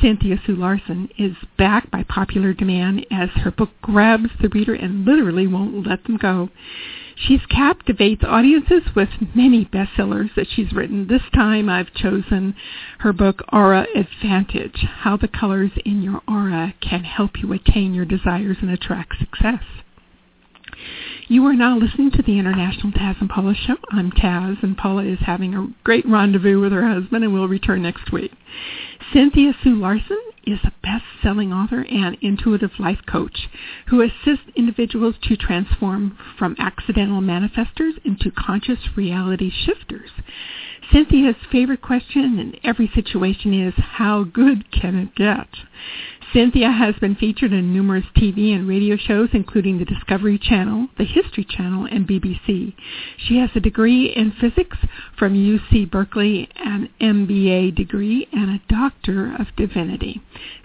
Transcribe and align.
Cynthia 0.00 0.40
Sue 0.46 0.56
Larson 0.56 1.08
is 1.18 1.36
back 1.58 1.90
by 1.90 2.02
popular 2.02 2.52
demand 2.52 3.06
as 3.10 3.30
her 3.42 3.50
book 3.50 3.70
grabs 3.82 4.30
the 4.40 4.48
reader 4.48 4.74
and 4.74 5.04
literally 5.04 5.46
won't 5.46 5.86
let 5.86 6.04
them 6.04 6.16
go. 6.16 6.50
She's 7.16 7.40
captivates 7.48 8.22
audiences 8.24 8.82
with 8.94 9.08
many 9.34 9.64
bestsellers 9.64 10.34
that 10.34 10.48
she's 10.54 10.72
written. 10.72 11.06
This 11.08 11.22
time 11.34 11.68
I've 11.68 11.92
chosen 11.94 12.54
her 12.98 13.14
book 13.14 13.42
Aura 13.52 13.86
Advantage, 13.94 14.84
How 14.98 15.16
the 15.16 15.28
Colors 15.28 15.70
in 15.86 16.02
Your 16.02 16.20
Aura 16.28 16.74
Can 16.82 17.04
Help 17.04 17.40
You 17.42 17.52
Attain 17.54 17.94
Your 17.94 18.04
Desires 18.04 18.58
and 18.60 18.70
Attract 18.70 19.14
Success. 19.18 19.62
You 21.28 21.44
are 21.46 21.54
now 21.54 21.78
listening 21.78 22.10
to 22.12 22.22
the 22.22 22.38
International 22.38 22.92
Taz 22.92 23.20
and 23.20 23.30
Paula 23.30 23.54
Show. 23.54 23.76
I'm 23.90 24.12
Taz, 24.12 24.62
and 24.62 24.76
Paula 24.76 25.04
is 25.04 25.18
having 25.20 25.54
a 25.54 25.68
great 25.82 26.06
rendezvous 26.06 26.60
with 26.60 26.72
her 26.72 26.86
husband 26.86 27.24
and 27.24 27.32
we'll 27.32 27.48
return 27.48 27.82
next 27.82 28.12
week. 28.12 28.30
Cynthia 29.12 29.52
Sue 29.62 29.76
Larson 29.76 30.20
is 30.44 30.58
a 30.64 30.72
best-selling 30.82 31.52
author 31.52 31.84
and 31.88 32.16
intuitive 32.20 32.72
life 32.78 33.00
coach 33.06 33.48
who 33.88 34.00
assists 34.00 34.46
individuals 34.56 35.14
to 35.22 35.36
transform 35.36 36.18
from 36.38 36.56
accidental 36.58 37.20
manifestors 37.20 37.92
into 38.04 38.30
conscious 38.30 38.78
reality 38.96 39.50
shifters. 39.50 40.10
Cynthia's 40.92 41.36
favorite 41.50 41.82
question 41.82 42.38
in 42.38 42.56
every 42.62 42.90
situation 42.94 43.52
is, 43.52 43.74
how 43.76 44.24
good 44.24 44.70
can 44.70 44.96
it 44.96 45.14
get? 45.14 45.48
Cynthia 46.36 46.70
has 46.70 46.94
been 46.96 47.14
featured 47.14 47.54
in 47.54 47.72
numerous 47.72 48.04
TV 48.14 48.54
and 48.54 48.68
radio 48.68 48.98
shows, 48.98 49.30
including 49.32 49.78
the 49.78 49.86
Discovery 49.86 50.38
Channel, 50.38 50.88
the 50.98 51.04
History 51.06 51.46
Channel, 51.48 51.86
and 51.86 52.06
BBC. 52.06 52.74
She 53.16 53.38
has 53.38 53.48
a 53.54 53.60
degree 53.60 54.12
in 54.14 54.32
physics 54.38 54.76
from 55.18 55.32
UC 55.32 55.90
Berkeley, 55.90 56.50
an 56.56 56.90
MBA 57.00 57.74
degree, 57.74 58.28
and 58.34 58.50
a 58.50 58.60
Doctor 58.68 59.34
of 59.34 59.46
Divinity. 59.56 60.20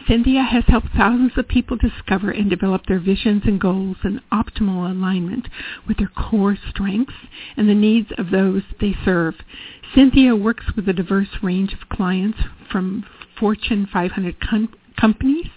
Cynthia 0.10 0.44
has 0.44 0.66
helped 0.68 0.90
thousands 0.94 1.38
of 1.38 1.48
people 1.48 1.78
discover 1.78 2.32
and 2.32 2.50
develop 2.50 2.88
their 2.88 3.00
visions 3.00 3.44
and 3.46 3.62
goals 3.62 3.96
in 4.04 4.20
optimal 4.30 4.92
alignment 4.92 5.48
with 5.88 6.00
their 6.00 6.12
core 6.18 6.58
strengths 6.70 7.14
and 7.56 7.70
the 7.70 7.74
needs 7.74 8.10
of 8.18 8.30
those 8.30 8.64
they 8.82 8.94
serve. 9.06 9.36
Cynthia 9.96 10.36
works 10.36 10.66
with 10.76 10.90
a 10.90 10.94
diverse 10.94 11.30
range 11.42 11.72
of 11.72 11.88
clients 11.88 12.40
from 12.70 13.06
Fortune 13.40 13.88
500 13.92 14.38
companies 14.42 14.81
companies 15.02 15.48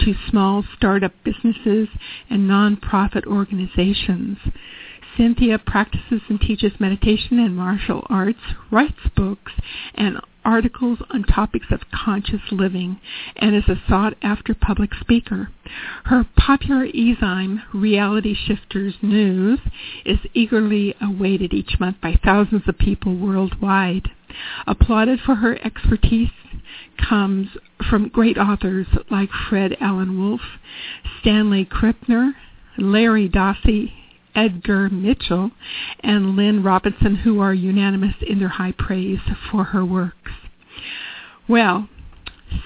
to 0.00 0.14
small 0.30 0.64
startup 0.76 1.12
businesses 1.24 1.88
and 2.30 2.48
nonprofit 2.50 3.26
organizations. 3.26 4.38
Cynthia 5.16 5.58
practices 5.58 6.22
and 6.28 6.40
teaches 6.40 6.72
meditation 6.80 7.38
and 7.38 7.54
martial 7.54 8.04
arts, 8.10 8.40
writes 8.72 8.98
books 9.14 9.52
and 9.94 10.16
articles 10.44 10.98
on 11.10 11.22
topics 11.22 11.66
of 11.70 11.80
conscious 11.92 12.40
living, 12.50 12.98
and 13.36 13.54
is 13.54 13.68
a 13.68 13.80
sought-after 13.88 14.54
public 14.54 14.90
speaker. 15.00 15.48
Her 16.04 16.26
popular 16.36 16.84
e-zine, 16.84 17.62
Reality 17.72 18.34
Shifters 18.34 18.94
News, 19.02 19.60
is 20.04 20.18
eagerly 20.34 20.94
awaited 21.00 21.54
each 21.54 21.78
month 21.78 22.00
by 22.02 22.18
thousands 22.24 22.64
of 22.66 22.76
people 22.78 23.16
worldwide. 23.16 24.08
Applauded 24.66 25.20
for 25.20 25.36
her 25.36 25.58
expertise 25.64 26.30
comes 27.08 27.48
from 27.88 28.08
great 28.08 28.38
authors 28.38 28.86
like 29.10 29.28
Fred 29.48 29.76
Alan 29.80 30.18
Wolf, 30.18 30.40
Stanley 31.20 31.64
Krippner, 31.64 32.32
Larry 32.78 33.28
Dossey, 33.28 33.92
Edgar 34.34 34.88
Mitchell, 34.88 35.50
and 36.00 36.36
Lynn 36.36 36.62
Robinson, 36.62 37.16
who 37.16 37.40
are 37.40 37.54
unanimous 37.54 38.14
in 38.26 38.38
their 38.38 38.48
high 38.48 38.72
praise 38.76 39.20
for 39.50 39.64
her 39.64 39.84
works. 39.84 40.32
Well, 41.48 41.88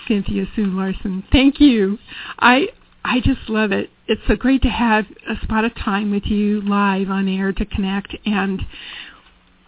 Cynthia 0.07 0.47
Sue 0.55 0.67
Larson, 0.67 1.25
thank 1.33 1.61
you. 1.61 1.99
I 2.39 2.69
I 3.05 3.21
just 3.21 3.49
love 3.49 3.73
it. 3.73 3.91
It's 4.07 4.21
so 4.27 4.37
great 4.37 4.63
to 4.63 4.69
have 4.69 5.07
a 5.29 5.43
spot 5.43 5.65
of 5.65 5.75
time 5.75 6.11
with 6.11 6.27
you 6.27 6.61
live 6.63 7.11
on 7.11 7.29
air 7.29 7.53
to 7.53 7.65
connect 7.65 8.15
and 8.27 8.63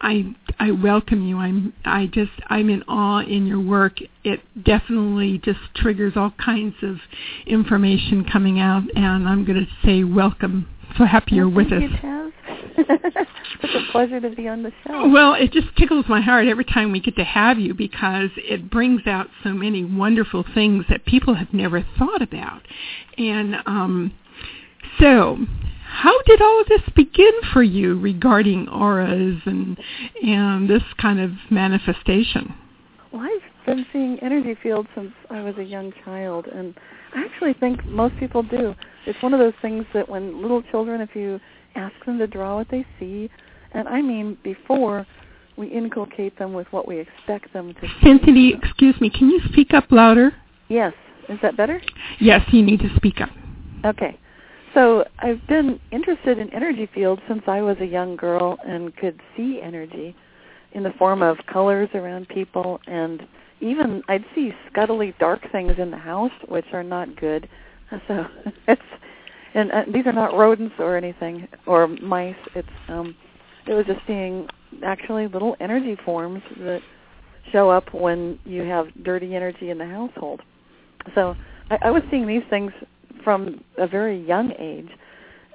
I 0.01 0.35
I 0.59 0.71
welcome 0.71 1.27
you. 1.27 1.39
I'm 1.39 1.73
I 1.85 2.07
just 2.07 2.33
I'm 2.49 2.71
in 2.71 2.83
awe 2.85 3.21
in 3.21 3.47
your 3.47 3.61
work. 3.61 3.99
It 4.25 4.41
definitely 4.63 5.39
just 5.45 5.61
triggers 5.77 6.15
all 6.17 6.33
kinds 6.43 6.75
of 6.83 6.97
information 7.47 8.25
coming 8.31 8.61
out, 8.61 8.83
and 8.95 9.29
I'm 9.29 9.45
going 9.45 9.67
to 9.67 9.87
say 9.87 10.05
welcome. 10.05 10.69
So 10.99 11.05
happy 11.05 11.37
you're 11.37 11.49
with 11.49 11.73
us. 11.73 11.83
You, 11.83 12.33
it's 12.79 13.75
a 13.75 13.93
pleasure 13.93 14.21
to 14.21 14.31
be 14.31 14.49
on 14.49 14.63
the 14.63 14.73
show. 14.87 15.09
Well, 15.09 15.35
it 15.35 15.53
just 15.53 15.69
tickles 15.77 16.07
my 16.09 16.21
heart 16.21 16.47
every 16.47 16.65
time 16.65 16.93
we 16.93 17.01
get 17.01 17.17
to 17.17 17.25
have 17.25 17.59
you 17.59 17.75
because 17.75 18.31
it 18.37 18.71
brings 18.71 19.07
out 19.07 19.29
so 19.45 19.51
many 19.51 19.85
wonderful 19.85 20.45
things 20.55 20.85
that 20.89 21.05
people 21.05 21.35
have 21.35 21.53
never 21.53 21.85
thought 21.99 22.23
about. 22.23 22.63
And 23.19 23.57
um, 23.67 24.13
so, 24.99 25.39
how 25.93 26.23
did 26.23 26.41
all 26.41 26.61
of 26.61 26.67
this 26.69 26.83
begin 26.95 27.33
for 27.53 27.63
you 27.63 27.99
regarding 27.99 28.69
auras 28.69 29.41
and 29.45 29.79
and 30.23 30.69
this 30.71 30.83
kind 31.01 31.21
of 31.21 31.31
manifestation? 31.51 32.55
Well, 33.13 33.23
I've 33.23 33.67
been 33.67 33.85
seeing 33.93 34.19
energy 34.23 34.57
fields 34.63 34.89
since 34.95 35.13
I 35.31 35.43
was 35.43 35.57
a 35.59 35.65
young 35.65 35.93
child, 36.05 36.47
and 36.47 36.75
I 37.15 37.25
actually 37.25 37.55
think 37.55 37.85
most 37.87 38.17
people 38.19 38.43
do. 38.43 38.75
It's 39.07 39.21
one 39.21 39.35
of 39.35 39.41
those 39.41 39.55
things 39.61 39.85
that 39.93 40.09
when 40.09 40.41
little 40.41 40.63
children, 40.71 41.01
if 41.01 41.15
you 41.15 41.41
ask 41.75 41.95
them 42.07 42.19
to 42.19 42.27
draw 42.27 42.57
what 42.57 42.69
they 42.71 42.87
see, 42.99 43.29
and 43.73 43.89
I 43.89 44.01
mean 44.01 44.39
before 44.45 45.07
we 45.57 45.67
inculcate 45.67 46.39
them 46.39 46.53
with 46.53 46.69
what 46.71 46.87
we 46.87 47.01
expect 47.01 47.53
them 47.53 47.75
to 47.75 47.81
see. 47.81 47.93
Cynthia, 48.03 48.57
excuse 48.63 48.99
me, 49.01 49.11
can 49.11 49.29
you 49.29 49.41
speak 49.53 49.75
up 49.75 49.91
louder? 49.91 50.33
Yes. 50.69 50.95
Is 51.29 51.39
that 51.43 51.57
better? 51.57 51.81
Yes, 52.21 52.43
you 52.53 52.63
need 52.63 52.81
to 52.81 52.95
speak 52.97 53.21
up. 53.21 53.31
Okay. 53.85 54.19
So 54.75 55.05
I've 55.19 55.45
been 55.49 55.81
interested 55.91 56.39
in 56.39 56.53
energy 56.55 56.89
fields 56.95 57.21
since 57.29 57.43
I 57.47 57.61
was 57.61 57.77
a 57.81 57.87
young 57.87 58.17
girl 58.17 58.59
and 58.65 58.95
could 58.97 59.21
see 59.37 59.61
energy 59.63 60.15
in 60.73 60.83
the 60.85 60.93
form 60.99 61.23
of 61.23 61.39
colors 61.53 61.89
around 61.95 62.29
people 62.29 62.81
and 62.87 63.27
even 63.61 64.03
I'd 64.09 64.25
see 64.35 64.53
scuttly 64.71 65.17
dark 65.19 65.41
things 65.53 65.73
in 65.79 65.91
the 65.91 65.99
house 65.99 66.33
which 66.49 66.67
are 66.73 66.85
not 66.85 67.17
good. 67.17 67.49
So 68.07 68.25
it's 68.69 68.81
and 69.53 69.73
uh, 69.73 69.83
these 69.93 70.07
are 70.07 70.13
not 70.13 70.37
rodents 70.37 70.77
or 70.79 70.97
anything 70.97 71.49
or 71.67 71.89
mice. 71.89 72.37
It's 72.55 72.69
um 72.87 73.17
it 73.67 73.75
was 73.75 73.85
just 73.85 73.99
seeing 74.07 74.47
actually 74.85 75.27
little 75.27 75.57
energy 75.59 75.97
forms 76.05 76.41
that 76.59 76.83
show 77.51 77.69
up 77.69 77.93
when 77.93 78.39
you 78.45 78.63
have 78.63 78.87
dirty 79.03 79.35
energy 79.35 79.71
in 79.71 79.79
the 79.79 79.87
household. 79.87 80.41
So 81.17 81.35
I, 81.71 81.79
I 81.83 81.91
was 81.91 82.05
seeing 82.13 82.29
these 82.29 82.45
things 82.49 82.71
from 83.23 83.63
a 83.79 83.87
very 83.87 84.21
young 84.27 84.53
age. 84.59 84.89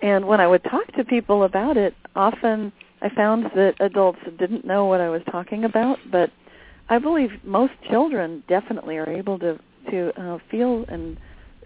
And 0.02 0.28
when 0.28 0.40
I 0.42 0.48
would 0.48 0.64
talk 0.64 0.88
to 0.94 1.04
people 1.04 1.44
about 1.44 1.78
it, 1.78 1.94
often 2.16 2.72
I 3.02 3.10
found 3.10 3.46
that 3.56 3.76
adults 3.80 4.20
didn't 4.40 4.66
know 4.66 4.86
what 4.86 5.02
I 5.02 5.10
was 5.10 5.22
talking 5.32 5.64
about, 5.64 5.98
but 6.12 6.32
I 6.90 7.00
believe 7.00 7.32
most 7.44 7.74
children 7.90 8.44
definitely 8.48 8.98
are 8.98 9.10
able 9.10 9.40
to 9.40 9.60
to 9.92 10.12
uh, 10.20 10.40
feel 10.50 10.84
and 10.88 11.18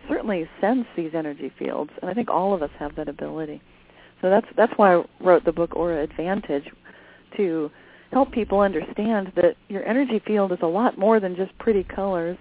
certainly 0.10 0.50
sense 0.60 0.86
these 0.98 1.12
energy 1.14 1.52
fields, 1.58 1.92
and 2.02 2.12
I 2.12 2.14
think 2.14 2.30
all 2.30 2.54
of 2.54 2.62
us 2.62 2.72
have 2.80 2.96
that 2.96 3.08
ability. 3.08 3.62
So 4.22 4.30
that's 4.30 4.48
that's 4.58 4.74
why 4.76 4.96
I 4.96 5.04
wrote 5.22 5.46
the 5.46 5.52
book 5.52 5.76
Aura 5.76 6.04
Advantage 6.04 6.66
to 7.38 7.72
help 8.12 8.32
people 8.32 8.60
understand 8.60 9.32
that 9.36 9.56
your 9.68 9.86
energy 9.86 10.22
field 10.26 10.52
is 10.52 10.58
a 10.62 10.68
lot 10.68 10.98
more 10.98 11.20
than 11.20 11.36
just 11.36 11.58
pretty 11.60 11.84
colors. 11.84 12.38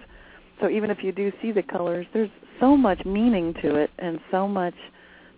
So 0.59 0.69
even 0.69 0.89
if 0.89 1.03
you 1.03 1.11
do 1.11 1.31
see 1.41 1.51
the 1.51 1.63
colors, 1.63 2.05
there's 2.11 2.31
so 2.59 2.75
much 2.77 3.03
meaning 3.05 3.53
to 3.61 3.75
it 3.75 3.89
and 3.99 4.19
so 4.31 4.47
much 4.47 4.73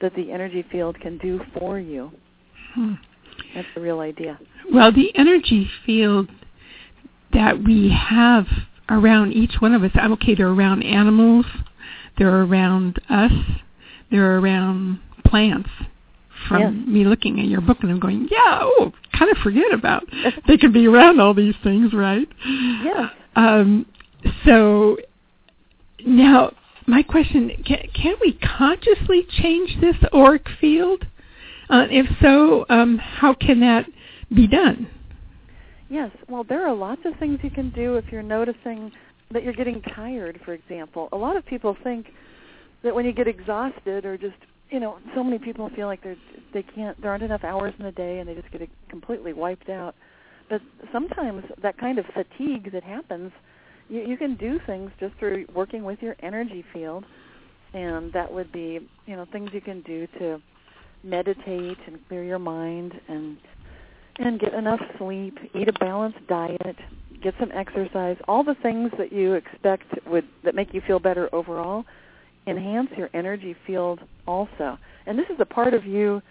that 0.02 0.14
the 0.16 0.32
energy 0.32 0.66
field 0.72 1.00
can 1.00 1.18
do 1.20 1.40
for 1.58 1.80
you. 1.80 2.12
Hmm. 2.74 2.94
That's 3.56 3.68
the 3.76 3.82
real 3.82 4.00
idea. 4.00 4.40
Well, 4.74 4.92
the 4.92 5.12
energy 5.16 5.70
field 5.86 6.30
that 7.34 7.64
we 7.64 7.90
have 7.90 8.46
around 8.90 9.34
each 9.34 9.56
one 9.60 9.74
of 9.74 9.84
us, 9.84 9.92
okay, 9.96 10.36
they're 10.36 10.50
around 10.50 10.84
animals, 10.84 11.46
they're 12.18 12.44
around 12.44 13.00
us, 13.10 13.32
they're 14.10 14.38
around 14.40 15.00
plants. 15.26 15.70
From 16.48 16.60
yes. 16.60 16.88
me 16.88 17.04
looking 17.06 17.40
at 17.40 17.46
your 17.46 17.62
book 17.62 17.78
and 17.82 17.92
I'm 17.92 18.00
going, 18.00 18.28
yeah, 18.32 18.60
oh, 18.64 18.92
kind 19.18 19.30
of 19.30 19.38
forget 19.38 19.72
about. 19.72 20.04
they 20.48 20.58
could 20.58 20.74
be 20.74 20.88
around 20.88 21.20
all 21.20 21.36
these 21.36 21.54
things, 21.64 21.94
right? 21.94 22.28
Yeah. 22.84 23.10
Um, 23.36 23.86
so 24.46 24.98
now 26.04 26.52
my 26.92 27.02
question, 27.02 27.50
can, 27.66 27.78
can 27.94 28.16
we 28.20 28.38
consciously 28.58 29.26
change 29.42 29.80
this 29.80 29.96
auric 30.14 30.46
field? 30.60 31.06
Uh, 31.70 31.86
if 31.90 32.06
so, 32.22 32.66
um, 32.68 32.98
how 32.98 33.34
can 33.34 33.62
that 33.62 33.86
be 34.36 34.46
done? 34.46 34.90
Yes, 35.90 36.12
well, 36.28 36.44
there 36.44 36.68
are 36.68 36.76
lots 36.76 37.00
of 37.06 37.14
things 37.18 37.40
you 37.44 37.50
can 37.50 37.70
do 37.70 37.96
if 37.96 38.04
you're 38.12 38.22
noticing 38.22 38.92
that 39.32 39.42
you're 39.42 39.54
getting 39.54 39.82
tired, 39.82 40.42
for 40.44 40.54
example. 40.54 41.08
A 41.14 41.18
lot 41.18 41.38
of 41.38 41.46
people 41.46 41.78
think 41.82 42.08
that 42.84 42.94
when 42.94 43.06
you 43.06 43.14
get 43.14 43.26
exhausted 43.26 44.06
or 44.06 44.18
just, 44.18 44.36
you 44.70 44.82
know, 44.82 44.98
so 45.16 45.24
many 45.24 45.40
people 45.40 45.70
feel 45.74 45.88
like 45.88 46.04
they're 46.04 46.18
they 46.54 46.64
can't 46.64 47.02
there 47.02 47.12
aren't 47.12 47.24
enough 47.24 47.46
hours 47.46 47.74
in 47.80 47.86
the 47.86 47.92
day 47.94 48.20
and 48.20 48.28
they 48.28 48.34
just 48.34 48.52
get 48.52 48.68
completely 48.90 49.32
wiped 49.32 49.70
out. 49.70 49.96
But 50.50 50.62
sometimes 50.92 51.46
that 51.62 51.78
kind 51.78 52.00
of 52.00 52.06
fatigue 52.14 52.74
that 52.74 52.84
happens 52.84 53.32
you, 53.92 54.02
you 54.08 54.18
can 54.18 54.36
do 54.36 54.60
things 54.66 54.90
just 55.00 55.14
through 55.20 55.46
working 55.54 55.84
with 55.84 56.02
your 56.02 56.16
energy 56.24 56.64
field, 56.74 57.06
and 57.74 58.12
that 58.14 58.32
would 58.32 58.52
be 58.52 58.80
you 59.06 59.16
know 59.16 59.26
things 59.32 59.52
you 59.54 59.62
can 59.62 59.82
do 59.82 60.08
to 60.20 60.42
meditate 61.04 61.78
and 61.88 62.00
clear 62.08 62.24
your 62.24 62.40
mind 62.40 62.94
and 63.08 63.38
and 64.18 64.40
get 64.40 64.54
enough 64.54 64.80
sleep, 64.98 65.38
eat 65.56 65.68
a 65.68 65.74
balanced 65.74 66.26
diet, 66.28 66.76
get 67.24 67.34
some 67.40 67.52
exercise, 67.54 68.18
all 68.28 68.44
the 68.44 68.56
things 68.62 68.92
that 68.98 69.12
you 69.12 69.34
expect 69.34 69.86
would 70.08 70.28
that 70.44 70.56
make 70.56 70.74
you 70.74 70.82
feel 70.86 71.00
better 71.00 71.34
overall, 71.34 71.86
enhance 72.48 72.90
your 72.98 73.10
energy 73.14 73.56
field 73.66 74.00
also. 74.28 74.78
And 75.06 75.18
this 75.18 75.28
is 75.30 75.38
a 75.40 75.46
part 75.46 75.74
of 75.74 75.86
you 75.86 76.22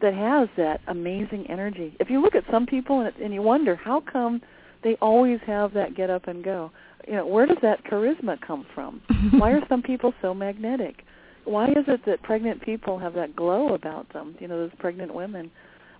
that 0.00 0.14
has 0.14 0.48
that 0.56 0.80
amazing 0.88 1.46
energy. 1.48 1.96
If 2.00 2.10
you 2.10 2.20
look 2.20 2.34
at 2.34 2.44
some 2.50 2.66
people 2.66 3.00
and, 3.00 3.14
and 3.16 3.34
you 3.34 3.42
wonder 3.42 3.76
how 3.76 4.00
come 4.00 4.40
they 4.84 4.96
always 5.00 5.40
have 5.46 5.72
that 5.74 5.96
get 5.96 6.10
up 6.10 6.28
and 6.28 6.44
go, 6.44 6.70
you 7.08 7.14
know, 7.14 7.26
where 7.26 7.46
does 7.46 7.56
that 7.62 7.84
charisma 7.84 8.38
come 8.40 8.66
from? 8.74 9.00
Why 9.38 9.52
are 9.52 9.62
some 9.68 9.82
people 9.82 10.12
so 10.20 10.34
magnetic? 10.34 10.96
Why 11.44 11.68
is 11.68 11.84
it 11.86 12.00
that 12.04 12.22
pregnant 12.22 12.62
people 12.62 12.98
have 12.98 13.14
that 13.14 13.34
glow 13.34 13.74
about 13.74 14.12
them? 14.12 14.36
You 14.38 14.48
know, 14.48 14.58
those 14.58 14.78
pregnant 14.78 15.14
women. 15.14 15.50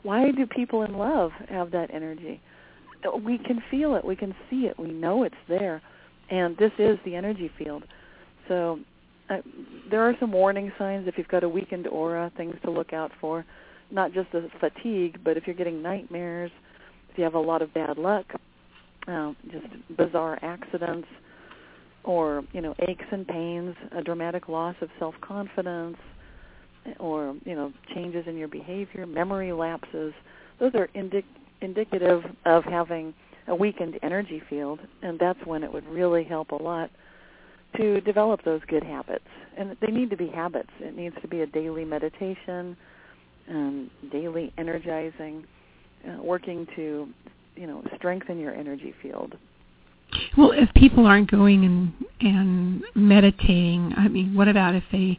Why 0.03 0.31
do 0.31 0.47
people 0.47 0.83
in 0.83 0.99
love 0.99 1.31
have 1.49 1.71
that 1.71 1.93
energy? 1.93 2.41
We 3.23 3.39
can 3.39 3.63
feel 3.71 3.95
it. 3.95 4.05
We 4.05 4.17
can 4.17 4.35
see 4.51 4.67
it. 4.67 4.79
We 4.79 4.91
know 4.91 5.23
it's 5.23 5.35
there. 5.49 5.81
And 6.31 6.57
this 6.59 6.73
is 6.79 6.99
the 7.07 7.15
energy 7.15 7.51
field. 7.57 7.85
So 8.49 8.79
uh, 9.31 9.39
there 9.91 10.03
are 10.03 10.15
some 10.21 10.33
warning 10.33 10.71
signs 10.79 11.09
if 11.09 11.17
you've 11.17 11.29
got 11.29 11.43
a 11.43 11.49
weakened 11.49 11.87
aura, 11.87 12.31
things 12.37 12.55
to 12.65 12.71
look 12.71 12.93
out 12.93 13.13
for. 13.19 13.47
Not 13.91 14.13
just 14.13 14.31
the 14.33 14.51
fatigue, 14.61 15.21
but 15.25 15.39
if 15.39 15.47
you're 15.47 15.57
getting 15.57 15.81
nightmares, 15.81 16.51
if 17.11 17.17
you 17.17 17.25
have 17.25 17.35
a 17.35 17.41
lot 17.41 17.63
of 17.63 17.73
bad 17.73 17.97
luck, 17.97 18.27
uh, 19.09 19.33
just 19.51 19.67
bizarre 19.97 20.39
accidents, 20.43 21.09
or 22.05 22.43
you 22.53 22.61
know 22.61 22.75
aches 22.89 23.05
and 23.11 23.27
pains, 23.27 23.75
a 23.97 24.03
dramatic 24.03 24.49
loss 24.49 24.77
of 24.81 24.89
self-confidence, 24.99 25.97
or 26.99 27.35
you 27.45 27.55
know 27.55 27.73
changes 27.95 28.25
in 28.27 28.37
your 28.37 28.49
behavior, 28.49 29.07
memory 29.07 29.53
lapses. 29.53 30.13
Those 30.61 30.73
are 30.75 30.89
indic- 30.95 31.25
indicative 31.61 32.23
of 32.45 32.65
having 32.65 33.15
a 33.47 33.55
weakened 33.55 33.99
energy 34.03 34.43
field, 34.49 34.81
and 35.03 35.19
that's 35.19 35.39
when 35.45 35.63
it 35.63 35.73
would 35.73 35.87
really 35.87 36.25
help 36.25 36.51
a 36.51 36.63
lot 36.63 36.91
to 37.77 38.01
develop 38.03 38.43
those 38.45 38.61
good 38.69 38.83
habits. 38.83 39.25
And 39.57 39.77
they 39.81 39.93
need 39.93 40.11
to 40.11 40.17
be 40.17 40.29
habits. 40.29 40.71
It 40.81 40.95
needs 40.95 41.17
to 41.23 41.29
be 41.29 41.41
a 41.41 41.47
daily 41.47 41.85
meditation, 41.85 42.77
and 43.49 43.91
daily 44.13 44.53
energizing, 44.59 45.45
uh, 46.07 46.23
working 46.23 46.67
to 46.77 47.09
you 47.59 47.67
know 47.67 47.83
strengthen 47.97 48.39
your 48.39 48.55
energy 48.55 48.95
field. 49.03 49.37
Well, 50.37 50.53
if 50.53 50.73
people 50.75 51.07
aren't 51.07 51.31
going 51.31 51.65
and 51.65 51.93
and 52.21 52.83
meditating, 52.95 53.95
I 53.97 54.09
mean, 54.09 54.35
what 54.35 54.49
about 54.49 54.75
if 54.75 54.85
they 54.91 55.19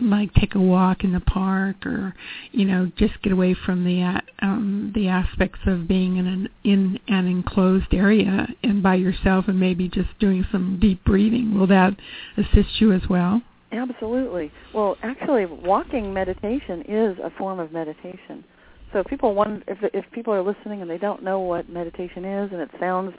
like 0.00 0.32
take 0.34 0.54
a 0.56 0.60
walk 0.60 1.04
in 1.04 1.12
the 1.12 1.20
park 1.20 1.86
or 1.86 2.14
you 2.50 2.64
know 2.64 2.90
just 2.96 3.20
get 3.22 3.32
away 3.32 3.54
from 3.64 3.84
the 3.84 4.20
um 4.42 4.92
the 4.94 5.08
aspects 5.08 5.60
of 5.66 5.86
being 5.86 6.16
in 6.16 6.26
an 6.26 6.48
in 6.64 6.98
an 7.08 7.26
enclosed 7.26 7.92
area 7.92 8.48
and 8.62 8.82
by 8.82 8.96
yourself 8.96 9.46
and 9.46 9.58
maybe 9.58 9.88
just 9.88 10.08
doing 10.18 10.44
some 10.50 10.78
deep 10.80 11.02
breathing? 11.04 11.58
Will 11.58 11.68
that 11.68 11.94
assist 12.36 12.80
you 12.80 12.92
as 12.92 13.02
well? 13.08 13.40
Absolutely. 13.72 14.50
Well 14.74 14.96
actually 15.02 15.46
walking 15.46 16.12
meditation 16.12 16.82
is 16.88 17.18
a 17.22 17.30
form 17.38 17.60
of 17.60 17.72
meditation 17.72 18.44
so 18.92 19.00
if 19.00 19.06
people 19.06 19.34
want 19.34 19.64
if 19.66 19.78
if 19.92 20.04
people 20.12 20.32
are 20.32 20.42
listening 20.42 20.82
and 20.82 20.90
they 20.90 20.98
don't 20.98 21.22
know 21.22 21.40
what 21.40 21.68
meditation 21.68 22.24
is 22.24 22.50
and 22.52 22.60
it 22.60 22.70
sounds 22.78 23.14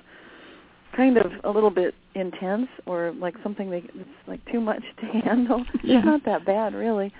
kind 0.95 1.17
of 1.17 1.31
a 1.43 1.49
little 1.49 1.69
bit 1.69 1.93
intense 2.13 2.67
or 2.85 3.13
like 3.19 3.35
something 3.43 3.69
they, 3.69 3.79
it's 3.79 4.09
like 4.27 4.39
too 4.51 4.61
much 4.61 4.81
to 5.01 5.05
handle, 5.25 5.65
yeah. 5.83 5.97
it's 5.97 6.05
not 6.05 6.23
that 6.25 6.45
bad 6.45 6.73
really. 6.73 7.11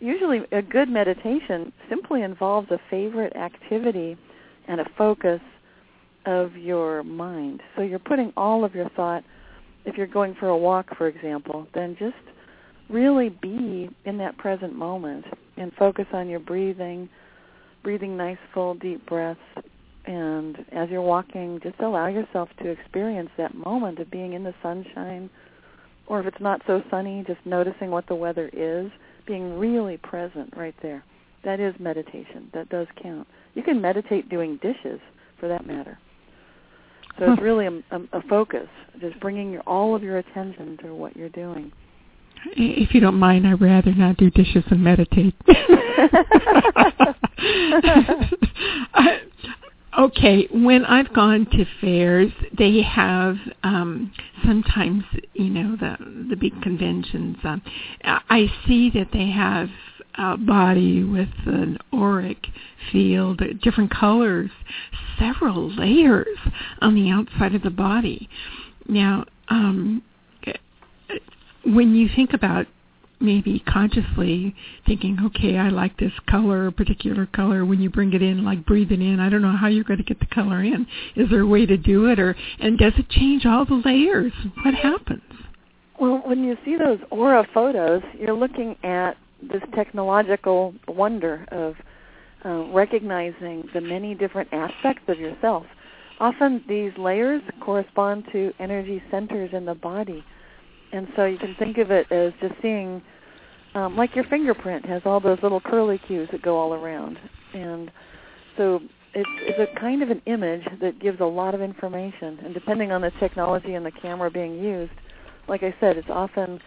Usually 0.00 0.40
a 0.52 0.62
good 0.62 0.88
meditation 0.88 1.72
simply 1.88 2.22
involves 2.22 2.70
a 2.70 2.78
favorite 2.90 3.34
activity 3.36 4.16
and 4.68 4.80
a 4.80 4.84
focus 4.96 5.40
of 6.26 6.56
your 6.56 7.02
mind. 7.02 7.60
So 7.76 7.82
you're 7.82 7.98
putting 7.98 8.32
all 8.36 8.64
of 8.64 8.74
your 8.74 8.88
thought 8.90 9.24
if 9.84 9.96
you're 9.96 10.06
going 10.06 10.34
for 10.38 10.48
a 10.48 10.56
walk 10.56 10.96
for 10.96 11.08
example, 11.08 11.66
then 11.74 11.96
just 11.98 12.14
really 12.88 13.30
be 13.30 13.88
in 14.04 14.18
that 14.18 14.36
present 14.38 14.74
moment 14.74 15.24
and 15.56 15.72
focus 15.78 16.06
on 16.12 16.28
your 16.28 16.40
breathing 16.40 17.08
breathing 17.84 18.16
nice 18.16 18.38
full 18.52 18.74
deep 18.74 19.06
breaths. 19.06 19.38
And 20.06 20.58
as 20.72 20.90
you're 20.90 21.00
walking 21.00 21.60
just 21.62 21.78
allow 21.78 22.08
yourself 22.08 22.48
to 22.62 22.68
experience 22.68 23.30
that 23.38 23.54
moment 23.54 24.00
of 24.00 24.10
being 24.10 24.32
in 24.32 24.42
the 24.42 24.54
sunshine. 24.62 25.30
Or 26.08 26.20
if 26.20 26.26
it's 26.26 26.40
not 26.40 26.60
so 26.66 26.82
sunny 26.90 27.22
just 27.26 27.40
noticing 27.44 27.90
what 27.90 28.08
the 28.08 28.16
weather 28.16 28.50
is 28.52 28.90
being 29.26 29.58
really 29.58 29.96
present 29.98 30.52
right 30.56 30.74
there. 30.82 31.04
That 31.44 31.60
is 31.60 31.74
meditation. 31.78 32.50
That 32.52 32.68
does 32.68 32.88
count. 33.00 33.28
You 33.54 33.62
can 33.62 33.80
meditate 33.80 34.28
doing 34.28 34.58
dishes 34.60 35.00
for 35.38 35.48
that 35.48 35.66
matter. 35.66 35.98
So 37.18 37.30
it's 37.30 37.38
hmm. 37.38 37.44
really 37.44 37.66
a, 37.66 37.96
a, 37.96 38.18
a 38.18 38.22
focus 38.28 38.68
just 39.00 39.18
bringing 39.20 39.52
your, 39.52 39.62
all 39.62 39.94
of 39.94 40.02
your 40.02 40.18
attention 40.18 40.78
to 40.82 40.94
what 40.94 41.16
you're 41.16 41.28
doing 41.28 41.70
if 42.56 42.94
you 42.94 43.00
don't 43.00 43.18
mind, 43.18 43.46
I'd 43.46 43.60
rather 43.60 43.94
not 43.94 44.16
do 44.16 44.30
dishes 44.30 44.64
and 44.70 44.82
meditate. 44.82 45.34
okay, 49.98 50.48
when 50.52 50.84
I've 50.84 51.12
gone 51.14 51.46
to 51.52 51.64
fairs, 51.80 52.32
they 52.56 52.82
have 52.82 53.36
um, 53.62 54.12
sometimes, 54.44 55.04
you 55.32 55.50
know, 55.50 55.76
the 55.76 55.96
the 56.28 56.36
big 56.36 56.60
conventions. 56.62 57.36
Um, 57.44 57.62
I 58.04 58.46
see 58.66 58.90
that 58.90 59.08
they 59.12 59.30
have 59.30 59.68
a 60.16 60.36
body 60.36 61.02
with 61.02 61.28
an 61.46 61.78
auric 61.92 62.46
field, 62.92 63.42
different 63.62 63.90
colors, 63.90 64.50
several 65.18 65.74
layers 65.74 66.38
on 66.80 66.94
the 66.94 67.10
outside 67.10 67.54
of 67.54 67.62
the 67.62 67.70
body. 67.70 68.28
Now, 68.86 69.24
um, 69.48 70.02
when 71.66 71.94
you 71.94 72.08
think 72.14 72.32
about 72.32 72.66
maybe 73.20 73.62
consciously 73.66 74.54
thinking, 74.86 75.18
okay, 75.26 75.56
I 75.56 75.68
like 75.68 75.96
this 75.98 76.12
color, 76.28 76.70
particular 76.70 77.26
color. 77.26 77.64
When 77.64 77.80
you 77.80 77.90
bring 77.90 78.12
it 78.12 78.22
in, 78.22 78.44
like 78.44 78.66
breathe 78.66 78.92
it 78.92 79.00
in, 79.00 79.20
I 79.20 79.28
don't 79.28 79.42
know 79.42 79.56
how 79.56 79.68
you're 79.68 79.84
going 79.84 79.98
to 79.98 80.04
get 80.04 80.20
the 80.20 80.26
color 80.26 80.62
in. 80.62 80.86
Is 81.16 81.30
there 81.30 81.40
a 81.40 81.46
way 81.46 81.66
to 81.66 81.76
do 81.76 82.06
it, 82.06 82.18
or 82.18 82.36
and 82.60 82.78
does 82.78 82.92
it 82.98 83.08
change 83.08 83.46
all 83.46 83.64
the 83.64 83.82
layers? 83.84 84.32
What 84.62 84.74
happens? 84.74 85.22
Well, 86.00 86.22
when 86.24 86.42
you 86.42 86.56
see 86.64 86.76
those 86.76 86.98
aura 87.10 87.46
photos, 87.54 88.02
you're 88.18 88.34
looking 88.34 88.76
at 88.82 89.16
this 89.40 89.62
technological 89.74 90.74
wonder 90.88 91.46
of 91.52 91.74
uh, 92.44 92.72
recognizing 92.72 93.68
the 93.72 93.80
many 93.80 94.14
different 94.14 94.48
aspects 94.52 95.04
of 95.08 95.18
yourself. 95.18 95.64
Often 96.20 96.64
these 96.68 96.92
layers 96.98 97.42
correspond 97.60 98.24
to 98.32 98.52
energy 98.58 99.02
centers 99.10 99.50
in 99.52 99.64
the 99.64 99.74
body 99.74 100.24
and 100.94 101.08
so 101.16 101.24
you 101.24 101.38
can 101.38 101.56
think 101.58 101.78
of 101.78 101.90
it 101.90 102.10
as 102.12 102.32
just 102.40 102.54
seeing 102.62 103.02
um, 103.74 103.96
like 103.96 104.14
your 104.14 104.24
fingerprint 104.24 104.86
has 104.86 105.02
all 105.04 105.18
those 105.18 105.38
little 105.42 105.60
curly 105.60 106.00
cues 106.06 106.28
that 106.30 106.40
go 106.40 106.56
all 106.56 106.72
around. 106.72 107.18
And 107.52 107.90
so 108.56 108.78
it's, 109.12 109.28
it's 109.42 109.72
a 109.76 109.80
kind 109.80 110.04
of 110.04 110.10
an 110.10 110.22
image 110.26 110.62
that 110.80 111.00
gives 111.00 111.20
a 111.20 111.24
lot 111.24 111.52
of 111.52 111.60
information. 111.60 112.38
And 112.44 112.54
depending 112.54 112.92
on 112.92 113.00
the 113.00 113.10
technology 113.18 113.74
and 113.74 113.84
the 113.84 113.90
camera 113.90 114.30
being 114.30 114.58
used 114.58 114.92
like 115.46 115.62
i 115.62 115.74
said 115.78 115.98
it's 115.98 116.08
often 116.08 116.58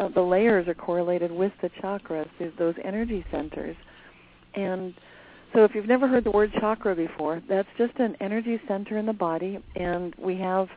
uh, 0.00 0.08
the 0.08 0.20
layers 0.20 0.66
are 0.66 0.74
correlated 0.74 1.30
with 1.30 1.52
the 1.62 1.70
chakras 1.82 2.26
those 2.58 2.74
energy 2.82 3.24
centers. 3.30 3.76
And 4.54 4.94
so 5.54 5.64
if 5.64 5.72
you've 5.74 5.86
never 5.86 6.08
heard 6.08 6.24
the 6.24 6.30
word 6.30 6.50
chakra 6.58 6.96
before 6.96 7.42
that's 7.46 7.68
just 7.76 7.98
an 7.98 8.16
energy 8.20 8.58
center 8.66 8.96
in 8.96 9.04
the 9.04 9.12
body. 9.12 9.62
And 9.74 10.14
we 10.18 10.38
have 10.38 10.68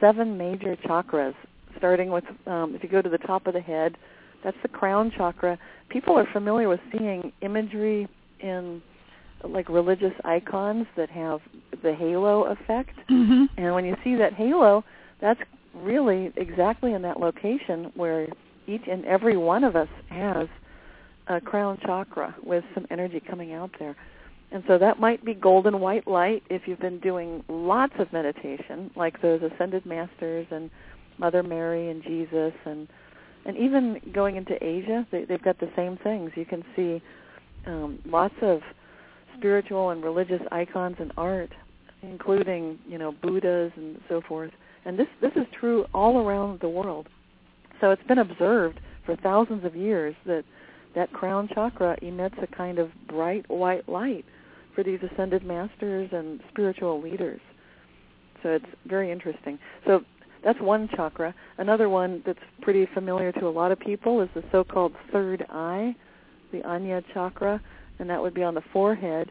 seven 0.00 0.38
major 0.38 0.76
chakras 0.76 1.34
starting 1.78 2.10
with 2.10 2.24
um, 2.46 2.74
if 2.74 2.82
you 2.82 2.88
go 2.88 3.02
to 3.02 3.08
the 3.08 3.18
top 3.18 3.46
of 3.46 3.54
the 3.54 3.60
head, 3.60 3.96
that's 4.42 4.56
the 4.62 4.68
crown 4.68 5.12
chakra. 5.16 5.58
People 5.88 6.18
are 6.18 6.26
familiar 6.32 6.68
with 6.68 6.80
seeing 6.92 7.32
imagery 7.40 8.08
in 8.40 8.82
like 9.42 9.68
religious 9.68 10.12
icons 10.24 10.86
that 10.96 11.10
have 11.10 11.40
the 11.82 11.94
halo 11.94 12.44
effect. 12.44 12.96
Mm-hmm. 13.10 13.44
And 13.58 13.74
when 13.74 13.84
you 13.84 13.96
see 14.02 14.14
that 14.16 14.34
halo, 14.34 14.84
that's 15.20 15.40
really 15.74 16.32
exactly 16.36 16.92
in 16.92 17.02
that 17.02 17.20
location 17.20 17.92
where 17.94 18.28
each 18.66 18.82
and 18.90 19.04
every 19.04 19.36
one 19.36 19.64
of 19.64 19.76
us 19.76 19.88
has 20.08 20.48
a 21.26 21.40
crown 21.40 21.78
chakra 21.84 22.34
with 22.42 22.64
some 22.74 22.86
energy 22.90 23.20
coming 23.20 23.52
out 23.52 23.70
there. 23.78 23.96
And 24.52 24.62
so 24.68 24.78
that 24.78 25.00
might 25.00 25.24
be 25.24 25.34
golden 25.34 25.80
white 25.80 26.06
light 26.06 26.42
if 26.48 26.62
you've 26.66 26.78
been 26.78 27.00
doing 27.00 27.42
lots 27.48 27.94
of 27.98 28.12
meditation, 28.12 28.90
like 28.94 29.20
those 29.20 29.40
ascended 29.42 29.84
masters 29.84 30.46
and 30.50 30.70
Mother 31.18 31.42
Mary 31.42 31.90
and 31.90 32.02
Jesus 32.02 32.52
and 32.64 32.88
and 33.46 33.58
even 33.58 34.00
going 34.14 34.36
into 34.36 34.56
Asia, 34.64 35.06
they, 35.12 35.24
they've 35.24 35.42
got 35.42 35.60
the 35.60 35.70
same 35.76 35.98
things. 36.02 36.30
You 36.34 36.46
can 36.46 36.64
see 36.74 37.02
um, 37.66 37.98
lots 38.06 38.34
of 38.40 38.60
spiritual 39.36 39.90
and 39.90 40.02
religious 40.02 40.40
icons 40.50 40.96
and 40.98 41.12
art, 41.16 41.50
including 42.02 42.78
you 42.88 42.98
know 42.98 43.12
Buddhas 43.12 43.72
and 43.76 44.00
so 44.08 44.22
forth. 44.26 44.50
And 44.84 44.98
this 44.98 45.08
this 45.20 45.32
is 45.36 45.46
true 45.58 45.86
all 45.92 46.26
around 46.26 46.60
the 46.60 46.68
world. 46.68 47.08
So 47.80 47.90
it's 47.90 48.02
been 48.04 48.18
observed 48.18 48.80
for 49.04 49.16
thousands 49.16 49.64
of 49.64 49.76
years 49.76 50.14
that 50.26 50.44
that 50.94 51.12
crown 51.12 51.48
chakra 51.52 51.96
emits 52.02 52.36
a 52.42 52.46
kind 52.46 52.78
of 52.78 52.90
bright 53.08 53.48
white 53.48 53.88
light 53.88 54.24
for 54.74 54.82
these 54.82 55.00
ascended 55.12 55.44
masters 55.44 56.08
and 56.12 56.40
spiritual 56.50 57.00
leaders. 57.00 57.40
So 58.42 58.50
it's 58.50 58.66
very 58.86 59.10
interesting. 59.10 59.58
So 59.86 60.02
that's 60.44 60.60
one 60.60 60.88
chakra. 60.94 61.34
Another 61.58 61.88
one 61.88 62.22
that's 62.26 62.38
pretty 62.60 62.86
familiar 62.92 63.32
to 63.32 63.46
a 63.46 63.50
lot 63.50 63.72
of 63.72 63.80
people 63.80 64.20
is 64.20 64.28
the 64.34 64.44
so-called 64.52 64.92
third 65.10 65.44
eye, 65.50 65.94
the 66.52 66.58
Ajna 66.58 67.02
chakra, 67.12 67.60
and 67.98 68.08
that 68.10 68.20
would 68.20 68.34
be 68.34 68.42
on 68.42 68.54
the 68.54 68.62
forehead. 68.72 69.30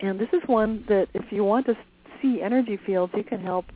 And 0.00 0.18
this 0.18 0.28
is 0.32 0.40
one 0.46 0.84
that 0.88 1.06
if 1.14 1.30
you 1.30 1.44
want 1.44 1.66
to 1.66 1.74
see 2.20 2.40
energy 2.42 2.78
fields, 2.84 3.12
you 3.16 3.22
can 3.22 3.40
help 3.40 3.66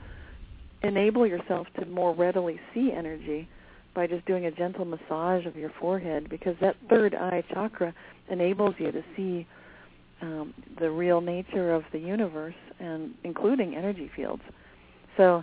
enable 0.82 1.26
yourself 1.26 1.66
to 1.78 1.86
more 1.86 2.14
readily 2.14 2.60
see 2.74 2.92
energy 2.94 3.48
by 3.94 4.06
just 4.06 4.26
doing 4.26 4.46
a 4.46 4.50
gentle 4.50 4.84
massage 4.84 5.46
of 5.46 5.56
your 5.56 5.70
forehead 5.80 6.28
because 6.28 6.56
that 6.60 6.76
third 6.90 7.14
eye 7.14 7.42
chakra 7.52 7.94
enables 8.30 8.74
you 8.78 8.90
to 8.90 9.02
see 9.16 9.46
um, 10.20 10.52
the 10.80 10.90
real 10.90 11.20
nature 11.20 11.72
of 11.72 11.84
the 11.92 11.98
universe 11.98 12.54
and 12.80 13.14
including 13.22 13.76
energy 13.76 14.10
fields. 14.16 14.42
So 15.16 15.42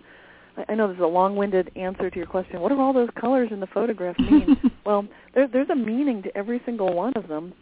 I 0.67 0.75
know 0.75 0.87
this 0.87 0.97
is 0.97 1.03
a 1.03 1.07
long-winded 1.07 1.71
answer 1.75 2.09
to 2.09 2.17
your 2.17 2.25
question. 2.25 2.59
What 2.59 2.69
do 2.69 2.79
all 2.79 2.93
those 2.93 3.09
colors 3.19 3.49
in 3.51 3.59
the 3.59 3.67
photograph 3.67 4.17
mean? 4.19 4.57
well, 4.85 5.07
there, 5.33 5.47
there's 5.47 5.69
a 5.69 5.75
meaning 5.75 6.21
to 6.23 6.37
every 6.37 6.61
single 6.65 6.93
one 6.93 7.13
of 7.15 7.27
them, 7.27 7.53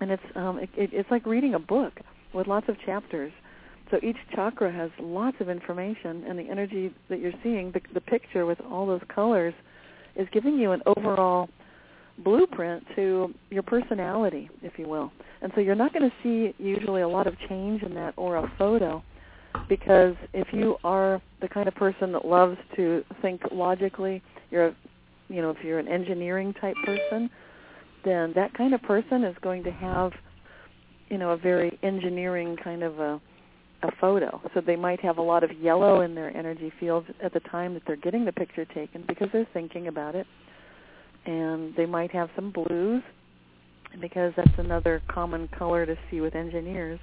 and 0.00 0.10
it's 0.10 0.22
um, 0.34 0.58
it, 0.58 0.68
it, 0.76 0.90
it's 0.92 1.10
like 1.10 1.24
reading 1.26 1.54
a 1.54 1.58
book 1.58 1.94
with 2.34 2.46
lots 2.46 2.68
of 2.68 2.76
chapters. 2.84 3.32
So 3.90 3.98
each 4.02 4.16
chakra 4.34 4.72
has 4.72 4.90
lots 5.00 5.36
of 5.40 5.48
information, 5.48 6.24
and 6.26 6.38
the 6.38 6.48
energy 6.50 6.92
that 7.10 7.20
you're 7.20 7.32
seeing, 7.42 7.72
the, 7.72 7.80
the 7.94 8.00
picture 8.00 8.46
with 8.46 8.58
all 8.70 8.86
those 8.86 9.02
colors, 9.14 9.54
is 10.16 10.26
giving 10.32 10.56
you 10.58 10.72
an 10.72 10.80
overall 10.86 11.48
blueprint 12.18 12.84
to 12.96 13.32
your 13.50 13.62
personality, 13.62 14.48
if 14.62 14.78
you 14.78 14.88
will. 14.88 15.12
And 15.42 15.52
so 15.54 15.60
you're 15.60 15.74
not 15.74 15.92
going 15.92 16.08
to 16.08 16.16
see 16.22 16.54
usually 16.62 17.02
a 17.02 17.08
lot 17.08 17.26
of 17.26 17.34
change 17.48 17.82
in 17.82 17.94
that 17.94 18.14
or 18.16 18.36
a 18.36 18.52
photo 18.58 19.02
because 19.68 20.14
if 20.32 20.48
you 20.52 20.76
are 20.84 21.20
the 21.40 21.48
kind 21.48 21.68
of 21.68 21.74
person 21.74 22.12
that 22.12 22.24
loves 22.24 22.56
to 22.76 23.04
think 23.20 23.40
logically, 23.50 24.22
you're 24.50 24.68
a, 24.68 24.76
you 25.28 25.40
know, 25.40 25.50
if 25.50 25.58
you're 25.62 25.78
an 25.78 25.88
engineering 25.88 26.54
type 26.60 26.76
person, 26.84 27.30
then 28.04 28.32
that 28.34 28.52
kind 28.54 28.74
of 28.74 28.82
person 28.82 29.24
is 29.24 29.36
going 29.42 29.62
to 29.64 29.70
have 29.70 30.12
you 31.12 31.18
know, 31.18 31.32
a 31.32 31.36
very 31.36 31.78
engineering 31.82 32.56
kind 32.64 32.82
of 32.82 32.98
a 32.98 33.20
a 33.82 33.90
photo. 34.00 34.40
So 34.54 34.60
they 34.60 34.76
might 34.76 35.00
have 35.00 35.18
a 35.18 35.22
lot 35.22 35.42
of 35.42 35.50
yellow 35.60 36.02
in 36.02 36.14
their 36.14 36.34
energy 36.36 36.72
fields 36.78 37.06
at 37.22 37.34
the 37.34 37.40
time 37.40 37.74
that 37.74 37.82
they're 37.84 37.96
getting 37.96 38.24
the 38.24 38.32
picture 38.32 38.64
taken 38.64 39.04
because 39.08 39.28
they're 39.32 39.46
thinking 39.52 39.88
about 39.88 40.14
it. 40.14 40.26
And 41.26 41.74
they 41.76 41.84
might 41.84 42.12
have 42.12 42.30
some 42.36 42.52
blues 42.52 43.02
because 44.00 44.32
that's 44.36 44.56
another 44.56 45.02
common 45.12 45.48
color 45.48 45.84
to 45.84 45.96
see 46.10 46.20
with 46.20 46.36
engineers. 46.36 47.00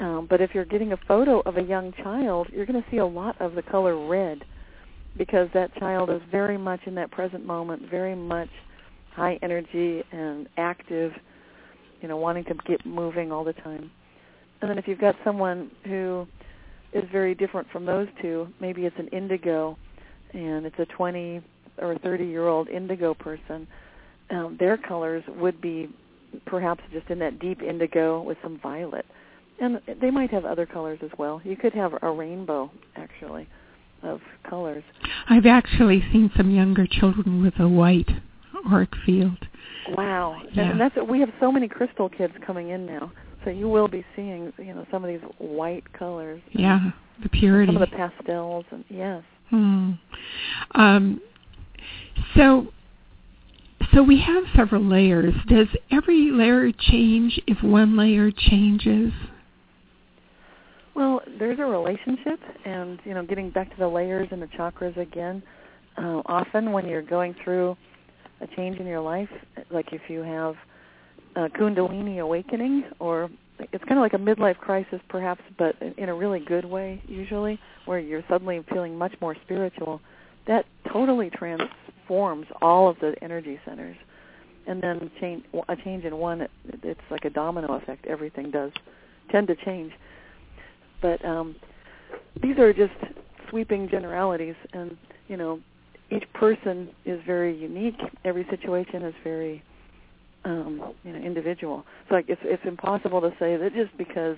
Um, 0.00 0.26
but 0.30 0.40
if 0.40 0.54
you're 0.54 0.64
getting 0.64 0.92
a 0.92 0.96
photo 1.08 1.40
of 1.40 1.56
a 1.56 1.62
young 1.62 1.92
child, 1.92 2.48
you're 2.52 2.66
going 2.66 2.80
to 2.80 2.90
see 2.90 2.98
a 2.98 3.06
lot 3.06 3.40
of 3.40 3.54
the 3.54 3.62
color 3.62 4.06
red 4.06 4.44
because 5.16 5.48
that 5.54 5.74
child 5.76 6.10
is 6.10 6.20
very 6.30 6.56
much 6.56 6.80
in 6.86 6.94
that 6.94 7.10
present 7.10 7.44
moment, 7.44 7.82
very 7.90 8.14
much 8.14 8.50
high 9.12 9.38
energy 9.42 10.04
and 10.12 10.48
active, 10.56 11.12
you 12.00 12.06
know, 12.06 12.16
wanting 12.16 12.44
to 12.44 12.54
get 12.66 12.84
moving 12.86 13.32
all 13.32 13.42
the 13.42 13.52
time. 13.54 13.90
And 14.60 14.70
then 14.70 14.78
if 14.78 14.86
you've 14.86 15.00
got 15.00 15.16
someone 15.24 15.70
who 15.84 16.26
is 16.92 17.04
very 17.10 17.34
different 17.34 17.68
from 17.70 17.84
those 17.84 18.06
two, 18.22 18.46
maybe 18.60 18.86
it's 18.86 18.98
an 18.98 19.08
indigo 19.08 19.76
and 20.32 20.64
it's 20.64 20.78
a 20.78 20.86
20 20.86 21.42
or 21.78 21.98
30 21.98 22.24
year 22.24 22.46
old 22.46 22.68
indigo 22.68 23.14
person, 23.14 23.66
um, 24.30 24.56
their 24.60 24.76
colors 24.76 25.24
would 25.28 25.60
be 25.60 25.88
perhaps 26.46 26.82
just 26.92 27.08
in 27.10 27.18
that 27.18 27.40
deep 27.40 27.62
indigo 27.62 28.22
with 28.22 28.36
some 28.42 28.60
violet 28.62 29.06
and 29.60 29.80
they 30.00 30.10
might 30.10 30.30
have 30.30 30.44
other 30.44 30.66
colors 30.66 30.98
as 31.02 31.10
well. 31.18 31.40
You 31.44 31.56
could 31.56 31.72
have 31.74 31.92
a 32.02 32.10
rainbow, 32.10 32.70
actually, 32.96 33.48
of 34.02 34.20
colors. 34.48 34.84
I've 35.28 35.46
actually 35.46 36.02
seen 36.12 36.30
some 36.36 36.50
younger 36.50 36.86
children 36.86 37.42
with 37.42 37.54
a 37.58 37.68
white 37.68 38.08
auric 38.70 38.90
field. 39.04 39.38
Wow, 39.90 40.40
yeah. 40.52 40.70
and 40.70 40.80
that's 40.80 40.94
we 41.08 41.20
have 41.20 41.30
so 41.40 41.50
many 41.50 41.66
crystal 41.66 42.08
kids 42.08 42.34
coming 42.46 42.70
in 42.70 42.84
now, 42.84 43.10
so 43.44 43.50
you 43.50 43.68
will 43.68 43.88
be 43.88 44.04
seeing, 44.14 44.52
you 44.58 44.74
know, 44.74 44.86
some 44.90 45.04
of 45.04 45.08
these 45.08 45.26
white 45.38 45.90
colors. 45.92 46.42
Yeah, 46.52 46.90
the 47.22 47.28
purity. 47.30 47.72
Some 47.72 47.82
of 47.82 47.90
the 47.90 47.96
pastels, 47.96 48.66
and 48.70 48.84
yes. 48.90 49.22
Hmm. 49.48 49.92
Um, 50.74 51.20
so 52.36 52.68
so 53.94 54.02
we 54.02 54.20
have 54.20 54.44
several 54.54 54.84
layers. 54.84 55.34
Does 55.48 55.68
every 55.90 56.30
layer 56.30 56.70
change 56.72 57.40
if 57.46 57.62
one 57.62 57.96
layer 57.96 58.30
changes? 58.30 59.12
Well, 60.98 61.20
there's 61.38 61.60
a 61.60 61.64
relationship, 61.64 62.40
and 62.64 62.98
you 63.04 63.14
know, 63.14 63.24
getting 63.24 63.50
back 63.50 63.70
to 63.70 63.76
the 63.78 63.86
layers 63.86 64.26
and 64.32 64.42
the 64.42 64.48
chakras 64.48 64.96
again. 64.96 65.44
Uh, 65.96 66.22
often, 66.26 66.72
when 66.72 66.88
you're 66.88 67.02
going 67.02 67.36
through 67.44 67.76
a 68.40 68.48
change 68.56 68.80
in 68.80 68.86
your 68.86 69.00
life, 69.00 69.28
like 69.70 69.92
if 69.92 70.00
you 70.08 70.24
have 70.24 70.56
a 71.36 71.50
Kundalini 71.50 72.18
awakening, 72.18 72.82
or 72.98 73.30
it's 73.60 73.84
kind 73.84 73.96
of 73.96 74.02
like 74.02 74.14
a 74.14 74.16
midlife 74.16 74.56
crisis, 74.56 74.98
perhaps, 75.08 75.40
but 75.56 75.76
in 75.98 76.08
a 76.08 76.14
really 76.14 76.40
good 76.40 76.64
way, 76.64 77.00
usually, 77.06 77.60
where 77.84 78.00
you're 78.00 78.24
suddenly 78.28 78.64
feeling 78.72 78.98
much 78.98 79.14
more 79.20 79.36
spiritual. 79.44 80.00
That 80.48 80.64
totally 80.92 81.30
transforms 81.30 82.48
all 82.60 82.88
of 82.88 82.98
the 82.98 83.14
energy 83.22 83.60
centers, 83.64 83.96
and 84.66 84.82
then 84.82 85.12
change 85.20 85.44
a 85.68 85.76
change 85.76 86.04
in 86.04 86.16
one. 86.16 86.48
It's 86.82 87.00
like 87.08 87.24
a 87.24 87.30
domino 87.30 87.74
effect. 87.74 88.04
Everything 88.06 88.50
does 88.50 88.72
tend 89.30 89.46
to 89.46 89.54
change 89.64 89.92
but 91.00 91.24
um, 91.24 91.56
these 92.42 92.58
are 92.58 92.72
just 92.72 92.92
sweeping 93.50 93.88
generalities, 93.88 94.54
and 94.72 94.96
you 95.28 95.36
know, 95.36 95.60
each 96.10 96.24
person 96.34 96.88
is 97.04 97.20
very 97.26 97.56
unique. 97.56 97.98
Every 98.24 98.46
situation 98.50 99.02
is 99.02 99.14
very 99.22 99.62
um, 100.44 100.94
you 101.04 101.12
know 101.12 101.18
individual. 101.18 101.84
So 102.08 102.14
like 102.14 102.26
it's 102.28 102.40
it's 102.44 102.62
impossible 102.64 103.20
to 103.20 103.30
say 103.38 103.56
that 103.56 103.74
just 103.74 103.96
because 103.98 104.36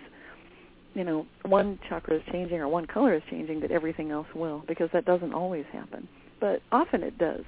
you 0.94 1.04
know 1.04 1.26
one 1.44 1.78
chakra 1.88 2.16
is 2.16 2.22
changing 2.32 2.58
or 2.58 2.68
one 2.68 2.86
color 2.86 3.14
is 3.14 3.22
changing 3.30 3.60
that 3.60 3.70
everything 3.70 4.10
else 4.10 4.26
will, 4.34 4.64
because 4.66 4.90
that 4.92 5.04
doesn't 5.04 5.32
always 5.32 5.64
happen. 5.72 6.08
But 6.40 6.62
often 6.72 7.02
it 7.02 7.18
does, 7.18 7.44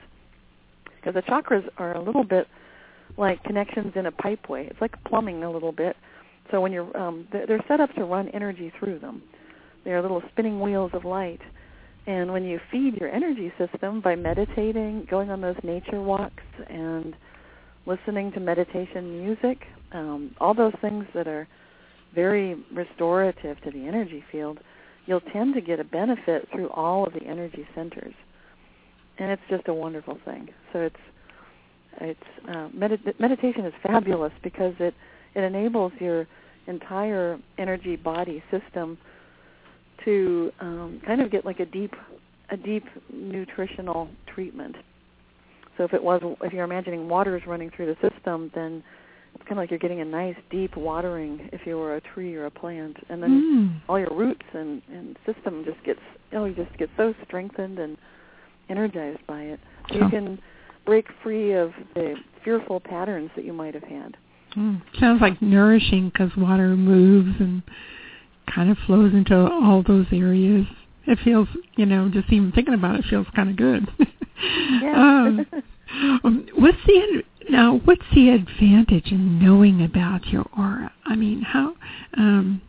because 0.96 1.14
the 1.14 1.22
chakras 1.22 1.66
are 1.78 1.96
a 1.96 2.02
little 2.02 2.24
bit 2.24 2.46
like 3.16 3.42
connections 3.44 3.92
in 3.96 4.06
a 4.06 4.12
pipeway. 4.12 4.70
It's 4.70 4.80
like 4.80 4.92
plumbing 5.04 5.42
a 5.42 5.50
little 5.50 5.72
bit 5.72 5.96
so 6.52 6.60
when 6.60 6.70
you're, 6.70 6.96
um, 6.96 7.26
they're 7.32 7.64
set 7.66 7.80
up 7.80 7.92
to 7.94 8.04
run 8.04 8.28
energy 8.28 8.72
through 8.78 9.00
them. 9.00 9.22
They're 9.84 10.00
little 10.00 10.22
spinning 10.30 10.60
wheels 10.60 10.92
of 10.94 11.04
light. 11.04 11.40
And 12.06 12.32
when 12.32 12.44
you 12.44 12.60
feed 12.70 12.94
your 13.00 13.10
energy 13.10 13.52
system 13.58 14.00
by 14.00 14.14
meditating, 14.14 15.06
going 15.10 15.30
on 15.30 15.40
those 15.40 15.56
nature 15.64 16.00
walks, 16.00 16.42
and 16.68 17.14
listening 17.86 18.30
to 18.32 18.40
meditation 18.40 19.24
music, 19.24 19.64
um, 19.92 20.34
all 20.40 20.54
those 20.54 20.74
things 20.80 21.04
that 21.14 21.26
are 21.26 21.48
very 22.14 22.62
restorative 22.72 23.60
to 23.62 23.70
the 23.70 23.86
energy 23.86 24.22
field, 24.30 24.58
you'll 25.06 25.20
tend 25.20 25.54
to 25.54 25.60
get 25.60 25.80
a 25.80 25.84
benefit 25.84 26.48
through 26.52 26.68
all 26.70 27.06
of 27.06 27.12
the 27.12 27.22
energy 27.22 27.66
centers. 27.74 28.14
And 29.18 29.30
it's 29.30 29.42
just 29.48 29.68
a 29.68 29.74
wonderful 29.74 30.18
thing. 30.24 30.48
So 30.72 30.80
it's 30.80 30.96
it's 32.00 32.20
uh, 32.48 32.68
med- 32.72 33.14
meditation 33.18 33.66
is 33.66 33.74
fabulous 33.82 34.32
because 34.42 34.74
it 34.80 34.94
it 35.34 35.40
enables 35.40 35.92
your 36.00 36.26
entire 36.66 37.38
energy 37.58 37.96
body 37.96 38.42
system 38.50 38.98
to 40.04 40.52
um, 40.60 41.00
kind 41.06 41.20
of 41.20 41.30
get 41.30 41.44
like 41.44 41.60
a 41.60 41.66
deep 41.66 41.94
a 42.50 42.56
deep 42.56 42.84
nutritional 43.12 44.08
treatment. 44.32 44.76
So 45.76 45.84
if 45.84 45.94
it 45.94 46.02
was 46.02 46.20
if 46.42 46.52
you're 46.52 46.64
imagining 46.64 47.08
water 47.08 47.36
is 47.36 47.42
running 47.46 47.70
through 47.74 47.86
the 47.94 48.10
system, 48.10 48.50
then 48.54 48.82
it's 49.34 49.42
kind 49.44 49.52
of 49.52 49.58
like 49.58 49.70
you're 49.70 49.78
getting 49.78 50.00
a 50.00 50.04
nice 50.04 50.36
deep 50.50 50.76
watering 50.76 51.48
if 51.52 51.62
you 51.66 51.78
were 51.78 51.96
a 51.96 52.00
tree 52.00 52.34
or 52.34 52.46
a 52.46 52.50
plant, 52.50 52.96
and 53.08 53.22
then 53.22 53.80
mm. 53.80 53.88
all 53.88 53.98
your 53.98 54.14
roots 54.14 54.44
and 54.52 54.82
and 54.92 55.16
system 55.24 55.64
just 55.64 55.82
gets 55.84 56.00
oh 56.34 56.44
you 56.44 56.54
just 56.54 56.76
get 56.78 56.90
so 56.96 57.14
strengthened 57.26 57.78
and 57.78 57.96
energized 58.68 59.26
by 59.26 59.42
it. 59.42 59.60
So 59.88 59.96
you 59.96 60.08
can 60.10 60.38
break 60.84 61.06
free 61.22 61.52
of 61.54 61.72
the 61.94 62.14
fearful 62.44 62.80
patterns 62.80 63.30
that 63.36 63.44
you 63.44 63.52
might 63.52 63.74
have 63.74 63.84
had. 63.84 64.16
Mm, 64.56 64.82
sounds 65.00 65.20
like 65.20 65.40
nourishing 65.40 66.10
because 66.10 66.30
water 66.36 66.76
moves 66.76 67.40
and 67.40 67.62
kind 68.54 68.70
of 68.70 68.76
flows 68.86 69.12
into 69.14 69.34
all 69.34 69.82
those 69.82 70.06
areas. 70.12 70.66
It 71.06 71.18
feels, 71.24 71.48
you 71.76 71.86
know, 71.86 72.08
just 72.08 72.30
even 72.32 72.52
thinking 72.52 72.74
about 72.74 72.96
it 72.96 73.04
feels 73.08 73.26
kind 73.34 73.50
of 73.50 73.56
good. 73.56 73.88
yeah. 74.82 74.94
um, 76.24 76.46
what's 76.54 76.78
the 76.86 77.22
now? 77.50 77.80
What's 77.84 78.04
the 78.14 78.30
advantage 78.30 79.10
in 79.10 79.42
knowing 79.42 79.82
about 79.82 80.26
your 80.26 80.44
aura? 80.56 80.92
I 81.04 81.16
mean, 81.16 81.42
how? 81.42 81.74
Um, 82.16 82.62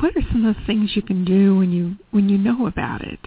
what 0.00 0.16
are 0.16 0.22
some 0.32 0.46
of 0.46 0.56
the 0.56 0.64
things 0.66 0.96
you 0.96 1.02
can 1.02 1.24
do 1.24 1.56
when 1.56 1.70
you 1.70 1.96
when 2.10 2.28
you 2.28 2.38
know 2.38 2.66
about 2.66 3.02
it? 3.02 3.20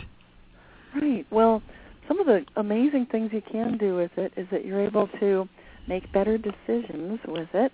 Right. 0.96 1.25
Well, 1.32 1.62
some 2.08 2.20
of 2.20 2.25
the 2.25 2.46
amazing 2.56 3.08
things 3.12 3.32
you 3.34 3.42
can 3.42 3.78
do 3.78 3.96
with 3.96 4.12
it 4.18 4.34
is 4.38 4.48
that 4.52 4.66
you're 4.66 4.82
able 4.82 5.08
to 5.20 5.48
make 5.88 6.12
better 6.12 6.38
decisions 6.38 7.20
with 7.27 7.50
it. 7.54 7.72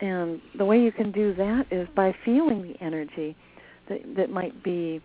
And 0.00 0.40
the 0.56 0.64
way 0.64 0.80
you 0.80 0.92
can 0.92 1.10
do 1.10 1.34
that 1.34 1.66
is 1.70 1.88
by 1.96 2.14
feeling 2.24 2.62
the 2.62 2.84
energy 2.84 3.36
that 3.88 4.00
that 4.16 4.30
might 4.30 4.62
be 4.62 5.00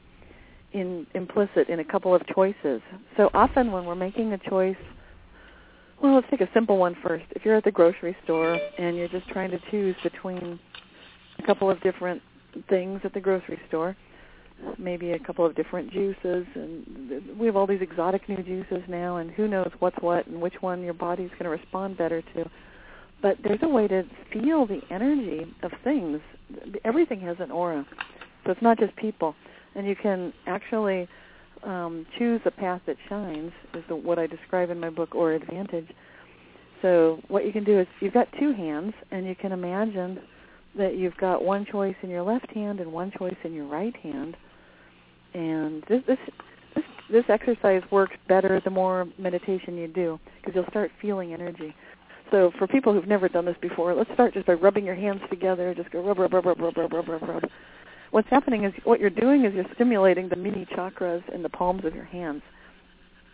in 0.74 1.06
implicit 1.14 1.70
in 1.70 1.80
a 1.80 1.84
couple 1.84 2.14
of 2.14 2.22
choices. 2.28 2.82
So 3.18 3.30
often 3.34 3.72
when 3.72 3.86
we're 3.86 3.96
making 3.96 4.34
a 4.34 4.38
choice, 4.38 4.76
well, 6.02 6.16
let's 6.16 6.28
take 6.30 6.42
a 6.42 6.50
simple 6.54 6.78
one 6.78 6.96
first. 7.02 7.26
If 7.32 7.46
you're 7.46 7.56
at 7.56 7.64
the 7.64 7.72
grocery 7.72 8.16
store 8.24 8.60
and 8.78 8.98
you're 8.98 9.08
just 9.08 9.28
trying 9.30 9.52
to 9.52 9.60
choose 9.72 9.96
between 10.04 10.60
a 11.40 11.44
couple 11.46 11.70
of 11.70 11.82
different 11.82 12.22
things 12.70 13.02
at 13.04 13.14
the 13.14 13.20
grocery 13.20 13.60
store, 13.68 13.96
maybe 14.78 15.12
a 15.12 15.20
couple 15.20 15.46
of 15.46 15.56
different 15.56 15.92
juices 15.92 16.46
and 16.56 17.38
we 17.40 17.46
have 17.46 17.56
all 17.56 17.68
these 17.68 17.82
exotic 17.82 18.28
new 18.28 18.42
juices 18.44 18.82
now 18.88 19.18
and 19.18 19.32
who 19.32 19.48
knows 19.48 19.70
what's 19.80 19.98
what 20.02 20.26
and 20.28 20.42
which 20.42 20.56
one 20.62 20.82
your 20.82 20.94
body's 20.94 21.30
going 21.32 21.44
to 21.44 21.50
respond 21.50 21.98
better 21.98 22.22
to. 22.22 22.50
But 23.22 23.38
there's 23.44 23.60
a 23.62 23.70
way 23.70 23.88
to 23.88 24.04
feel 24.32 24.66
the 24.66 24.82
energy 24.92 25.46
of 25.64 25.72
things. 25.84 26.20
Everything 26.84 27.22
has 27.22 27.38
an 27.40 27.52
aura 27.52 27.86
so 28.46 28.52
it's 28.52 28.62
not 28.62 28.80
just 28.80 28.96
people. 28.96 29.36
And 29.76 29.88
you 29.88 29.96
can 29.96 30.34
actually 30.48 31.08
um, 31.64 32.06
choose 32.18 32.42
a 32.46 32.52
path 32.52 32.82
that 32.88 32.98
shines 33.10 33.52
is 33.74 33.84
the, 33.88 33.96
what 33.96 34.20
I 34.20 34.28
describe 34.28 34.70
in 34.70 34.80
my 34.80 34.90
book 34.90 35.16
Aura 35.16 35.36
Advantage. 35.36 35.88
So 36.82 37.20
what 37.30 37.46
you 37.46 37.54
can 37.54 37.64
do 37.64 37.80
is 37.80 37.88
you've 38.02 38.14
got 38.14 38.28
two 38.40 38.54
hands 38.54 38.94
and 39.12 39.26
you 39.26 39.36
can 39.36 39.52
imagine 39.52 40.20
that 40.78 40.98
you've 40.98 41.18
got 41.18 41.44
one 41.44 41.66
choice 41.72 41.96
in 42.04 42.10
your 42.10 42.24
left 42.24 42.50
hand 42.52 42.80
and 42.80 42.92
one 42.92 43.12
choice 43.18 43.36
in 43.44 43.54
your 43.54 43.68
right 43.68 43.96
hand 43.98 44.36
and 45.34 45.84
this 45.88 46.02
this 46.08 46.18
this, 47.10 47.24
exercise 47.30 47.84
works 47.92 48.16
better 48.28 48.60
the 48.64 48.72
more 48.72 49.08
meditation 49.20 49.78
you 49.78 49.88
do 49.88 50.20
because 50.42 50.56
you'll 50.56 50.70
start 50.70 50.90
feeling 51.00 51.34
energy. 51.34 51.76
So 52.32 52.52
for 52.58 52.66
people 52.66 52.92
who've 52.94 53.08
never 53.08 53.30
done 53.30 53.46
this 53.46 53.58
before, 53.62 53.94
let's 53.94 54.10
start 54.14 54.34
just 54.34 54.48
by 54.48 54.54
rubbing 54.54 54.86
your 54.86 54.96
hands 54.96 55.22
together. 55.30 55.76
Just 55.76 55.92
go 55.92 56.02
rub, 56.04 56.18
rub, 56.18 56.34
rub, 56.34 56.46
rub, 56.46 56.60
rub, 56.60 56.76
rub, 56.76 56.92
rub, 56.92 57.08
rub, 57.08 57.22
rub. 57.22 57.44
What's 58.10 58.30
happening 58.30 58.64
is 58.64 58.74
what 58.84 59.00
you're 59.00 59.10
doing 59.12 59.46
is 59.46 59.54
you're 59.54 59.66
stimulating 59.76 60.30
the 60.30 60.36
mini 60.36 60.66
chakras 60.76 61.22
in 61.34 61.44
the 61.44 61.50
palms 61.50 61.86
of 61.86 61.94
your 61.94 62.06
hands. 62.06 62.42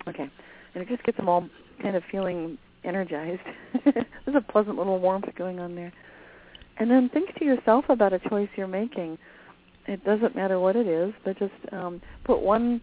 Okay, 0.08 0.29
and 0.74 0.84
it 0.84 0.89
just 0.89 1.03
gets 1.03 1.18
them 1.18 1.29
all 1.29 1.48
kind 1.82 1.96
of 1.96 2.03
feeling 2.12 2.58
energized. 2.84 3.41
There's 3.86 4.36
a 4.36 4.41
pleasant 4.41 4.77
little 4.77 5.00
warmth 5.00 5.34
going 5.38 5.60
on 5.60 5.75
there. 5.75 5.94
And 6.77 6.89
then 6.89 7.10
think 7.10 7.36
to 7.36 7.46
yourself 7.46 7.86
about 7.89 8.13
a 8.13 8.20
choice 8.20 8.50
you're 8.56 8.68
making 8.68 9.18
it 9.88 10.04
doesn't 10.04 10.36
matter 10.36 10.60
what 10.60 10.76
it 10.76 10.88
is, 10.88 11.14
but 11.24 11.38
just 11.40 11.54
um, 11.72 12.02
put 12.26 12.42
one 12.42 12.82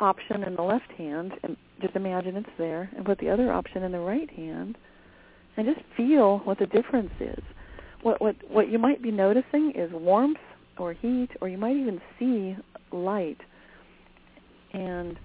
option 0.00 0.44
in 0.44 0.54
the 0.54 0.62
left 0.62 0.90
hand 0.96 1.32
and 1.42 1.56
just 1.80 1.94
imagine 1.96 2.36
it's 2.36 2.48
there, 2.58 2.90
and 2.96 3.04
put 3.04 3.18
the 3.18 3.30
other 3.30 3.52
option 3.52 3.82
in 3.84 3.92
the 3.92 3.98
right 3.98 4.30
hand, 4.30 4.76
and 5.56 5.66
just 5.66 5.80
feel 5.96 6.38
what 6.38 6.58
the 6.58 6.66
difference 6.66 7.12
is. 7.20 7.42
What 8.02 8.20
what 8.20 8.36
what 8.48 8.70
you 8.70 8.78
might 8.78 9.02
be 9.02 9.10
noticing 9.10 9.72
is 9.74 9.90
warmth 9.92 10.38
or 10.76 10.92
heat, 10.92 11.28
or 11.40 11.48
you 11.48 11.58
might 11.58 11.76
even 11.76 12.00
see 12.18 12.56
light. 12.92 13.38
And 14.72 15.18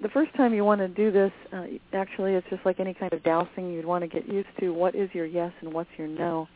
the 0.00 0.08
first 0.08 0.34
time 0.36 0.54
you 0.54 0.64
want 0.64 0.80
to 0.80 0.88
do 0.88 1.10
this, 1.10 1.32
uh, 1.52 1.64
actually, 1.92 2.34
it's 2.34 2.46
just 2.50 2.64
like 2.64 2.80
any 2.80 2.94
kind 2.94 3.12
of 3.12 3.22
dowsing. 3.24 3.72
You'd 3.72 3.84
want 3.84 4.02
to 4.02 4.08
get 4.08 4.28
used 4.28 4.48
to 4.60 4.70
what 4.70 4.94
is 4.94 5.10
your 5.12 5.26
yes 5.26 5.52
and 5.60 5.72
what's 5.72 5.90
your 5.96 6.08
no. 6.08 6.48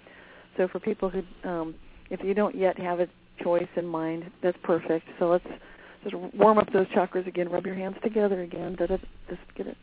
So 0.56 0.68
for 0.68 0.80
people 0.80 1.10
who, 1.10 1.22
um, 1.48 1.74
if 2.10 2.20
you 2.22 2.34
don't 2.34 2.54
yet 2.54 2.78
have 2.78 3.00
a 3.00 3.08
choice 3.42 3.68
in 3.76 3.86
mind. 3.86 4.30
That's 4.42 4.58
perfect. 4.62 5.06
So 5.18 5.28
let's 5.28 5.46
just 6.02 6.14
warm 6.34 6.58
up 6.58 6.72
those 6.72 6.86
chakras 6.88 7.26
again. 7.26 7.48
Rub 7.48 7.66
your 7.66 7.74
hands 7.74 7.96
together 8.02 8.42
again. 8.42 8.76
Just 8.78 9.40
get 9.56 9.66
it 9.66 9.76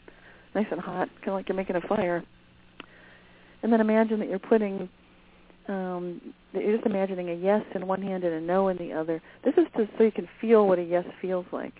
nice 0.55 0.67
and 0.71 0.79
hot, 0.79 1.09
kind 1.17 1.29
of 1.29 1.33
like 1.33 1.49
you're 1.49 1.55
making 1.55 1.75
a 1.75 1.81
fire. 1.81 2.23
And 3.63 3.71
then 3.71 3.81
imagine 3.81 4.19
that 4.19 4.29
you're 4.29 4.39
putting, 4.39 4.89
um, 5.67 6.21
that 6.53 6.63
you're 6.63 6.75
just 6.75 6.85
imagining 6.85 7.29
a 7.29 7.33
yes 7.33 7.63
in 7.73 7.87
one 7.87 8.01
hand 8.01 8.23
and 8.23 8.33
a 8.33 8.41
no 8.41 8.67
in 8.67 8.77
the 8.77 8.93
other. 8.93 9.21
This 9.43 9.53
is 9.57 9.65
to, 9.77 9.87
so 9.97 10.03
you 10.03 10.11
can 10.11 10.27
feel 10.39 10.67
what 10.67 10.79
a 10.79 10.83
yes 10.83 11.05
feels 11.21 11.45
like. 11.51 11.73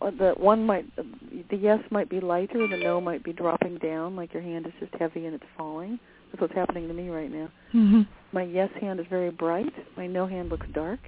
The 0.00 0.34
one 0.36 0.64
might, 0.64 0.84
the 0.96 1.56
yes 1.56 1.78
might 1.90 2.08
be 2.08 2.20
lighter, 2.20 2.62
and 2.62 2.72
the 2.72 2.76
no 2.76 3.00
might 3.00 3.22
be 3.22 3.32
dropping 3.32 3.78
down, 3.78 4.16
like 4.16 4.32
your 4.32 4.42
hand 4.42 4.66
is 4.66 4.72
just 4.80 4.92
heavy 4.98 5.26
and 5.26 5.34
it's 5.34 5.44
falling. 5.56 5.98
That's 6.32 6.40
what's 6.40 6.54
happening 6.54 6.88
to 6.88 6.94
me 6.94 7.10
right 7.10 7.30
now. 7.30 7.48
Mm-hmm. 7.74 8.02
My 8.32 8.42
yes 8.42 8.70
hand 8.80 8.98
is 9.00 9.06
very 9.10 9.30
bright. 9.30 9.72
My 9.96 10.06
no 10.06 10.26
hand 10.26 10.48
looks 10.48 10.66
dark. 10.72 10.98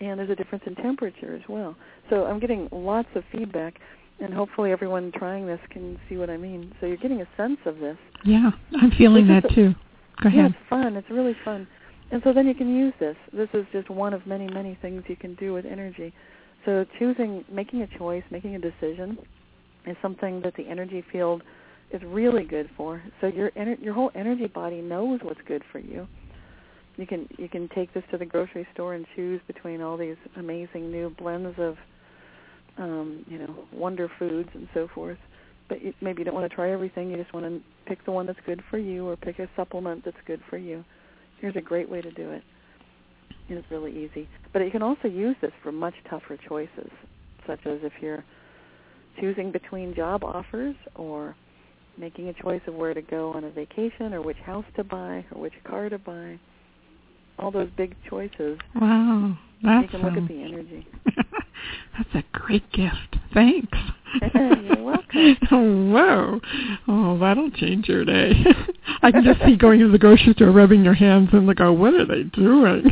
And 0.00 0.18
there's 0.18 0.30
a 0.30 0.34
difference 0.34 0.64
in 0.66 0.74
temperature 0.76 1.34
as 1.34 1.42
well. 1.48 1.76
So 2.10 2.26
I'm 2.26 2.38
getting 2.38 2.68
lots 2.70 3.08
of 3.14 3.24
feedback, 3.32 3.74
and 4.20 4.32
hopefully 4.32 4.70
everyone 4.70 5.12
trying 5.12 5.46
this 5.46 5.60
can 5.70 5.98
see 6.08 6.16
what 6.16 6.30
I 6.30 6.36
mean. 6.36 6.72
So 6.80 6.86
you're 6.86 6.96
getting 6.96 7.20
a 7.20 7.28
sense 7.36 7.58
of 7.64 7.78
this. 7.78 7.96
Yeah, 8.24 8.50
I'm 8.80 8.90
feeling 8.92 9.26
This 9.26 9.42
that 9.42 9.52
a- 9.52 9.54
too. 9.54 9.74
Go 10.22 10.28
ahead. 10.28 10.38
Yeah, 10.40 10.46
it's 10.46 10.68
fun. 10.68 10.96
It's 10.96 11.10
really 11.10 11.36
fun. 11.44 11.66
And 12.10 12.20
so 12.24 12.32
then 12.32 12.46
you 12.46 12.54
can 12.54 12.74
use 12.74 12.94
this. 12.98 13.16
This 13.32 13.48
is 13.52 13.66
just 13.72 13.90
one 13.90 14.14
of 14.14 14.26
many, 14.26 14.48
many 14.48 14.76
things 14.80 15.04
you 15.08 15.16
can 15.16 15.34
do 15.34 15.52
with 15.52 15.64
energy. 15.64 16.12
So 16.64 16.84
choosing, 16.98 17.44
making 17.50 17.82
a 17.82 17.98
choice, 17.98 18.24
making 18.30 18.56
a 18.56 18.58
decision 18.58 19.18
is 19.86 19.96
something 20.02 20.40
that 20.42 20.54
the 20.56 20.66
energy 20.66 21.04
field 21.12 21.42
is 21.90 22.02
really 22.04 22.44
good 22.44 22.68
for. 22.76 23.02
So 23.20 23.28
your 23.28 23.50
ener- 23.52 23.82
your 23.82 23.94
whole 23.94 24.10
energy 24.14 24.46
body 24.46 24.80
knows 24.80 25.20
what's 25.22 25.40
good 25.46 25.62
for 25.72 25.78
you. 25.78 26.06
You 26.96 27.06
can 27.06 27.28
you 27.38 27.48
can 27.48 27.68
take 27.74 27.92
this 27.94 28.04
to 28.10 28.18
the 28.18 28.26
grocery 28.26 28.66
store 28.74 28.94
and 28.94 29.06
choose 29.14 29.40
between 29.46 29.80
all 29.80 29.96
these 29.96 30.16
amazing 30.36 30.90
new 30.90 31.10
blends 31.18 31.58
of 31.58 31.76
um, 32.76 33.24
you 33.28 33.38
know 33.38 33.54
wonder 33.72 34.10
foods 34.18 34.48
and 34.54 34.68
so 34.74 34.88
forth. 34.94 35.18
But 35.68 35.82
you, 35.82 35.92
maybe 36.00 36.20
you 36.20 36.24
don't 36.24 36.34
want 36.34 36.48
to 36.50 36.54
try 36.54 36.70
everything. 36.72 37.10
You 37.10 37.16
just 37.16 37.32
want 37.32 37.46
to 37.46 37.60
pick 37.86 38.04
the 38.04 38.12
one 38.12 38.26
that's 38.26 38.38
good 38.46 38.62
for 38.70 38.78
you, 38.78 39.06
or 39.06 39.16
pick 39.16 39.38
a 39.38 39.48
supplement 39.56 40.04
that's 40.04 40.16
good 40.26 40.40
for 40.50 40.58
you. 40.58 40.84
Here's 41.40 41.56
a 41.56 41.60
great 41.60 41.88
way 41.88 42.00
to 42.00 42.10
do 42.10 42.30
it. 42.30 42.42
It's 43.48 43.70
really 43.70 43.92
easy. 43.92 44.28
But 44.52 44.60
you 44.60 44.70
can 44.70 44.82
also 44.82 45.08
use 45.08 45.36
this 45.40 45.52
for 45.62 45.72
much 45.72 45.94
tougher 46.10 46.36
choices, 46.48 46.90
such 47.46 47.60
as 47.64 47.78
if 47.82 47.92
you're 48.00 48.24
choosing 49.20 49.52
between 49.52 49.94
job 49.94 50.24
offers 50.24 50.74
or 50.96 51.34
making 51.98 52.28
a 52.28 52.32
choice 52.34 52.60
of 52.66 52.74
where 52.74 52.94
to 52.94 53.02
go 53.02 53.32
on 53.32 53.44
a 53.44 53.50
vacation 53.50 54.14
or 54.14 54.22
which 54.22 54.36
house 54.38 54.64
to 54.76 54.84
buy 54.84 55.24
or 55.32 55.40
which 55.40 55.54
car 55.64 55.88
to 55.88 55.98
buy. 55.98 56.38
All 57.38 57.50
those 57.50 57.68
big 57.76 57.94
choices. 58.08 58.58
Wow, 58.80 59.38
that's 59.62 59.84
you 59.84 59.88
can 59.98 60.02
look 60.02 60.16
at 60.16 60.28
the 60.28 60.42
energy. 60.42 60.86
that's 61.96 62.14
a 62.14 62.24
great 62.32 62.70
gift. 62.72 63.16
Thanks. 63.32 63.78
You're 64.34 64.82
welcome. 64.82 65.36
Oh, 65.52 65.90
whoa. 65.92 66.40
Oh, 66.88 67.18
that'll 67.18 67.50
change 67.52 67.88
your 67.88 68.04
day. 68.04 68.32
I 69.02 69.12
can 69.12 69.22
just 69.22 69.40
see 69.44 69.56
going 69.56 69.78
to 69.80 69.90
the 69.90 69.98
grocery 69.98 70.32
store, 70.32 70.50
rubbing 70.50 70.84
your 70.84 70.94
hands, 70.94 71.28
and 71.32 71.46
like, 71.46 71.60
oh, 71.60 71.72
what 71.72 71.94
are 71.94 72.06
they 72.06 72.24
doing? 72.24 72.90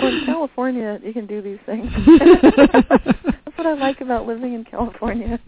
Well, 0.00 0.12
in 0.12 0.26
California, 0.26 1.00
you 1.02 1.12
can 1.12 1.26
do 1.26 1.42
these 1.42 1.58
things. 1.66 1.90
What 3.62 3.78
I 3.78 3.80
like 3.80 4.00
about 4.00 4.26
living 4.26 4.54
in 4.54 4.64
California. 4.64 5.38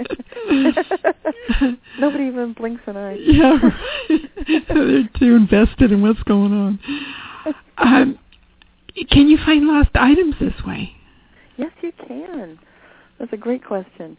Nobody 1.98 2.26
even 2.26 2.52
blinks 2.52 2.82
an 2.86 2.96
eye. 2.96 3.18
yeah, 3.20 3.58
right. 3.60 4.20
They're 4.68 5.08
too 5.18 5.34
invested 5.34 5.90
in 5.90 6.00
what's 6.00 6.22
going 6.22 6.52
on. 6.52 6.78
Um, 7.76 8.16
can 9.10 9.28
you 9.28 9.36
find 9.44 9.66
lost 9.66 9.88
items 9.94 10.36
this 10.38 10.54
way? 10.64 10.92
Yes, 11.56 11.72
you 11.82 11.90
can. 12.06 12.56
That's 13.18 13.32
a 13.32 13.36
great 13.36 13.64
question. 13.64 14.16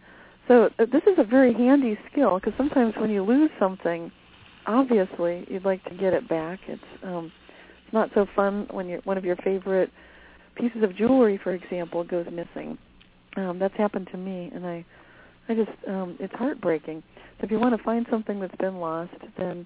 So 0.49 0.69
uh, 0.77 0.87
this 0.91 1.03
is 1.03 1.17
a 1.17 1.23
very 1.23 1.53
handy 1.53 1.97
skill 2.11 2.37
because 2.37 2.51
sometimes 2.57 2.95
when 2.97 3.09
you 3.09 3.23
lose 3.23 3.49
something, 3.57 4.11
obviously 4.67 5.45
you'd 5.47 5.63
like 5.63 5.81
to 5.85 5.95
get 5.95 6.11
it 6.11 6.27
back. 6.27 6.59
It's 6.67 6.83
um, 7.01 7.31
it's 7.85 7.93
not 7.93 8.09
so 8.13 8.25
fun 8.35 8.67
when 8.71 8.89
your 8.89 8.99
one 9.05 9.17
of 9.17 9.23
your 9.23 9.37
favorite 9.37 9.89
pieces 10.55 10.83
of 10.83 10.93
jewelry, 10.97 11.39
for 11.41 11.53
example, 11.53 12.03
goes 12.03 12.25
missing. 12.29 12.77
Um, 13.35 13.59
that's 13.59 13.75
happened 13.75 14.07
to 14.11 14.17
me, 14.17 14.49
and 14.53 14.65
I, 14.65 14.85
I 15.49 15.55
just 15.55 15.71
um, 15.87 16.17
it's 16.19 16.33
heartbreaking. 16.35 17.03
So 17.39 17.45
if 17.45 17.51
you 17.51 17.59
want 17.59 17.77
to 17.77 17.83
find 17.83 18.05
something 18.09 18.39
that's 18.39 18.55
been 18.57 18.77
lost, 18.77 19.13
then 19.37 19.65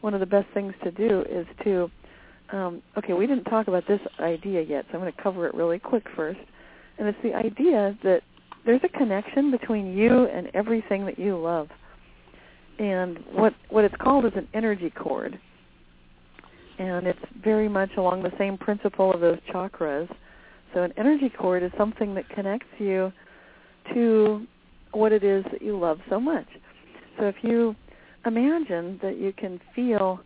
one 0.00 0.14
of 0.14 0.20
the 0.20 0.26
best 0.26 0.46
things 0.54 0.72
to 0.82 0.90
do 0.90 1.24
is 1.30 1.46
to 1.64 1.90
um, 2.52 2.82
okay, 2.98 3.14
we 3.14 3.26
didn't 3.26 3.44
talk 3.44 3.68
about 3.68 3.86
this 3.88 4.00
idea 4.20 4.62
yet, 4.62 4.84
so 4.88 4.94
I'm 4.94 5.00
going 5.00 5.12
to 5.12 5.22
cover 5.22 5.46
it 5.46 5.54
really 5.54 5.78
quick 5.78 6.04
first. 6.14 6.40
And 6.98 7.08
it's 7.08 7.18
the 7.22 7.34
idea 7.34 7.96
that 8.02 8.20
there's 8.64 8.82
a 8.84 8.98
connection 8.98 9.50
between 9.50 9.96
you 9.96 10.26
and 10.26 10.48
everything 10.54 11.06
that 11.06 11.18
you 11.18 11.36
love. 11.36 11.68
And 12.78 13.18
what 13.32 13.54
what 13.70 13.84
it's 13.84 13.94
called 14.00 14.26
is 14.26 14.32
an 14.36 14.48
energy 14.54 14.90
cord. 14.90 15.38
And 16.78 17.06
it's 17.06 17.18
very 17.42 17.68
much 17.68 17.90
along 17.96 18.22
the 18.22 18.32
same 18.38 18.58
principle 18.58 19.12
of 19.12 19.20
those 19.20 19.38
chakras. 19.52 20.08
So 20.74 20.82
an 20.82 20.92
energy 20.96 21.28
cord 21.28 21.62
is 21.62 21.70
something 21.76 22.14
that 22.14 22.28
connects 22.30 22.68
you 22.78 23.12
to 23.94 24.46
what 24.92 25.12
it 25.12 25.24
is 25.24 25.44
that 25.52 25.62
you 25.62 25.78
love 25.78 25.98
so 26.08 26.20
much. 26.20 26.46
So 27.18 27.26
if 27.26 27.36
you 27.42 27.74
imagine 28.26 28.98
that 29.02 29.18
you 29.18 29.32
can 29.32 29.60
feel 29.74 30.20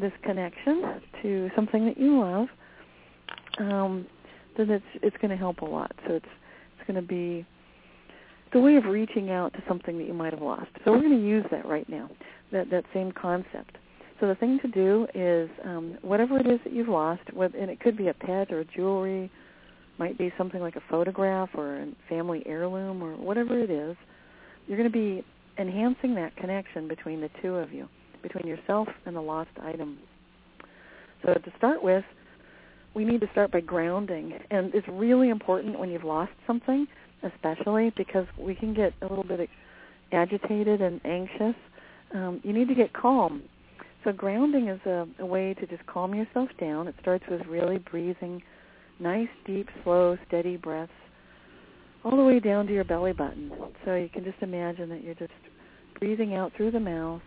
this 0.00 0.12
connection 0.22 1.00
to 1.22 1.50
something 1.54 1.84
that 1.86 1.98
you 1.98 2.20
love, 2.20 2.48
um, 3.58 4.06
then 4.56 4.70
it's 4.70 4.84
it's 5.02 5.16
going 5.18 5.30
to 5.30 5.36
help 5.36 5.60
a 5.60 5.64
lot. 5.64 5.92
So 6.06 6.14
it's 6.14 6.26
it's 6.76 6.86
going 6.86 7.00
to 7.00 7.06
be 7.06 7.46
a 8.54 8.60
way 8.60 8.76
of 8.76 8.84
reaching 8.84 9.30
out 9.30 9.52
to 9.54 9.62
something 9.66 9.98
that 9.98 10.06
you 10.06 10.14
might 10.14 10.32
have 10.32 10.42
lost. 10.42 10.70
So 10.84 10.92
we're 10.92 11.00
going 11.00 11.18
to 11.18 11.26
use 11.26 11.44
that 11.50 11.66
right 11.66 11.88
now, 11.88 12.08
that 12.52 12.70
that 12.70 12.84
same 12.94 13.10
concept. 13.12 13.78
So 14.20 14.28
the 14.28 14.36
thing 14.36 14.60
to 14.60 14.68
do 14.68 15.08
is 15.12 15.50
um, 15.64 15.98
whatever 16.02 16.38
it 16.38 16.46
is 16.46 16.60
that 16.64 16.72
you've 16.72 16.88
lost, 16.88 17.22
and 17.36 17.68
it 17.68 17.80
could 17.80 17.96
be 17.96 18.08
a 18.08 18.14
pet 18.14 18.52
or 18.52 18.64
jewelry, 18.64 19.30
might 19.98 20.18
be 20.18 20.32
something 20.36 20.60
like 20.60 20.76
a 20.76 20.82
photograph 20.90 21.50
or 21.54 21.76
a 21.76 21.86
family 22.08 22.42
heirloom 22.46 23.02
or 23.02 23.16
whatever 23.16 23.58
it 23.58 23.70
is. 23.70 23.96
You're 24.66 24.78
going 24.78 24.90
to 24.90 24.92
be 24.92 25.24
enhancing 25.58 26.14
that 26.16 26.36
connection 26.36 26.88
between 26.88 27.20
the 27.20 27.30
two 27.42 27.54
of 27.56 27.72
you, 27.72 27.88
between 28.22 28.46
yourself 28.46 28.88
and 29.06 29.14
the 29.14 29.20
lost 29.20 29.50
item. 29.62 29.98
So 31.24 31.34
to 31.34 31.52
start 31.56 31.82
with, 31.82 32.04
we 32.94 33.04
need 33.04 33.20
to 33.20 33.28
start 33.32 33.50
by 33.50 33.60
grounding, 33.60 34.38
and 34.50 34.72
it's 34.74 34.86
really 34.88 35.30
important 35.30 35.78
when 35.78 35.90
you've 35.90 36.04
lost 36.04 36.32
something, 36.46 36.86
especially 37.22 37.92
because 37.96 38.26
we 38.38 38.54
can 38.54 38.72
get 38.74 38.92
a 39.02 39.06
little 39.06 39.24
bit 39.24 39.48
agitated 40.12 40.80
and 40.80 41.00
anxious. 41.04 41.56
Um, 42.14 42.40
you 42.44 42.52
need 42.52 42.68
to 42.68 42.74
get 42.74 42.92
calm 42.92 43.42
so 44.04 44.12
grounding 44.12 44.68
is 44.68 44.80
a, 44.84 45.06
a 45.18 45.26
way 45.26 45.54
to 45.54 45.66
just 45.66 45.84
calm 45.86 46.14
yourself 46.14 46.50
down. 46.60 46.88
It 46.88 46.94
starts 47.00 47.24
with 47.28 47.40
really 47.46 47.78
breathing, 47.78 48.42
nice, 48.98 49.28
deep, 49.46 49.68
slow, 49.82 50.16
steady 50.26 50.56
breaths 50.56 50.92
all 52.04 52.16
the 52.16 52.22
way 52.22 52.38
down 52.38 52.66
to 52.66 52.72
your 52.72 52.84
belly 52.84 53.12
button. 53.12 53.50
So 53.84 53.94
you 53.94 54.08
can 54.08 54.24
just 54.24 54.42
imagine 54.42 54.88
that 54.90 55.02
you're 55.02 55.14
just 55.14 55.32
breathing 55.98 56.34
out 56.34 56.52
through 56.56 56.70
the 56.70 56.80
mouth, 56.80 57.22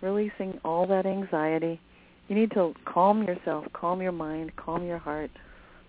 releasing 0.00 0.58
all 0.64 0.86
that 0.88 1.06
anxiety. 1.06 1.80
You 2.28 2.36
need 2.36 2.50
to 2.52 2.74
calm 2.84 3.22
yourself, 3.22 3.66
calm 3.72 4.02
your 4.02 4.12
mind, 4.12 4.52
calm 4.56 4.84
your 4.84 4.98
heart, 4.98 5.30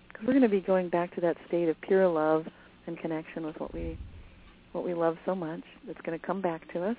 because 0.08 0.26
we're 0.26 0.34
going 0.34 0.42
to 0.42 0.48
be 0.48 0.60
going 0.60 0.88
back 0.88 1.14
to 1.14 1.20
that 1.20 1.36
state 1.48 1.68
of 1.68 1.80
pure 1.80 2.08
love 2.08 2.44
and 2.86 2.98
connection 2.98 3.44
with 3.44 3.58
what 3.58 3.72
we 3.74 3.98
what 4.72 4.84
we 4.84 4.94
love 4.94 5.16
so 5.26 5.34
much. 5.34 5.60
That's 5.86 6.00
going 6.00 6.18
to 6.18 6.26
come 6.26 6.40
back 6.40 6.72
to 6.72 6.82
us. 6.84 6.96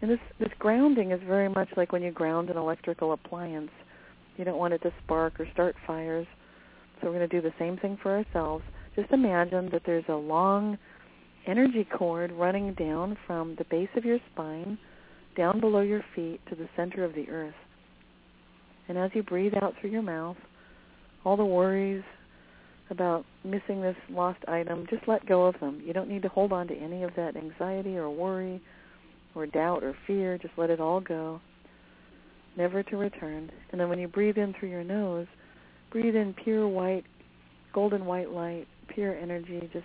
And 0.00 0.10
this 0.10 0.20
this 0.38 0.52
grounding 0.58 1.10
is 1.10 1.20
very 1.26 1.48
much 1.48 1.68
like 1.76 1.92
when 1.92 2.02
you 2.02 2.10
ground 2.10 2.50
an 2.50 2.56
electrical 2.56 3.12
appliance. 3.12 3.70
You 4.36 4.44
don't 4.44 4.58
want 4.58 4.74
it 4.74 4.82
to 4.82 4.92
spark 5.04 5.40
or 5.40 5.48
start 5.52 5.74
fires. 5.86 6.26
So 7.00 7.08
we're 7.08 7.18
going 7.18 7.28
to 7.28 7.40
do 7.40 7.42
the 7.42 7.54
same 7.58 7.76
thing 7.76 7.98
for 8.02 8.16
ourselves. 8.16 8.64
Just 8.96 9.10
imagine 9.12 9.68
that 9.72 9.82
there's 9.86 10.04
a 10.08 10.14
long 10.14 10.78
energy 11.46 11.86
cord 11.96 12.32
running 12.32 12.74
down 12.74 13.16
from 13.26 13.54
the 13.56 13.64
base 13.70 13.88
of 13.96 14.04
your 14.04 14.18
spine 14.32 14.78
down 15.36 15.60
below 15.60 15.80
your 15.80 16.04
feet 16.14 16.40
to 16.48 16.54
the 16.54 16.68
center 16.76 17.04
of 17.04 17.14
the 17.14 17.28
earth. 17.28 17.54
And 18.88 18.98
as 18.98 19.10
you 19.14 19.22
breathe 19.22 19.54
out 19.62 19.74
through 19.80 19.90
your 19.90 20.02
mouth, 20.02 20.36
all 21.24 21.36
the 21.36 21.44
worries 21.44 22.02
about 22.90 23.24
missing 23.44 23.80
this 23.80 23.96
lost 24.10 24.38
item, 24.48 24.86
just 24.90 25.06
let 25.06 25.26
go 25.26 25.46
of 25.46 25.58
them. 25.60 25.80
You 25.84 25.92
don't 25.92 26.08
need 26.08 26.22
to 26.22 26.28
hold 26.28 26.52
on 26.52 26.66
to 26.68 26.74
any 26.74 27.02
of 27.02 27.10
that 27.16 27.36
anxiety 27.36 27.96
or 27.96 28.10
worry 28.10 28.60
or 29.34 29.46
doubt 29.46 29.84
or 29.84 29.94
fear, 30.06 30.38
just 30.38 30.54
let 30.56 30.70
it 30.70 30.80
all 30.80 31.00
go, 31.00 31.40
never 32.56 32.82
to 32.82 32.96
return. 32.96 33.50
And 33.70 33.80
then 33.80 33.88
when 33.88 33.98
you 33.98 34.08
breathe 34.08 34.38
in 34.38 34.54
through 34.58 34.70
your 34.70 34.84
nose, 34.84 35.26
breathe 35.90 36.16
in 36.16 36.34
pure 36.34 36.66
white, 36.68 37.04
golden 37.72 38.04
white 38.04 38.30
light, 38.30 38.66
pure 38.88 39.14
energy, 39.16 39.68
just 39.72 39.84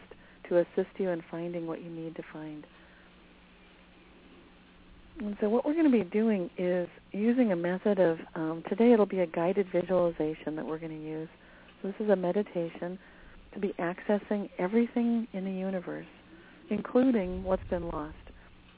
to 0.49 0.59
assist 0.59 0.89
you 0.97 1.09
in 1.09 1.23
finding 1.29 1.67
what 1.67 1.83
you 1.83 1.89
need 1.89 2.15
to 2.15 2.23
find. 2.31 2.65
And 5.19 5.37
so 5.39 5.49
what 5.49 5.65
we're 5.65 5.73
going 5.73 5.91
to 5.91 5.91
be 5.91 6.09
doing 6.09 6.49
is 6.57 6.87
using 7.11 7.51
a 7.51 7.55
method 7.55 7.99
of, 7.99 8.17
um, 8.35 8.63
today 8.67 8.93
it'll 8.93 9.05
be 9.05 9.19
a 9.19 9.27
guided 9.27 9.67
visualization 9.71 10.55
that 10.55 10.65
we're 10.65 10.79
going 10.79 10.97
to 10.97 11.05
use. 11.07 11.29
So 11.81 11.89
this 11.89 11.95
is 11.99 12.09
a 12.09 12.15
meditation 12.15 12.97
to 13.53 13.59
be 13.59 13.73
accessing 13.79 14.49
everything 14.57 15.27
in 15.33 15.45
the 15.45 15.51
universe, 15.51 16.07
including 16.69 17.43
what's 17.43 17.63
been 17.69 17.87
lost. 17.89 18.15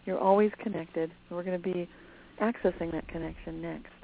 You're 0.06 0.20
always 0.20 0.52
connected. 0.62 1.10
and 1.30 1.38
We're 1.38 1.44
going 1.44 1.62
to 1.62 1.74
be 1.74 1.90
accessing 2.42 2.92
that 2.92 3.08
connection 3.08 3.62
next. 3.62 3.95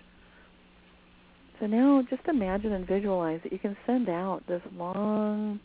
So 1.62 1.68
now 1.68 2.04
just 2.10 2.24
imagine 2.28 2.74
and 2.74 2.88
visualize 2.88 3.40
that 3.44 3.54
you 3.54 3.60
can 3.60 3.78
send 3.86 4.10
out 4.10 4.42
this 4.48 4.64
long 4.76 5.60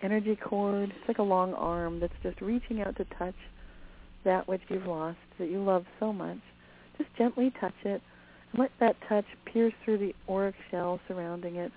energy 0.00 0.36
cord. 0.36 0.90
It's 0.90 1.08
like 1.08 1.18
a 1.18 1.22
long 1.24 1.52
arm 1.54 1.98
that's 1.98 2.12
just 2.22 2.40
reaching 2.40 2.80
out 2.80 2.96
to 2.98 3.04
touch 3.18 3.34
that 4.24 4.46
which 4.46 4.60
you've 4.68 4.86
lost 4.86 5.18
that 5.40 5.50
you 5.50 5.60
love 5.60 5.84
so 5.98 6.12
much. 6.12 6.38
Just 6.96 7.10
gently 7.18 7.52
touch 7.60 7.74
it 7.84 8.00
and 8.52 8.60
let 8.60 8.70
that 8.78 8.94
touch 9.08 9.24
pierce 9.44 9.72
through 9.84 9.98
the 9.98 10.14
auric 10.32 10.54
shell 10.70 11.00
surrounding 11.08 11.56
it 11.56 11.72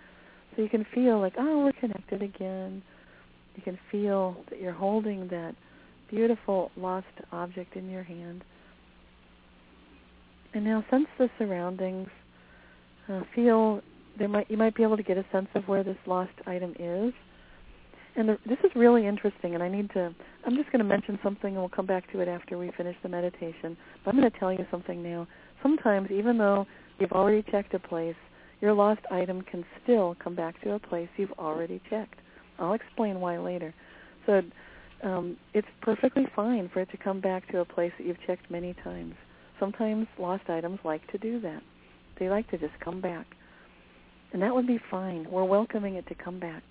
so 0.56 0.62
you 0.62 0.70
can 0.70 0.86
feel 0.94 1.20
like, 1.20 1.34
oh, 1.40 1.64
we're 1.64 1.80
connected 1.80 2.22
again. 2.22 2.84
You 3.56 3.64
can 3.64 3.80
feel 3.92 4.38
that 4.52 4.62
you're 4.62 4.74
holding 4.74 5.28
that 5.30 5.56
beautiful 6.12 6.70
lost 6.78 7.08
object 7.32 7.76
in 7.76 7.90
your 7.90 8.04
hand. 8.04 8.44
And 10.54 10.64
now 10.64 10.86
sense 10.92 11.08
the 11.18 11.32
surroundings. 11.40 12.10
Uh, 13.10 13.22
feel 13.36 13.82
there 14.18 14.28
might 14.28 14.50
you 14.50 14.58
might 14.58 14.76
be 14.76 14.84
able 14.84 14.98
to 14.98 15.04
get 15.04 15.18
a 15.18 15.26
sense 15.32 15.48
of 15.56 15.68
where 15.68 15.84
this 15.84 15.98
lost 16.06 16.32
item 16.48 16.74
is. 16.80 17.14
And 18.18 18.30
the, 18.30 18.38
this 18.48 18.58
is 18.64 18.72
really 18.76 19.06
interesting, 19.06 19.56
and 19.56 19.64
I 19.64 19.68
need 19.68 19.90
to. 19.92 20.16
I'm 20.46 20.56
just 20.56 20.72
going 20.72 20.80
to 20.80 20.86
mention 20.86 21.20
something, 21.22 21.50
and 21.50 21.58
we'll 21.58 21.70
come 21.70 21.86
back 21.86 22.10
to 22.14 22.22
it 22.22 22.28
after 22.28 22.58
we 22.58 22.72
finish 22.78 22.96
the 23.04 23.10
meditation. 23.10 23.76
But 24.04 24.14
I'm 24.14 24.20
going 24.20 24.32
to 24.32 24.40
tell 24.40 24.54
you 24.54 24.66
something 24.72 25.04
now. 25.04 25.28
Sometimes, 25.62 26.10
even 26.12 26.38
though 26.38 26.66
you've 27.00 27.12
already 27.12 27.44
checked 27.52 27.74
a 27.74 27.80
place, 27.80 28.16
your 28.62 28.74
lost 28.74 29.02
item 29.12 29.42
can 29.42 29.66
still 29.84 30.16
come 30.24 30.34
back 30.34 30.62
to 30.64 30.74
a 30.74 30.80
place 30.80 31.10
you've 31.18 31.34
already 31.34 31.82
checked. 31.90 32.20
I'll 32.58 32.74
explain 32.74 33.20
why 33.20 33.38
later. 33.38 33.74
So 34.26 34.42
um, 35.04 35.38
it's 35.54 35.68
perfectly 35.82 36.26
fine 36.36 36.70
for 36.74 36.80
it 36.82 36.90
to 36.92 36.98
come 36.98 37.20
back 37.20 37.50
to 37.52 37.60
a 37.60 37.66
place 37.66 37.92
that 37.98 38.08
you've 38.08 38.22
checked 38.26 38.50
many 38.50 38.74
times. 38.84 39.16
Sometimes 39.60 40.08
lost 40.18 40.50
items 40.50 40.80
like 40.84 41.06
to 41.12 41.18
do 41.18 41.40
that. 41.42 41.62
They 42.20 42.30
like 42.30 42.50
to 42.52 42.58
just 42.58 42.80
come 42.84 43.02
back. 43.02 43.26
And 44.34 44.42
that 44.42 44.54
would 44.54 44.68
be 44.68 44.80
fine. 44.92 45.28
We're 45.30 45.46
welcoming 45.46 45.96
it 45.96 46.08
to 46.08 46.16
come 46.16 46.40
back. 46.40 46.64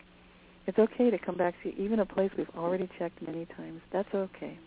It's 0.66 0.78
okay 0.78 1.10
to 1.10 1.18
come 1.18 1.36
back 1.36 1.54
to 1.62 1.74
even 1.76 2.00
a 2.00 2.06
place 2.06 2.30
we've 2.36 2.46
already 2.56 2.88
checked 2.98 3.20
many 3.22 3.46
times. 3.56 3.80
That's 3.92 4.12
okay. 4.14 4.58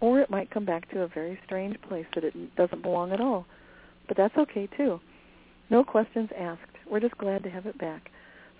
Or 0.00 0.20
it 0.20 0.30
might 0.30 0.50
come 0.50 0.64
back 0.64 0.90
to 0.90 1.02
a 1.02 1.08
very 1.08 1.38
strange 1.44 1.80
place 1.88 2.06
that 2.14 2.24
it 2.24 2.34
doesn't 2.56 2.82
belong 2.82 3.12
at 3.12 3.20
all. 3.20 3.46
But 4.08 4.16
that's 4.16 4.36
okay 4.36 4.68
too. 4.76 5.00
No 5.70 5.82
questions 5.82 6.30
asked. 6.38 6.60
We're 6.88 7.00
just 7.00 7.18
glad 7.18 7.42
to 7.42 7.50
have 7.50 7.66
it 7.66 7.78
back. 7.78 8.10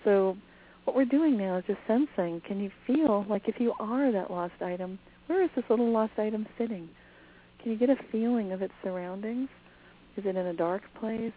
So 0.03 0.35
what 0.83 0.95
we're 0.95 1.05
doing 1.05 1.37
now 1.37 1.57
is 1.57 1.63
just 1.67 1.79
sensing. 1.87 2.41
Can 2.45 2.59
you 2.59 2.71
feel 2.85 3.25
like 3.29 3.43
if 3.47 3.55
you 3.59 3.73
are 3.79 4.11
that 4.11 4.31
lost 4.31 4.61
item, 4.61 4.99
where 5.27 5.43
is 5.43 5.49
this 5.55 5.65
little 5.69 5.91
lost 5.91 6.13
item 6.17 6.47
sitting? 6.57 6.89
Can 7.61 7.71
you 7.71 7.77
get 7.77 7.89
a 7.89 7.97
feeling 8.11 8.51
of 8.51 8.61
its 8.61 8.73
surroundings? 8.83 9.49
Is 10.17 10.25
it 10.25 10.35
in 10.35 10.47
a 10.47 10.53
dark 10.53 10.81
place? 10.99 11.31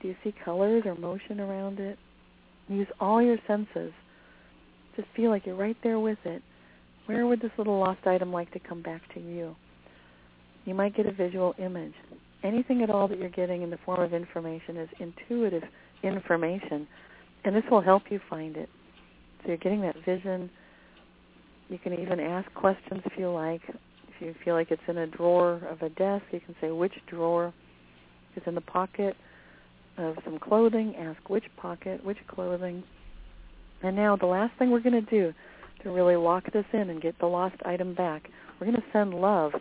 Do 0.00 0.08
you 0.08 0.16
see 0.24 0.34
colors 0.44 0.82
or 0.86 0.94
motion 0.96 1.38
around 1.40 1.78
it? 1.78 1.98
Use 2.68 2.88
all 2.98 3.22
your 3.22 3.36
senses. 3.46 3.92
Just 4.96 5.08
feel 5.14 5.30
like 5.30 5.46
you're 5.46 5.56
right 5.56 5.76
there 5.82 6.00
with 6.00 6.18
it. 6.24 6.42
Where 7.06 7.26
would 7.26 7.40
this 7.40 7.50
little 7.58 7.78
lost 7.78 8.06
item 8.06 8.32
like 8.32 8.50
to 8.52 8.58
come 8.58 8.82
back 8.82 9.02
to 9.14 9.20
you? 9.20 9.54
You 10.64 10.74
might 10.74 10.96
get 10.96 11.06
a 11.06 11.12
visual 11.12 11.54
image. 11.58 11.94
Anything 12.42 12.82
at 12.82 12.90
all 12.90 13.08
that 13.08 13.18
you're 13.18 13.28
getting 13.28 13.62
in 13.62 13.70
the 13.70 13.78
form 13.84 14.00
of 14.00 14.14
information 14.14 14.76
is 14.76 14.88
intuitive 14.98 15.62
information 16.02 16.86
and 17.44 17.54
this 17.54 17.64
will 17.70 17.80
help 17.80 18.04
you 18.10 18.20
find 18.30 18.56
it. 18.56 18.68
So 19.42 19.48
you're 19.48 19.56
getting 19.56 19.82
that 19.82 19.96
vision. 20.04 20.50
You 21.68 21.78
can 21.78 21.94
even 21.94 22.20
ask 22.20 22.52
questions 22.54 23.02
if 23.04 23.12
you 23.18 23.30
like. 23.30 23.62
If 23.68 24.20
you 24.20 24.34
feel 24.44 24.54
like 24.54 24.70
it's 24.70 24.82
in 24.88 24.98
a 24.98 25.06
drawer 25.06 25.60
of 25.68 25.82
a 25.82 25.88
desk, 25.88 26.24
you 26.30 26.40
can 26.40 26.54
say 26.60 26.70
which 26.70 26.92
drawer 27.08 27.52
is 28.36 28.42
in 28.46 28.54
the 28.54 28.60
pocket 28.60 29.16
of 29.98 30.16
some 30.24 30.38
clothing. 30.38 30.94
Ask 30.96 31.28
which 31.28 31.44
pocket, 31.56 32.04
which 32.04 32.18
clothing. 32.26 32.82
And 33.82 33.96
now 33.96 34.16
the 34.16 34.26
last 34.26 34.56
thing 34.58 34.70
we're 34.70 34.80
going 34.80 35.04
to 35.04 35.10
do 35.10 35.32
to 35.82 35.90
really 35.90 36.16
lock 36.16 36.44
this 36.52 36.66
in 36.72 36.90
and 36.90 37.02
get 37.02 37.18
the 37.18 37.26
lost 37.26 37.56
item 37.64 37.94
back, 37.94 38.28
we're 38.60 38.66
going 38.66 38.80
to 38.80 38.86
send 38.92 39.14
love 39.14 39.52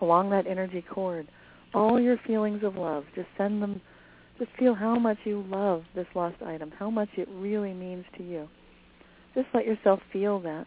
along 0.00 0.30
that 0.30 0.46
energy 0.46 0.84
cord. 0.92 1.28
All 1.72 2.00
your 2.00 2.18
feelings 2.26 2.62
of 2.62 2.76
love, 2.76 3.04
just 3.14 3.28
send 3.36 3.62
them 3.62 3.80
just 4.38 4.50
feel 4.58 4.74
how 4.74 4.98
much 4.98 5.18
you 5.24 5.44
love 5.48 5.84
this 5.94 6.06
lost 6.14 6.42
item, 6.42 6.72
how 6.76 6.90
much 6.90 7.08
it 7.16 7.28
really 7.30 7.72
means 7.72 8.04
to 8.18 8.24
you. 8.24 8.48
Just 9.34 9.46
let 9.54 9.64
yourself 9.64 10.00
feel 10.12 10.40
that. 10.40 10.66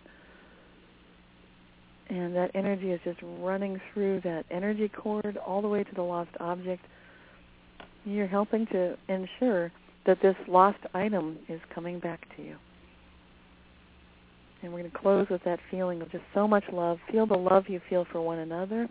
And 2.10 2.36
that 2.36 2.52
energy 2.56 2.92
is 2.92 3.02
just 3.04 3.20
running 3.22 3.82
through 3.94 4.22
that 4.22 4.46
energy 4.50 4.88
cord 4.90 5.38
all 5.46 5.62
the 5.62 5.68
way 5.68 5.84
to 5.84 5.96
the 5.96 6.02
lost 6.02 6.30
object. 6.40 6.86
You're 8.08 8.26
helping 8.28 8.66
to 8.68 8.96
ensure 9.10 9.70
that 10.06 10.22
this 10.22 10.36
lost 10.48 10.80
item 10.94 11.38
is 11.50 11.60
coming 11.76 12.00
back 12.00 12.22
to 12.38 12.42
you. 12.42 12.56
And 14.64 14.72
we're 14.72 14.80
going 14.80 14.92
to 14.92 14.98
close 14.98 15.28
with 15.30 15.44
that 15.44 15.60
feeling 15.70 16.02
of 16.02 16.10
just 16.10 16.24
so 16.34 16.48
much 16.48 16.64
love. 16.72 17.00
Feel 17.12 17.28
the 17.28 17.36
love 17.36 17.66
you 17.68 17.82
feel 17.90 18.06
for 18.10 18.22
one 18.22 18.40
another. 18.40 18.88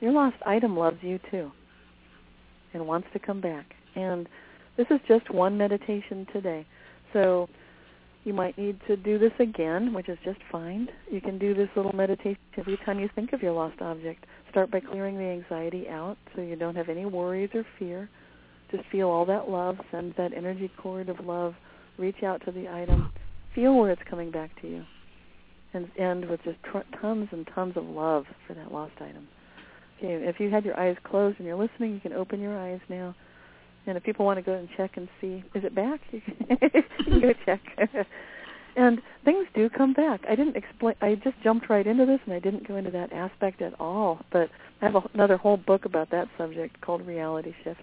Your 0.00 0.12
lost 0.12 0.36
item 0.46 0.74
loves 0.74 0.96
you 1.02 1.20
too 1.30 1.52
and 2.72 2.86
wants 2.86 3.08
to 3.12 3.18
come 3.18 3.42
back. 3.42 3.66
And 3.94 4.26
this 4.78 4.86
is 4.90 4.98
just 5.06 5.30
one 5.30 5.58
meditation 5.58 6.26
today. 6.32 6.66
So 7.12 7.48
You 8.24 8.32
might 8.32 8.56
need 8.56 8.78
to 8.86 8.96
do 8.96 9.18
this 9.18 9.32
again, 9.40 9.92
which 9.92 10.08
is 10.08 10.18
just 10.24 10.38
fine. 10.50 10.88
You 11.10 11.20
can 11.20 11.38
do 11.38 11.54
this 11.54 11.68
little 11.74 11.94
meditation 11.94 12.38
every 12.56 12.78
time 12.84 13.00
you 13.00 13.08
think 13.14 13.32
of 13.32 13.42
your 13.42 13.52
lost 13.52 13.80
object. 13.80 14.24
Start 14.52 14.70
by 14.70 14.80
clearing 14.80 15.16
the 15.16 15.24
anxiety 15.24 15.88
out 15.88 16.18
so 16.36 16.42
you 16.42 16.56
don't 16.56 16.76
have 16.76 16.90
any 16.90 17.06
worries 17.06 17.48
or 17.54 17.64
fear. 17.78 18.10
Just 18.70 18.84
feel 18.92 19.08
all 19.08 19.24
that 19.24 19.48
love, 19.48 19.78
send 19.90 20.14
that 20.18 20.34
energy 20.34 20.70
cord 20.78 21.08
of 21.08 21.24
love, 21.24 21.54
reach 21.98 22.22
out 22.22 22.42
to 22.44 22.52
the 22.52 22.68
item, 22.68 23.10
feel 23.54 23.74
where 23.74 23.90
it's 23.90 24.02
coming 24.08 24.30
back 24.30 24.50
to 24.60 24.68
you, 24.68 24.84
and 25.72 25.90
end 25.98 26.28
with 26.28 26.42
just 26.44 26.58
tr- 26.70 26.98
tons 27.00 27.28
and 27.32 27.48
tons 27.54 27.78
of 27.78 27.84
love 27.84 28.24
for 28.46 28.52
that 28.52 28.70
lost 28.70 28.92
item. 29.00 29.26
Okay, 29.98 30.22
if 30.26 30.38
you 30.38 30.50
had 30.50 30.66
your 30.66 30.78
eyes 30.78 30.96
closed 31.02 31.38
and 31.38 31.46
you're 31.46 31.56
listening, 31.56 31.94
you 31.94 32.00
can 32.00 32.12
open 32.12 32.38
your 32.38 32.58
eyes 32.58 32.80
now. 32.90 33.14
And 33.86 33.96
if 33.96 34.04
people 34.04 34.26
want 34.26 34.36
to 34.38 34.42
go 34.42 34.52
and 34.52 34.68
check 34.76 34.92
and 34.96 35.08
see, 35.20 35.42
is 35.54 35.64
it 35.64 35.74
back? 35.74 36.00
you 36.12 36.20
can 37.04 37.20
go 37.20 37.32
check. 37.46 37.60
and 38.76 39.00
things 39.24 39.46
do 39.54 39.68
come 39.68 39.92
back. 39.92 40.20
I 40.28 40.34
didn't 40.34 40.56
explain. 40.56 40.94
I 41.00 41.14
just 41.16 41.36
jumped 41.42 41.68
right 41.68 41.86
into 41.86 42.06
this, 42.06 42.20
and 42.24 42.34
I 42.34 42.38
didn't 42.38 42.66
go 42.66 42.76
into 42.76 42.90
that 42.90 43.12
aspect 43.12 43.62
at 43.62 43.78
all. 43.80 44.20
But 44.32 44.48
I 44.80 44.86
have 44.86 44.94
a, 44.94 45.02
another 45.14 45.36
whole 45.36 45.56
book 45.56 45.84
about 45.84 46.10
that 46.10 46.28
subject 46.38 46.80
called 46.80 47.06
Reality 47.06 47.54
Shifts 47.64 47.82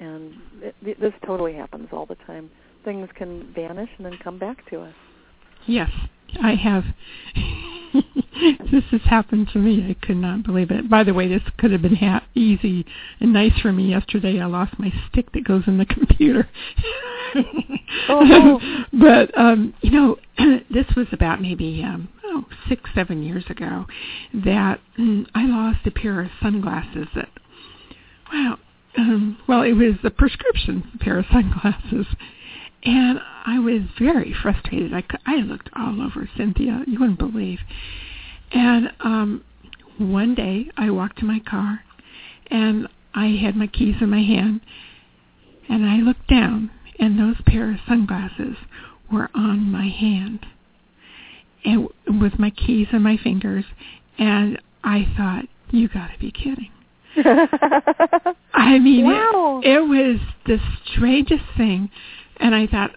and 0.00 0.34
it, 0.62 1.00
this 1.00 1.12
totally 1.26 1.54
happens 1.54 1.88
all 1.92 2.06
the 2.06 2.16
time. 2.26 2.50
Things 2.84 3.08
can 3.16 3.52
vanish 3.54 3.90
and 3.96 4.06
then 4.06 4.18
come 4.22 4.38
back 4.38 4.68
to 4.70 4.80
us. 4.80 4.94
Yes, 5.66 5.90
I 6.42 6.54
have. 6.54 6.84
this 8.72 8.84
has 8.90 9.00
happened 9.04 9.48
to 9.52 9.58
me. 9.58 9.86
I 9.88 10.06
could 10.06 10.16
not 10.16 10.44
believe 10.44 10.70
it. 10.70 10.88
By 10.88 11.04
the 11.04 11.14
way, 11.14 11.28
this 11.28 11.42
could 11.58 11.72
have 11.72 11.82
been 11.82 11.96
ha- 11.96 12.24
easy 12.34 12.84
and 13.20 13.32
nice 13.32 13.58
for 13.60 13.72
me 13.72 13.90
yesterday. 13.90 14.40
I 14.40 14.46
lost 14.46 14.78
my 14.78 14.92
stick 15.08 15.32
that 15.32 15.44
goes 15.44 15.64
in 15.66 15.78
the 15.78 15.86
computer. 15.86 16.48
oh. 18.08 18.60
but 18.92 19.36
um, 19.38 19.74
you 19.80 19.90
know, 19.90 20.16
this 20.70 20.86
was 20.96 21.06
about 21.12 21.40
maybe 21.40 21.82
um, 21.84 22.08
oh 22.24 22.44
six, 22.68 22.90
seven 22.94 23.22
years 23.22 23.44
ago 23.48 23.86
that 24.32 24.80
mm, 24.98 25.26
I 25.34 25.46
lost 25.46 25.86
a 25.86 25.90
pair 25.90 26.20
of 26.20 26.30
sunglasses 26.42 27.08
that. 27.14 27.28
Wow, 28.30 28.58
um, 28.98 29.38
well, 29.48 29.62
it 29.62 29.72
was 29.72 29.94
a 30.04 30.10
prescription 30.10 30.98
pair 31.00 31.18
of 31.18 31.24
sunglasses, 31.32 32.06
and 32.84 33.18
I 33.46 33.58
was 33.58 33.82
very 33.98 34.34
frustrated. 34.42 34.92
I, 34.94 35.02
I 35.26 35.36
looked 35.36 35.70
all 35.76 36.00
over 36.02 36.28
Cynthia, 36.36 36.84
you 36.86 36.98
wouldn't 36.98 37.18
believe. 37.18 37.58
And 38.52 38.90
um, 39.00 39.44
one 39.98 40.34
day 40.34 40.70
I 40.76 40.90
walked 40.90 41.18
to 41.18 41.24
my 41.24 41.40
car, 41.40 41.80
and 42.50 42.88
I 43.14 43.38
had 43.42 43.56
my 43.56 43.66
keys 43.66 43.96
in 44.00 44.10
my 44.10 44.22
hand, 44.22 44.60
and 45.68 45.84
I 45.84 45.96
looked 45.96 46.28
down, 46.28 46.70
and 46.98 47.18
those 47.18 47.36
pair 47.46 47.70
of 47.70 47.78
sunglasses 47.86 48.56
were 49.10 49.28
on 49.34 49.70
my 49.70 49.88
hand, 49.88 50.46
and 51.64 51.88
with 52.20 52.38
my 52.38 52.50
keys 52.50 52.88
in 52.92 53.02
my 53.02 53.16
fingers, 53.22 53.64
and 54.18 54.60
I 54.84 55.06
thought, 55.16 55.44
you 55.70 55.88
got 55.88 56.08
to 56.12 56.18
be 56.18 56.30
kidding. 56.30 56.70
I 58.54 58.78
mean, 58.78 59.04
wow. 59.04 59.60
it, 59.62 59.70
it 59.70 59.80
was 59.80 60.20
the 60.46 60.58
strangest 60.92 61.44
thing, 61.56 61.90
and 62.40 62.54
I 62.54 62.66
thought 62.66 62.90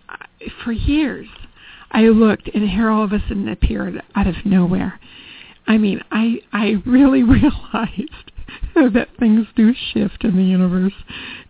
for 0.63 0.71
years 0.71 1.27
I 1.91 2.03
looked, 2.03 2.49
and 2.53 2.69
here 2.69 2.89
all 2.89 3.03
of 3.03 3.11
a 3.11 3.19
sudden 3.27 3.47
appeared 3.49 4.01
out 4.15 4.27
of 4.27 4.35
nowhere. 4.45 4.99
I 5.67 5.77
mean, 5.77 6.01
I 6.11 6.41
I 6.53 6.81
really 6.85 7.23
realized 7.39 8.31
that 8.75 9.09
things 9.19 9.47
do 9.55 9.73
shift 9.93 10.23
in 10.23 10.35
the 10.35 10.43
universe, 10.43 10.93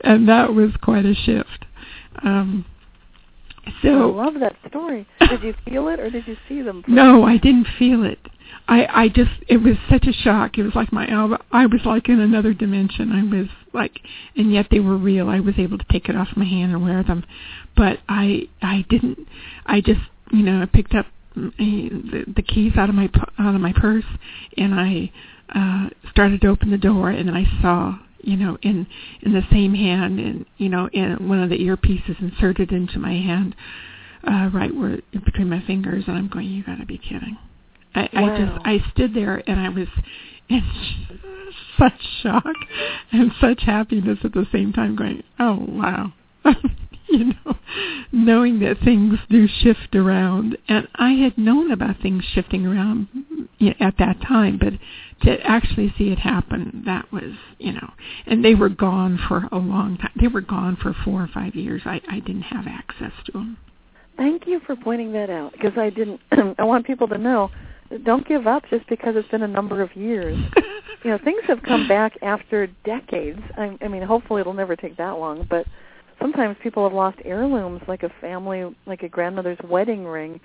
and 0.01 0.27
that 0.27 0.53
was 0.53 0.71
quite 0.81 1.05
a 1.05 1.13
shift. 1.13 1.65
Um, 2.23 2.65
so 3.81 4.11
I 4.19 4.25
love 4.25 4.33
that 4.39 4.55
story. 4.67 5.07
Did 5.19 5.43
you 5.43 5.53
feel 5.65 5.87
it, 5.89 5.99
or 5.99 6.09
did 6.09 6.27
you 6.27 6.37
see 6.47 6.61
them? 6.61 6.83
No, 6.87 7.23
I 7.23 7.37
didn't 7.37 7.67
feel 7.77 8.03
it. 8.03 8.19
I 8.67 8.85
I 9.03 9.07
just 9.07 9.31
it 9.47 9.57
was 9.57 9.75
such 9.89 10.05
a 10.07 10.13
shock. 10.13 10.57
It 10.57 10.63
was 10.63 10.75
like 10.75 10.91
my 10.91 11.07
I 11.51 11.65
was 11.65 11.81
like 11.85 12.09
in 12.09 12.19
another 12.19 12.53
dimension. 12.53 13.11
I 13.11 13.23
was 13.23 13.47
like, 13.73 13.99
and 14.35 14.51
yet 14.51 14.67
they 14.71 14.79
were 14.79 14.97
real. 14.97 15.29
I 15.29 15.39
was 15.39 15.55
able 15.57 15.77
to 15.77 15.85
take 15.91 16.09
it 16.09 16.15
off 16.15 16.29
my 16.35 16.45
hand 16.45 16.71
and 16.71 16.83
wear 16.83 17.03
them, 17.03 17.25
but 17.75 17.99
I 18.09 18.49
I 18.61 18.85
didn't. 18.89 19.27
I 19.65 19.81
just 19.81 20.01
you 20.31 20.43
know 20.43 20.61
I 20.61 20.65
picked 20.65 20.95
up 20.95 21.05
the, 21.35 22.25
the 22.35 22.41
keys 22.41 22.73
out 22.75 22.89
of 22.89 22.95
my 22.95 23.09
out 23.39 23.55
of 23.55 23.61
my 23.61 23.73
purse 23.73 24.05
and 24.57 24.73
I 24.73 25.11
uh 25.53 25.89
started 26.09 26.41
to 26.41 26.47
open 26.47 26.71
the 26.71 26.77
door 26.77 27.09
and 27.09 27.27
then 27.27 27.35
I 27.35 27.45
saw 27.61 27.97
you 28.23 28.37
know 28.37 28.57
in 28.61 28.87
in 29.21 29.33
the 29.33 29.43
same 29.51 29.73
hand 29.73 30.19
and 30.19 30.45
you 30.57 30.69
know 30.69 30.89
in 30.93 31.27
one 31.27 31.41
of 31.41 31.49
the 31.49 31.57
earpieces 31.57 32.19
inserted 32.21 32.71
into 32.71 32.99
my 32.99 33.13
hand 33.13 33.55
uh 34.27 34.49
right 34.53 34.75
where 34.75 34.99
between 35.25 35.49
my 35.49 35.61
fingers 35.65 36.03
and 36.07 36.17
I'm 36.17 36.27
going 36.27 36.47
you 36.47 36.63
got 36.63 36.75
to 36.75 36.85
be 36.85 36.97
kidding 36.97 37.37
I, 37.93 38.09
wow. 38.13 38.33
I 38.33 38.37
just 38.37 38.65
I 38.65 38.91
stood 38.91 39.13
there 39.13 39.43
and 39.47 39.59
I 39.59 39.69
was 39.69 39.87
in 40.49 40.61
such 41.79 42.01
shock 42.21 42.53
and 43.11 43.31
such 43.39 43.61
happiness 43.63 44.19
at 44.23 44.33
the 44.33 44.45
same 44.51 44.73
time, 44.73 44.95
going, 44.95 45.23
"Oh 45.39 45.65
wow." 45.67 46.13
you 47.17 47.25
know, 47.25 47.57
knowing 48.11 48.59
that 48.59 48.79
things 48.83 49.19
do 49.29 49.47
shift 49.47 49.95
around, 49.95 50.57
and 50.67 50.87
I 50.95 51.11
had 51.11 51.37
known 51.37 51.71
about 51.71 52.01
things 52.01 52.23
shifting 52.33 52.65
around 52.65 53.07
at 53.79 53.95
that 53.99 54.21
time, 54.21 54.57
but 54.57 54.73
to 55.25 55.39
actually 55.45 55.93
see 55.97 56.09
it 56.09 56.19
happen, 56.19 56.83
that 56.85 57.11
was, 57.11 57.33
you 57.59 57.73
know, 57.73 57.91
and 58.25 58.43
they 58.43 58.55
were 58.55 58.69
gone 58.69 59.19
for 59.27 59.47
a 59.51 59.57
long 59.57 59.97
time. 59.97 60.11
They 60.19 60.27
were 60.27 60.41
gone 60.41 60.77
for 60.81 60.95
four 61.05 61.21
or 61.21 61.29
five 61.33 61.55
years. 61.55 61.81
I, 61.85 62.01
I 62.09 62.19
didn't 62.19 62.43
have 62.43 62.65
access 62.67 63.11
to 63.25 63.31
them. 63.33 63.57
Thank 64.17 64.47
you 64.47 64.59
for 64.65 64.75
pointing 64.75 65.11
that 65.13 65.29
out 65.29 65.51
because 65.53 65.77
I 65.77 65.89
didn't. 65.89 66.21
I 66.59 66.63
want 66.63 66.85
people 66.85 67.07
to 67.09 67.17
know 67.17 67.49
don't 68.03 68.27
give 68.27 68.47
up 68.47 68.63
just 68.69 68.87
because 68.87 69.15
it's 69.15 69.27
been 69.29 69.43
a 69.43 69.47
number 69.47 69.81
of 69.81 69.95
years. 69.95 70.37
you 71.03 71.11
know, 71.11 71.19
things 71.23 71.41
have 71.47 71.61
come 71.63 71.87
back 71.87 72.13
after 72.21 72.67
decades. 72.85 73.41
I, 73.57 73.77
I 73.81 73.87
mean, 73.87 74.03
hopefully 74.03 74.41
it'll 74.41 74.53
never 74.53 74.75
take 74.75 74.97
that 74.97 75.11
long, 75.11 75.45
but 75.49 75.65
sometimes 76.21 76.55
people 76.61 76.83
have 76.83 76.93
lost 76.93 77.17
heirlooms 77.25 77.81
like 77.87 78.03
a 78.03 78.11
family, 78.21 78.75
like 78.85 79.03
a 79.03 79.09
grandmother's 79.09 79.57
wedding 79.63 80.05
ring, 80.05 80.39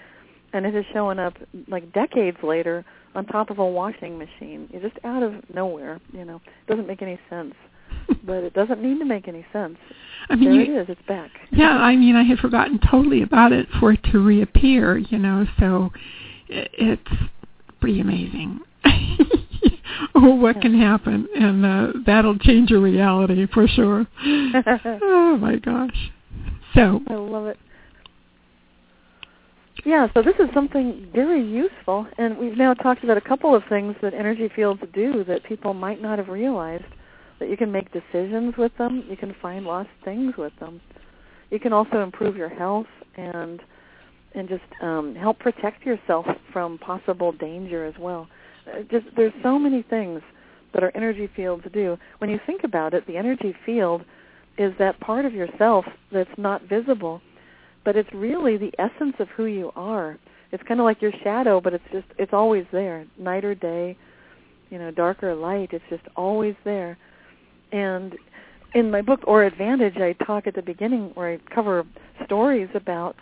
and 0.52 0.64
it 0.64 0.74
is 0.74 0.84
showing 0.92 1.18
up 1.18 1.34
like 1.68 1.92
decades 1.92 2.38
later 2.42 2.84
on 3.14 3.26
top 3.26 3.50
of 3.50 3.58
a 3.58 3.64
washing 3.64 4.18
machine. 4.18 4.68
You're 4.72 4.82
just 4.82 4.98
out 5.04 5.22
of 5.22 5.34
nowhere. 5.54 6.00
You 6.12 6.24
know, 6.24 6.36
it 6.36 6.70
doesn't 6.70 6.86
make 6.86 7.02
any 7.02 7.18
sense, 7.28 7.54
but 8.24 8.44
it 8.44 8.54
doesn't 8.54 8.82
need 8.82 8.98
to 8.98 9.04
make 9.04 9.28
any 9.28 9.44
sense. 9.52 9.76
I 10.28 10.36
mean, 10.36 10.50
there 10.50 10.62
you, 10.62 10.78
it 10.78 10.82
is. 10.82 10.86
It's 10.88 11.06
back. 11.06 11.30
Yeah, 11.50 11.70
I 11.70 11.96
mean, 11.96 12.16
I 12.16 12.22
had 12.22 12.38
forgotten 12.38 12.80
totally 12.90 13.22
about 13.22 13.52
it 13.52 13.66
for 13.78 13.92
it 13.92 14.02
to 14.12 14.18
reappear. 14.18 14.98
You 14.98 15.18
know, 15.18 15.46
so 15.58 15.90
it, 16.48 16.70
it's 16.72 17.30
pretty 17.80 18.00
amazing. 18.00 18.60
oh, 20.14 20.34
what 20.34 20.60
can 20.60 20.78
happen, 20.78 21.28
and 21.34 21.64
uh, 21.64 21.92
that'll 22.04 22.38
change 22.38 22.70
your 22.70 22.80
reality 22.80 23.46
for 23.52 23.66
sure. 23.68 24.06
oh 24.24 25.38
my 25.40 25.56
gosh! 25.56 26.10
So 26.74 27.00
I 27.08 27.14
love 27.14 27.46
it. 27.46 27.58
Yeah, 29.84 30.08
so 30.14 30.22
this 30.22 30.34
is 30.40 30.48
something 30.52 31.08
very 31.14 31.40
useful, 31.40 32.06
and 32.18 32.36
we've 32.38 32.56
now 32.56 32.74
talked 32.74 33.04
about 33.04 33.16
a 33.16 33.20
couple 33.20 33.54
of 33.54 33.62
things 33.68 33.94
that 34.02 34.14
energy 34.14 34.50
fields 34.54 34.80
do 34.92 35.22
that 35.24 35.44
people 35.44 35.74
might 35.74 36.02
not 36.02 36.18
have 36.18 36.28
realized. 36.28 36.84
That 37.38 37.50
you 37.50 37.56
can 37.56 37.70
make 37.70 37.92
decisions 37.92 38.54
with 38.56 38.72
them, 38.78 39.04
you 39.10 39.16
can 39.16 39.34
find 39.42 39.66
lost 39.66 39.90
things 40.04 40.34
with 40.38 40.54
them. 40.58 40.80
You 41.50 41.60
can 41.60 41.72
also 41.72 42.02
improve 42.02 42.36
your 42.36 42.48
health 42.48 42.86
and 43.16 43.60
and 44.34 44.48
just 44.48 44.64
um, 44.82 45.14
help 45.14 45.38
protect 45.38 45.84
yourself 45.86 46.26
from 46.52 46.78
possible 46.78 47.32
danger 47.32 47.86
as 47.86 47.94
well. 47.98 48.28
Just 48.90 49.06
there's 49.16 49.32
so 49.42 49.58
many 49.58 49.82
things 49.82 50.20
that 50.74 50.82
our 50.82 50.92
energy 50.94 51.28
fields 51.34 51.64
do. 51.72 51.96
When 52.18 52.30
you 52.30 52.38
think 52.46 52.62
about 52.64 52.94
it, 52.94 53.06
the 53.06 53.16
energy 53.16 53.54
field 53.64 54.02
is 54.58 54.72
that 54.78 54.98
part 55.00 55.24
of 55.24 55.34
yourself 55.34 55.84
that's 56.12 56.30
not 56.36 56.62
visible, 56.68 57.20
but 57.84 57.96
it's 57.96 58.08
really 58.12 58.56
the 58.56 58.72
essence 58.78 59.14
of 59.18 59.28
who 59.28 59.44
you 59.46 59.70
are. 59.76 60.18
It's 60.52 60.62
kind 60.64 60.80
of 60.80 60.84
like 60.84 61.02
your 61.02 61.12
shadow, 61.22 61.60
but 61.60 61.74
it's 61.74 61.84
just 61.92 62.06
it's 62.18 62.32
always 62.32 62.64
there, 62.72 63.06
night 63.18 63.44
or 63.44 63.54
day, 63.54 63.96
you 64.70 64.78
know, 64.78 64.90
dark 64.90 65.22
or 65.22 65.34
light. 65.34 65.70
It's 65.72 65.84
just 65.90 66.04
always 66.16 66.54
there. 66.64 66.98
And 67.72 68.14
in 68.74 68.90
my 68.90 69.02
book 69.02 69.20
Aura 69.26 69.46
Advantage, 69.46 69.96
I 69.96 70.12
talk 70.24 70.46
at 70.46 70.54
the 70.54 70.62
beginning 70.62 71.10
where 71.14 71.32
I 71.34 71.54
cover 71.54 71.84
stories 72.24 72.68
about 72.74 73.16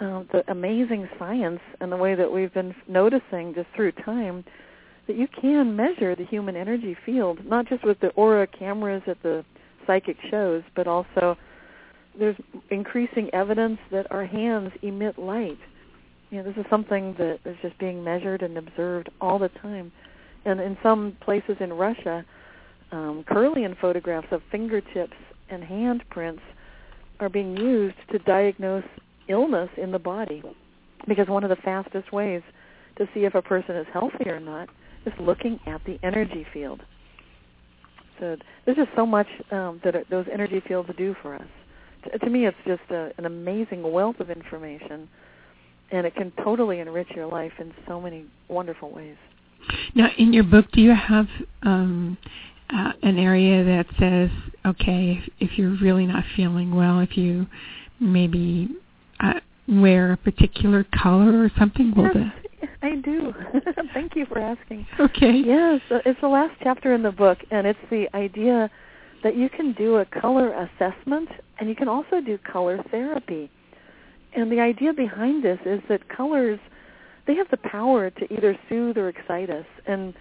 uh, 0.00 0.24
the 0.32 0.44
amazing 0.48 1.08
science 1.18 1.60
and 1.80 1.90
the 1.90 1.96
way 1.96 2.14
that 2.14 2.30
we've 2.30 2.52
been 2.52 2.74
noticing 2.88 3.54
just 3.54 3.68
through 3.74 3.92
time 3.92 4.44
that 5.06 5.16
you 5.16 5.28
can 5.40 5.76
measure 5.76 6.14
the 6.14 6.24
human 6.24 6.56
energy 6.56 6.96
field, 7.06 7.38
not 7.44 7.68
just 7.68 7.84
with 7.84 7.98
the 8.00 8.08
aura 8.10 8.46
cameras 8.46 9.02
at 9.06 9.22
the 9.22 9.44
psychic 9.86 10.16
shows, 10.30 10.62
but 10.74 10.86
also 10.86 11.36
there's 12.18 12.36
increasing 12.70 13.30
evidence 13.32 13.78
that 13.92 14.10
our 14.10 14.26
hands 14.26 14.72
emit 14.82 15.18
light. 15.18 15.58
You 16.30 16.38
know, 16.38 16.44
this 16.44 16.56
is 16.56 16.66
something 16.68 17.14
that 17.18 17.38
is 17.44 17.56
just 17.62 17.78
being 17.78 18.02
measured 18.02 18.42
and 18.42 18.58
observed 18.58 19.10
all 19.20 19.38
the 19.38 19.48
time. 19.48 19.92
And 20.44 20.60
in 20.60 20.76
some 20.82 21.16
places 21.20 21.56
in 21.60 21.72
Russia, 21.72 22.24
um, 22.90 23.24
Kirlian 23.28 23.78
photographs 23.80 24.28
of 24.30 24.42
fingertips 24.50 25.16
and 25.50 25.62
handprints 25.62 26.40
are 27.20 27.28
being 27.28 27.56
used 27.56 27.96
to 28.10 28.18
diagnose 28.20 28.84
illness 29.28 29.70
in 29.76 29.92
the 29.92 29.98
body. 29.98 30.42
Because 31.06 31.28
one 31.28 31.44
of 31.44 31.50
the 31.50 31.56
fastest 31.56 32.12
ways 32.12 32.42
to 32.98 33.06
see 33.14 33.20
if 33.20 33.34
a 33.34 33.42
person 33.42 33.76
is 33.76 33.86
healthy 33.92 34.28
or 34.28 34.40
not 34.40 34.68
is 35.06 35.12
looking 35.20 35.58
at 35.66 35.80
the 35.84 35.98
energy 36.02 36.46
field. 36.52 36.82
So 38.18 38.36
there's 38.64 38.76
just 38.76 38.90
so 38.96 39.06
much 39.06 39.26
um, 39.50 39.80
that 39.84 39.94
those 40.10 40.26
energy 40.32 40.62
fields 40.66 40.88
do 40.96 41.14
for 41.22 41.34
us. 41.34 41.46
To, 42.04 42.18
to 42.18 42.30
me, 42.30 42.46
it's 42.46 42.56
just 42.66 42.82
a, 42.90 43.10
an 43.18 43.26
amazing 43.26 43.90
wealth 43.90 44.20
of 44.20 44.30
information, 44.30 45.08
and 45.92 46.06
it 46.06 46.14
can 46.14 46.32
totally 46.42 46.80
enrich 46.80 47.08
your 47.14 47.26
life 47.26 47.52
in 47.58 47.72
so 47.86 48.00
many 48.00 48.24
wonderful 48.48 48.90
ways. 48.90 49.16
Now, 49.94 50.08
in 50.18 50.32
your 50.32 50.44
book, 50.44 50.66
do 50.72 50.80
you 50.80 50.94
have 50.94 51.26
um, 51.62 52.16
uh, 52.70 52.92
an 53.02 53.18
area 53.18 53.64
that 53.64 53.86
says, 53.98 54.30
okay, 54.64 55.22
if, 55.38 55.50
if 55.50 55.58
you're 55.58 55.76
really 55.80 56.06
not 56.06 56.24
feeling 56.36 56.74
well, 56.74 57.00
if 57.00 57.16
you 57.16 57.46
maybe 58.00 58.68
uh, 59.20 59.34
wear 59.68 60.12
a 60.12 60.16
particular 60.16 60.84
color 61.02 61.42
or 61.42 61.50
something? 61.58 61.92
Will 61.96 62.10
yes, 62.14 62.32
I 62.86 62.94
do. 62.96 63.34
Thank 63.94 64.14
you 64.14 64.26
for 64.26 64.38
asking. 64.38 64.86
Okay. 65.00 65.42
Yes, 65.44 65.80
it's 65.90 66.20
the 66.20 66.28
last 66.28 66.54
chapter 66.62 66.94
in 66.94 67.02
the 67.02 67.10
book, 67.10 67.38
and 67.50 67.66
it's 67.66 67.78
the 67.90 68.06
idea 68.14 68.70
that 69.24 69.36
you 69.36 69.48
can 69.50 69.72
do 69.72 69.96
a 69.96 70.04
color 70.04 70.52
assessment 70.52 71.28
and 71.58 71.68
you 71.68 71.74
can 71.74 71.88
also 71.88 72.20
do 72.24 72.38
color 72.38 72.80
therapy. 72.92 73.50
And 74.36 74.52
the 74.52 74.60
idea 74.60 74.92
behind 74.92 75.42
this 75.42 75.58
is 75.66 75.80
that 75.88 76.08
colors, 76.08 76.60
they 77.26 77.34
have 77.34 77.48
the 77.50 77.56
power 77.56 78.10
to 78.10 78.32
either 78.32 78.56
soothe 78.68 78.96
or 78.96 79.08
excite 79.08 79.50
us. 79.50 79.66
And 79.86 80.14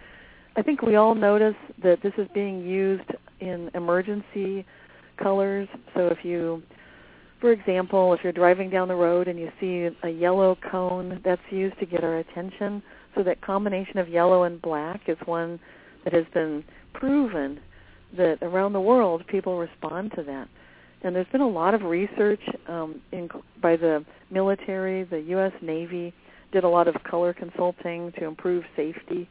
I 0.55 0.63
think 0.63 0.81
we 0.81 0.95
all 0.95 1.13
notice 1.13 1.55
that 1.83 2.01
this 2.01 2.13
is 2.17 2.27
being 2.33 2.65
used 2.65 3.11
in 3.41 3.69
emergency 3.75 4.65
colors. 5.21 5.67
So 5.93 6.07
if 6.07 6.23
you 6.23 6.63
for 7.45 7.51
example, 7.51 8.11
if 8.13 8.21
you're 8.23 8.33
driving 8.33 8.71
down 8.71 8.87
the 8.87 8.95
road 8.95 9.27
and 9.27 9.37
you 9.37 9.51
see 9.59 9.87
a 10.01 10.09
yellow 10.09 10.57
cone, 10.71 11.21
that's 11.23 11.43
used 11.51 11.77
to 11.77 11.85
get 11.85 12.03
our 12.03 12.17
attention. 12.17 12.81
So 13.13 13.21
that 13.21 13.39
combination 13.41 13.99
of 13.99 14.09
yellow 14.09 14.45
and 14.45 14.59
black 14.59 15.01
is 15.05 15.15
one 15.25 15.59
that 16.03 16.11
has 16.11 16.25
been 16.33 16.63
proven 16.95 17.59
that 18.17 18.39
around 18.41 18.73
the 18.73 18.81
world 18.81 19.27
people 19.27 19.59
respond 19.59 20.13
to 20.15 20.23
that. 20.23 20.47
And 21.03 21.15
there's 21.15 21.27
been 21.31 21.41
a 21.41 21.47
lot 21.47 21.75
of 21.75 21.83
research 21.83 22.41
um, 22.67 22.99
in, 23.11 23.29
by 23.61 23.75
the 23.75 24.03
military, 24.31 25.03
the 25.03 25.19
U.S. 25.19 25.53
Navy 25.61 26.15
did 26.51 26.63
a 26.63 26.69
lot 26.69 26.87
of 26.87 26.95
color 27.03 27.31
consulting 27.31 28.11
to 28.13 28.25
improve 28.25 28.63
safety 28.75 29.29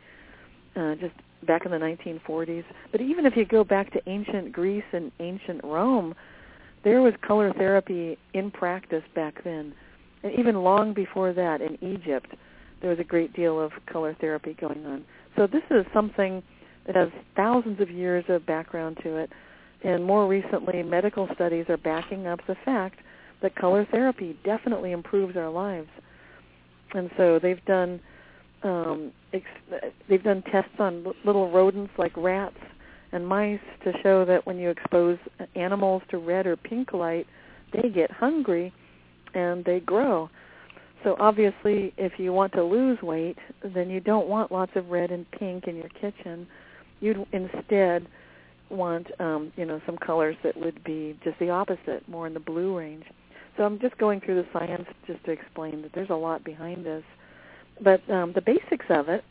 uh, 0.77 0.95
just 1.01 1.15
back 1.49 1.67
in 1.67 1.73
the 1.73 1.79
1940s. 1.79 2.63
But 2.93 3.01
even 3.01 3.27
if 3.27 3.37
you 3.37 3.45
go 3.45 3.65
back 3.65 3.93
to 3.93 4.01
ancient 4.09 4.53
Greece 4.53 4.85
and 4.93 5.11
ancient 5.19 5.65
Rome, 5.65 6.15
there 6.85 7.01
was 7.01 7.15
color 7.27 7.53
therapy 7.53 8.19
in 8.35 8.51
practice 8.51 9.03
back 9.15 9.43
then. 9.43 9.75
And 10.23 10.39
even 10.39 10.63
long 10.63 10.95
before 10.95 11.33
that 11.33 11.61
in 11.61 11.83
Egypt, 11.83 12.35
there 12.81 12.91
was 12.91 12.99
a 12.99 13.05
great 13.05 13.33
deal 13.35 13.61
of 13.61 13.73
color 13.91 14.17
therapy 14.21 14.57
going 14.61 14.85
on. 14.87 15.05
So 15.37 15.47
this 15.47 15.63
is 15.71 15.85
something 15.93 16.43
that 16.87 16.95
has 16.95 17.09
thousands 17.35 17.81
of 17.81 17.91
years 17.91 18.25
of 18.29 18.47
background 18.47 18.99
to 19.03 19.17
it. 19.17 19.31
And 19.83 20.05
more 20.05 20.27
recently, 20.27 20.83
medical 20.83 21.29
studies 21.35 21.67
are 21.69 21.77
backing 21.77 22.27
up 22.27 22.41
the 22.47 22.57
fact 22.65 23.01
that 23.43 23.57
color 23.57 23.87
therapy 23.91 24.39
definitely 24.45 24.93
improves 24.93 25.37
our 25.37 25.51
lives. 25.51 25.89
And 26.95 27.11
so 27.17 27.39
they've 27.43 27.65
done 27.65 28.01
um, 28.63 29.13
ex- 29.35 29.83
they've 30.09 30.23
done 30.23 30.43
tests 30.51 30.73
on 30.79 31.05
little 31.25 31.51
rodents 31.51 31.93
like 31.99 32.17
rats 32.17 32.57
and 33.15 33.27
mice 33.27 33.61
to 33.85 33.93
show 34.03 34.25
that 34.25 34.45
when 34.45 34.59
you 34.59 34.71
expose 34.71 35.19
animals 35.55 36.03
to 36.11 36.19
red 36.19 36.47
or 36.47 36.57
pink 36.57 36.93
light, 36.93 37.27
they 37.73 37.89
get 37.89 38.11
hungry 38.11 38.73
and 39.35 39.65
they 39.65 39.81
grow. 39.81 40.29
So 41.05 41.17
obviously, 41.21 41.95
if 41.97 42.19
you 42.19 42.33
want 42.33 42.53
to 42.55 42.65
lose 42.65 43.01
weight, 43.03 43.39
then 43.63 43.89
you 43.89 44.01
don't 44.01 44.27
want 44.27 44.51
lots 44.51 44.73
of 44.75 44.89
red 44.89 45.11
and 45.11 45.31
pink 45.31 45.69
in 45.69 45.77
your 45.77 45.89
kitchen. 45.91 46.47
You'd 47.01 47.25
instead 47.33 48.09
want, 48.71 49.09
um, 49.21 49.53
you 49.57 49.65
know, 49.65 49.81
some 49.87 49.97
colors 49.99 50.37
that 50.43 50.57
would 50.57 50.83
be 50.83 51.17
just 51.23 51.39
the 51.39 51.51
opposite, 51.51 52.09
more 52.09 52.27
in 52.27 52.35
the 52.35 52.41
blue 52.41 52.77
range. 52.77 53.05
So 53.57 53.63
I'm 53.63 53.79
just 53.79 53.97
going 53.99 54.21
through 54.23 54.43
the 54.43 54.49
science 54.53 54.87
just 55.07 55.23
to 55.27 55.31
explain 55.31 55.83
that 55.83 55.93
there's 55.95 56.11
a 56.11 56.15
lot 56.15 56.43
behind 56.43 56.85
this. 56.85 57.05
But 57.81 58.09
um, 58.11 58.33
the 58.33 58.41
basics 58.41 58.87
of 58.89 59.09
it, 59.09 59.23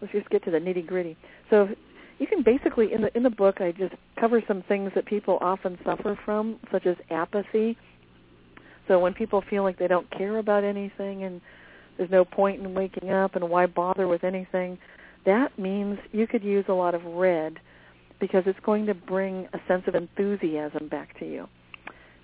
let's 0.00 0.12
just 0.12 0.30
get 0.30 0.44
to 0.44 0.50
the 0.50 0.58
nitty 0.58 0.86
gritty. 0.86 1.16
So 1.50 1.68
you 2.18 2.26
can 2.26 2.42
basically 2.42 2.92
in 2.92 3.02
the 3.02 3.16
in 3.16 3.22
the 3.22 3.30
book 3.30 3.60
I 3.60 3.72
just 3.72 3.94
cover 4.18 4.42
some 4.46 4.62
things 4.62 4.90
that 4.94 5.06
people 5.06 5.38
often 5.40 5.78
suffer 5.84 6.18
from, 6.24 6.58
such 6.72 6.86
as 6.86 6.96
apathy. 7.10 7.76
So 8.88 8.98
when 8.98 9.14
people 9.14 9.42
feel 9.48 9.62
like 9.62 9.78
they 9.78 9.86
don't 9.86 10.10
care 10.10 10.38
about 10.38 10.64
anything 10.64 11.24
and 11.24 11.40
there's 11.96 12.10
no 12.10 12.24
point 12.24 12.60
in 12.60 12.74
waking 12.74 13.10
up 13.10 13.36
and 13.36 13.48
why 13.48 13.66
bother 13.66 14.08
with 14.08 14.24
anything, 14.24 14.78
that 15.26 15.58
means 15.58 15.98
you 16.12 16.26
could 16.26 16.42
use 16.42 16.64
a 16.68 16.72
lot 16.72 16.94
of 16.94 17.04
red 17.04 17.58
because 18.18 18.44
it's 18.46 18.58
going 18.60 18.86
to 18.86 18.94
bring 18.94 19.46
a 19.52 19.58
sense 19.68 19.82
of 19.86 19.94
enthusiasm 19.94 20.88
back 20.88 21.18
to 21.18 21.26
you. 21.26 21.46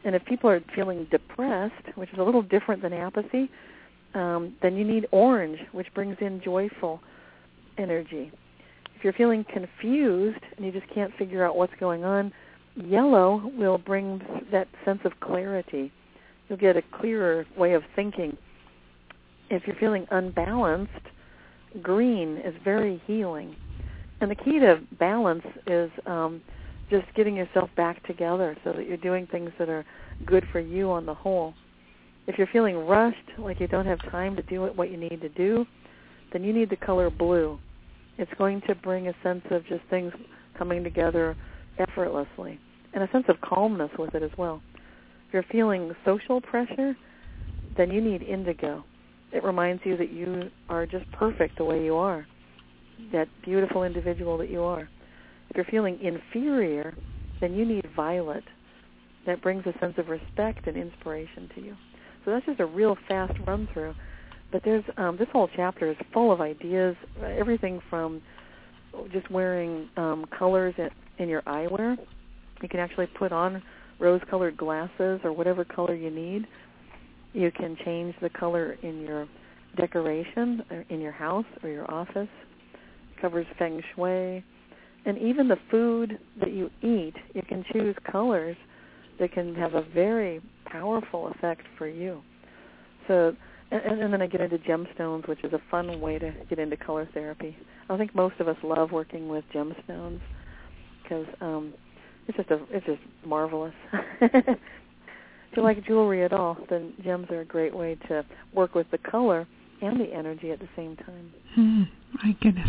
And 0.05 0.15
if 0.15 0.25
people 0.25 0.51
are 0.51 0.61
feeling 0.75 1.07
depressed, 1.11 1.97
which 1.97 2.11
is 2.13 2.19
a 2.19 2.23
little 2.23 2.43
different 2.43 2.83
than 2.83 2.93
apathy, 2.93 3.51
um, 4.15 4.55
then 4.63 4.77
you 4.77 4.85
need 4.85 5.07
orange, 5.13 5.59
which 5.73 5.93
brings 5.95 6.17
in 6.21 6.41
joyful 6.43 7.01
energy 7.79 8.33
you're 9.05 9.13
feeling 9.13 9.45
confused 9.53 10.41
and 10.57 10.65
you 10.65 10.73
just 10.73 10.93
can't 10.93 11.15
figure 11.17 11.45
out 11.45 11.57
what's 11.57 11.73
going 11.79 12.05
on, 12.05 12.33
yellow 12.75 13.53
will 13.57 13.79
bring 13.79 14.21
that 14.51 14.67
sense 14.85 15.01
of 15.05 15.13
clarity. 15.21 15.93
You'll 16.49 16.59
get 16.59 16.77
a 16.77 16.83
clearer 16.99 17.47
way 17.57 17.75
of 17.75 17.83
thinking. 17.95 18.37
If 19.51 19.63
you're 19.67 19.77
feeling 19.77 20.07
unbalanced, 20.11 20.93
green 21.83 22.39
is 22.39 22.55
very 22.65 23.01
healing. 23.07 23.55
And 24.21 24.31
the 24.31 24.35
key 24.35 24.59
to 24.61 24.81
balance 24.99 25.45
is 25.67 25.91
um, 26.07 26.41
just 26.91 27.07
getting 27.15 27.37
yourself 27.37 27.71
back 27.77 28.05
together 28.07 28.57
so 28.65 28.73
that 28.73 28.87
you're 28.87 28.97
doing 28.97 29.27
things 29.27 29.51
that 29.59 29.69
are 29.69 29.85
good 30.25 30.45
for 30.51 30.61
you 30.61 30.91
on 30.91 31.07
the 31.07 31.15
whole. 31.15 31.55
If 32.27 32.39
you're 32.39 32.49
feeling 32.53 32.87
rushed, 32.87 33.19
like 33.39 33.61
you 33.61 33.67
don't 33.67 33.87
have 33.87 34.01
time 34.11 34.35
to 34.37 34.43
do 34.43 34.63
what 34.75 34.91
you 34.91 34.97
need 34.97 35.21
to 35.21 35.29
do, 35.29 35.67
then 36.33 36.43
you 36.43 36.53
need 36.53 36.71
the 36.71 36.77
color 36.77 37.11
blue. 37.11 37.59
It's 38.19 38.31
going 38.39 38.63
to 38.69 38.75
bring 38.75 39.09
a 39.09 39.15
sense 39.23 39.43
of 39.51 39.67
just 39.67 39.83
things 39.91 40.13
coming 40.57 40.85
together 40.85 41.37
effortlessly 41.79 42.59
and 42.93 43.03
a 43.03 43.11
sense 43.11 43.25
of 43.29 43.41
calmness 43.41 43.91
with 43.99 44.15
it 44.15 44.23
as 44.23 44.31
well. 44.39 44.63
If 45.29 45.35
you're 45.35 45.45
feeling 45.51 45.93
social 46.05 46.41
pressure, 46.41 46.97
then 47.77 47.91
you 47.91 48.01
need 48.01 48.23
indigo. 48.23 48.85
It 49.33 49.43
reminds 49.43 49.83
you 49.85 49.97
that 49.97 50.13
you 50.13 50.51
are 50.69 50.87
just 50.87 51.11
perfect 51.13 51.59
the 51.59 51.65
way 51.65 51.85
you 51.85 51.97
are, 51.97 52.25
that 53.13 53.27
beautiful 53.45 53.83
individual 53.83 54.39
that 54.39 54.51
you 54.51 54.63
are. 54.63 54.89
If 55.51 55.57
you're 55.57 55.65
feeling 55.65 55.99
inferior, 56.01 56.95
then 57.41 57.55
you 57.55 57.65
need 57.65 57.85
violet. 57.97 58.45
That 59.27 59.43
brings 59.43 59.65
a 59.67 59.77
sense 59.81 59.95
of 59.99 60.09
respect 60.09 60.67
and 60.67 60.77
inspiration 60.77 61.51
to 61.57 61.61
you. 61.63 61.77
So 62.25 62.31
that's 62.31 62.47
just 62.47 62.61
a 62.61 62.67
real 62.67 62.97
fast 63.09 63.35
run 63.47 63.69
through. 63.73 63.95
But 64.55 64.63
there's 64.65 64.85
um, 64.99 65.17
this 65.17 65.27
whole 65.33 65.49
chapter 65.57 65.91
is 65.91 65.97
full 66.13 66.31
of 66.31 66.41
ideas, 66.41 66.95
everything 67.25 67.83
from 67.91 68.23
just 69.13 69.29
wearing 69.29 69.89
um, 69.97 70.27
colors 70.39 70.73
in, 70.79 70.91
in 71.19 71.29
your 71.29 71.43
eyewear. 71.43 71.97
You 72.63 72.69
can 72.69 72.79
actually 72.79 73.09
put 73.19 73.33
on 73.33 73.61
rose-colored 73.99 74.57
glasses 74.57 75.21
or 75.25 75.33
whatever 75.33 75.65
color 75.65 75.97
you 75.97 76.09
need. 76.09 76.47
You 77.33 77.51
can 77.51 77.77
change 77.85 78.15
the 78.23 78.31
color 78.31 78.77
in 78.85 79.01
your 79.01 79.27
decoration 79.77 80.63
in 80.89 81.01
your 81.01 81.11
house 81.11 81.47
or 81.65 81.69
your 81.69 81.91
office. 81.91 82.29
It 83.17 83.21
covers 83.21 83.47
feng 83.59 83.83
shui. 83.97 84.45
And 85.05 85.19
even 85.19 85.49
the 85.49 85.59
food 85.69 86.17
that 86.39 86.53
you 86.53 86.71
eat, 86.81 87.15
you 87.35 87.43
can 87.49 87.65
choose 87.73 87.97
colors 88.09 88.57
that 89.19 89.33
can 89.33 89.57
have 89.57 89.75
a 89.75 89.83
very 89.93 90.41
powerful 90.65 91.33
effect 91.35 91.63
for 91.77 91.89
you. 91.89 92.23
So 93.09 93.35
and, 93.75 94.01
and 94.01 94.13
then 94.13 94.23
I 94.23 94.27
get 94.27 94.41
into 94.41 94.59
gemstones, 94.59 95.29
which 95.29 95.43
is 95.45 95.53
a 95.53 95.61
fun 95.71 96.01
way 96.01 96.19
to 96.19 96.33
get 96.49 96.59
into 96.59 96.77
color 96.77 97.09
therapy. 97.13 97.57
I 97.89 97.97
think 97.97 98.15
most 98.15 98.37
of 98.41 98.49
us 98.49 98.57
love 98.63 98.93
working 98.93 99.29
with 99.29 99.45
gemstones 99.55 100.21
because 101.03 101.27
um, 101.41 101.75
it's 102.29 102.37
just 102.37 102.51
a 102.51 102.61
it's 102.71 102.87
just 102.87 103.01
marvelous. 103.27 103.75
if 104.21 104.59
you 105.57 105.63
like 105.63 105.85
jewelry 105.85 106.25
at 106.25 106.33
all, 106.33 106.57
then 106.71 106.95
gems 107.03 107.29
are 107.31 107.41
a 107.41 107.45
great 107.45 107.75
way 107.75 107.97
to 108.09 108.25
work 108.55 108.75
with 108.75 108.91
the 108.91 108.99
color 108.99 109.47
and 109.83 110.01
the 110.01 110.13
energy 110.15 110.51
at 110.51 110.61
the 110.61 110.69
same 110.77 110.97
time. 110.97 111.33
Hmm, 111.55 111.83
my 112.23 112.37
goodness, 112.41 112.69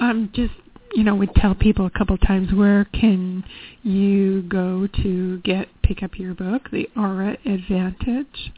um, 0.00 0.30
just 0.34 0.52
you 0.92 1.04
know, 1.04 1.14
we 1.14 1.28
tell 1.36 1.54
people 1.54 1.86
a 1.86 1.90
couple 1.90 2.18
times 2.18 2.52
where 2.52 2.84
can 2.86 3.44
you 3.82 4.42
go 4.42 4.88
to 5.02 5.38
get 5.38 5.68
pick 5.82 6.02
up 6.02 6.18
your 6.18 6.34
book, 6.34 6.70
The 6.72 6.88
Aura 6.96 7.36
Advantage. 7.46 8.52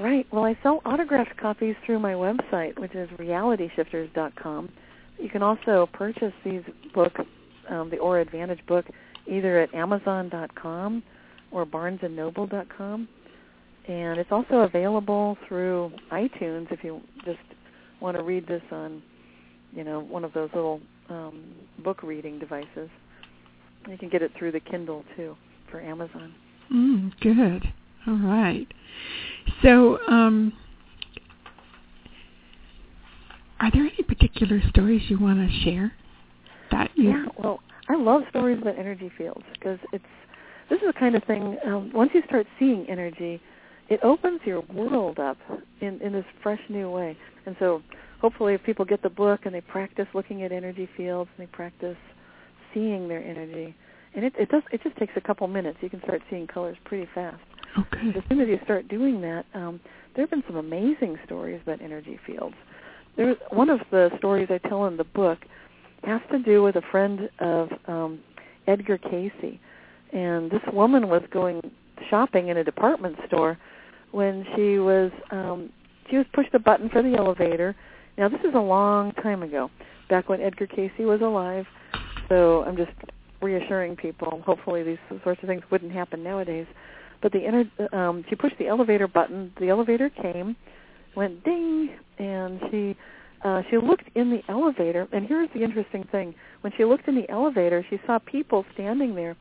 Right. 0.00 0.26
Well, 0.32 0.44
I 0.44 0.56
sell 0.62 0.80
autographed 0.84 1.36
copies 1.38 1.74
through 1.84 1.98
my 1.98 2.12
website, 2.12 2.78
which 2.78 2.94
is 2.94 3.08
realityshifters.com. 3.18 4.68
You 5.18 5.28
can 5.28 5.42
also 5.42 5.88
purchase 5.92 6.32
these 6.44 6.62
books, 6.94 7.20
um, 7.68 7.90
the 7.90 7.98
Aura 7.98 8.22
Advantage 8.22 8.64
book, 8.66 8.84
either 9.26 9.60
at 9.60 9.74
Amazon.com 9.74 11.02
or 11.50 11.66
BarnesandNoble.com. 11.66 13.08
and 13.88 14.20
it's 14.20 14.30
also 14.30 14.56
available 14.56 15.36
through 15.48 15.90
iTunes 16.12 16.70
if 16.70 16.84
you 16.84 17.00
just 17.24 17.38
want 18.00 18.16
to 18.16 18.22
read 18.22 18.46
this 18.46 18.62
on, 18.70 19.02
you 19.72 19.82
know, 19.82 20.00
one 20.00 20.24
of 20.24 20.32
those 20.32 20.50
little 20.54 20.80
um, 21.08 21.54
book 21.82 22.02
reading 22.02 22.38
devices. 22.38 22.90
You 23.88 23.98
can 23.98 24.08
get 24.08 24.22
it 24.22 24.30
through 24.38 24.52
the 24.52 24.60
Kindle 24.60 25.04
too 25.16 25.36
for 25.70 25.80
Amazon. 25.80 26.34
Mm, 26.72 27.12
good. 27.20 27.72
All 28.08 28.16
right. 28.16 28.66
So, 29.62 29.98
um, 30.08 30.54
are 33.60 33.70
there 33.70 33.82
any 33.82 34.02
particular 34.02 34.62
stories 34.70 35.02
you 35.10 35.18
want 35.18 35.38
to 35.46 35.60
share? 35.62 35.92
That 36.70 36.90
you 36.94 37.10
yeah, 37.10 37.26
well, 37.36 37.60
I 37.90 37.96
love 37.96 38.22
stories 38.30 38.58
about 38.62 38.78
energy 38.78 39.10
fields 39.18 39.44
because 39.52 39.78
it's 39.92 40.04
this 40.70 40.78
is 40.78 40.86
the 40.86 40.98
kind 40.98 41.16
of 41.16 41.24
thing. 41.24 41.58
Um, 41.66 41.92
once 41.92 42.10
you 42.14 42.22
start 42.26 42.46
seeing 42.58 42.86
energy, 42.88 43.42
it 43.90 44.00
opens 44.02 44.40
your 44.46 44.62
world 44.72 45.18
up 45.18 45.36
in 45.82 46.00
in 46.00 46.14
this 46.14 46.24
fresh 46.42 46.60
new 46.70 46.90
way. 46.90 47.14
And 47.44 47.56
so, 47.58 47.82
hopefully, 48.22 48.54
if 48.54 48.62
people 48.62 48.86
get 48.86 49.02
the 49.02 49.10
book 49.10 49.40
and 49.44 49.54
they 49.54 49.60
practice 49.60 50.06
looking 50.14 50.44
at 50.44 50.52
energy 50.52 50.88
fields 50.96 51.28
and 51.36 51.46
they 51.46 51.50
practice 51.50 51.96
seeing 52.72 53.06
their 53.06 53.22
energy, 53.22 53.76
and 54.14 54.24
it 54.24 54.32
it 54.38 54.48
does 54.48 54.62
it 54.72 54.82
just 54.82 54.96
takes 54.96 55.12
a 55.16 55.20
couple 55.20 55.46
minutes. 55.46 55.76
You 55.82 55.90
can 55.90 56.00
start 56.04 56.22
seeing 56.30 56.46
colors 56.46 56.78
pretty 56.86 57.06
fast. 57.14 57.42
Okay. 57.76 58.16
As 58.16 58.22
soon 58.28 58.40
as 58.40 58.48
you 58.48 58.58
start 58.64 58.88
doing 58.88 59.20
that, 59.20 59.44
um, 59.54 59.80
there 60.14 60.24
have 60.24 60.30
been 60.30 60.44
some 60.46 60.56
amazing 60.56 61.16
stories 61.24 61.60
about 61.62 61.82
energy 61.82 62.18
fields. 62.26 62.56
There's 63.16 63.36
one 63.50 63.68
of 63.68 63.80
the 63.90 64.10
stories 64.18 64.48
I 64.50 64.58
tell 64.68 64.86
in 64.86 64.96
the 64.96 65.04
book 65.04 65.38
has 66.04 66.20
to 66.30 66.38
do 66.38 66.62
with 66.62 66.76
a 66.76 66.82
friend 66.90 67.28
of 67.40 67.68
um, 67.86 68.20
Edgar 68.66 68.98
Cayce, 68.98 69.58
and 70.12 70.50
this 70.50 70.62
woman 70.72 71.08
was 71.08 71.22
going 71.32 71.60
shopping 72.08 72.48
in 72.48 72.58
a 72.58 72.64
department 72.64 73.16
store 73.26 73.58
when 74.12 74.44
she 74.54 74.78
was 74.78 75.10
um, 75.30 75.70
she 76.08 76.16
was 76.16 76.26
pushed 76.32 76.54
a 76.54 76.58
button 76.58 76.88
for 76.88 77.02
the 77.02 77.16
elevator. 77.16 77.74
Now 78.16 78.28
this 78.28 78.40
is 78.40 78.54
a 78.54 78.60
long 78.60 79.12
time 79.12 79.42
ago, 79.42 79.70
back 80.08 80.28
when 80.28 80.40
Edgar 80.40 80.66
Cayce 80.66 80.92
was 80.98 81.20
alive. 81.20 81.66
So 82.28 82.64
I'm 82.64 82.76
just 82.76 82.92
reassuring 83.40 83.96
people. 83.96 84.42
Hopefully 84.44 84.82
these 84.82 84.98
sorts 85.22 85.42
of 85.42 85.48
things 85.48 85.62
wouldn't 85.70 85.92
happen 85.92 86.22
nowadays. 86.22 86.66
But 87.20 87.32
the 87.32 87.40
inner, 87.40 87.64
um, 87.92 88.24
she 88.28 88.36
pushed 88.36 88.58
the 88.58 88.68
elevator 88.68 89.08
button. 89.08 89.52
The 89.58 89.68
elevator 89.68 90.10
came, 90.10 90.56
went 91.16 91.44
ding, 91.44 91.90
and 92.18 92.60
she 92.70 92.96
uh, 93.44 93.62
she 93.70 93.76
looked 93.76 94.08
in 94.14 94.30
the 94.30 94.40
elevator. 94.48 95.08
And 95.12 95.26
here's 95.26 95.48
the 95.54 95.62
interesting 95.62 96.04
thing: 96.10 96.34
when 96.60 96.72
she 96.76 96.84
looked 96.84 97.08
in 97.08 97.14
the 97.14 97.28
elevator, 97.30 97.84
she 97.90 97.98
saw 98.06 98.18
people 98.18 98.64
standing 98.74 99.14
there, 99.14 99.36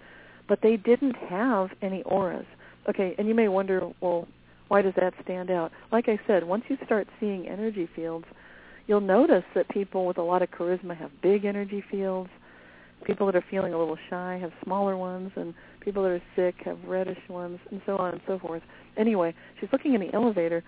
but 0.47 0.59
they 0.61 0.77
didn't 0.77 1.15
have 1.29 1.69
any 1.81 2.03
auras. 2.03 2.45
Okay, 2.89 3.15
and 3.17 3.27
you 3.27 3.35
may 3.35 3.49
wonder, 3.49 3.91
well, 3.99 4.27
why 4.69 4.81
does 4.81 4.93
that 4.95 5.13
stand 5.23 5.51
out? 5.51 5.71
Like 5.91 6.07
I 6.07 6.19
said, 6.25 6.43
once 6.43 6.63
you 6.69 6.77
start 6.85 7.07
seeing 7.19 7.47
energy 7.47 7.87
fields, 7.95 8.25
you'll 8.87 9.01
notice 9.01 9.43
that 9.55 9.67
people 9.69 10.05
with 10.05 10.17
a 10.17 10.21
lot 10.21 10.41
of 10.41 10.49
charisma 10.51 10.97
have 10.97 11.11
big 11.21 11.45
energy 11.45 11.83
fields. 11.91 12.29
People 13.03 13.25
that 13.27 13.35
are 13.35 13.45
feeling 13.51 13.73
a 13.73 13.77
little 13.77 13.97
shy 14.09 14.39
have 14.41 14.51
smaller 14.63 14.97
ones, 14.97 15.31
and 15.35 15.53
people 15.87 16.03
that 16.03 16.09
are 16.09 16.21
sick 16.35 16.55
have 16.65 16.77
reddish 16.85 17.17
ones, 17.29 17.59
and 17.71 17.81
so 17.85 17.95
on 17.95 18.11
and 18.11 18.21
so 18.27 18.37
forth. 18.37 18.61
Anyway, 18.97 19.33
she's 19.57 19.69
looking 19.71 19.93
in 19.93 20.01
the 20.01 20.13
elevator, 20.13 20.61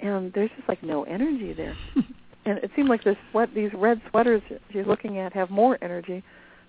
and 0.00 0.30
there's 0.34 0.50
just 0.54 0.68
like 0.68 0.82
no 0.82 1.04
energy 1.04 1.54
there. 1.54 1.74
and 2.44 2.58
it 2.58 2.70
seemed 2.76 2.90
like 2.90 3.02
this 3.02 3.16
sweat, 3.30 3.48
these 3.54 3.70
red 3.72 4.02
sweaters 4.10 4.42
she's 4.70 4.86
looking 4.86 5.18
at 5.18 5.32
have 5.32 5.48
more 5.48 5.82
energy, 5.82 6.22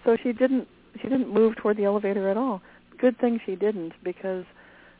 so 0.05 0.15
she 0.23 0.31
didn't 0.31 0.69
she 1.01 1.09
didn't 1.09 1.27
move 1.27 1.57
toward 1.57 1.75
the 1.75 1.83
elevator 1.83 2.29
at 2.29 2.37
all. 2.37 2.61
Good 2.97 3.19
thing 3.19 3.41
she 3.45 3.57
didn't 3.57 3.91
because, 4.05 4.45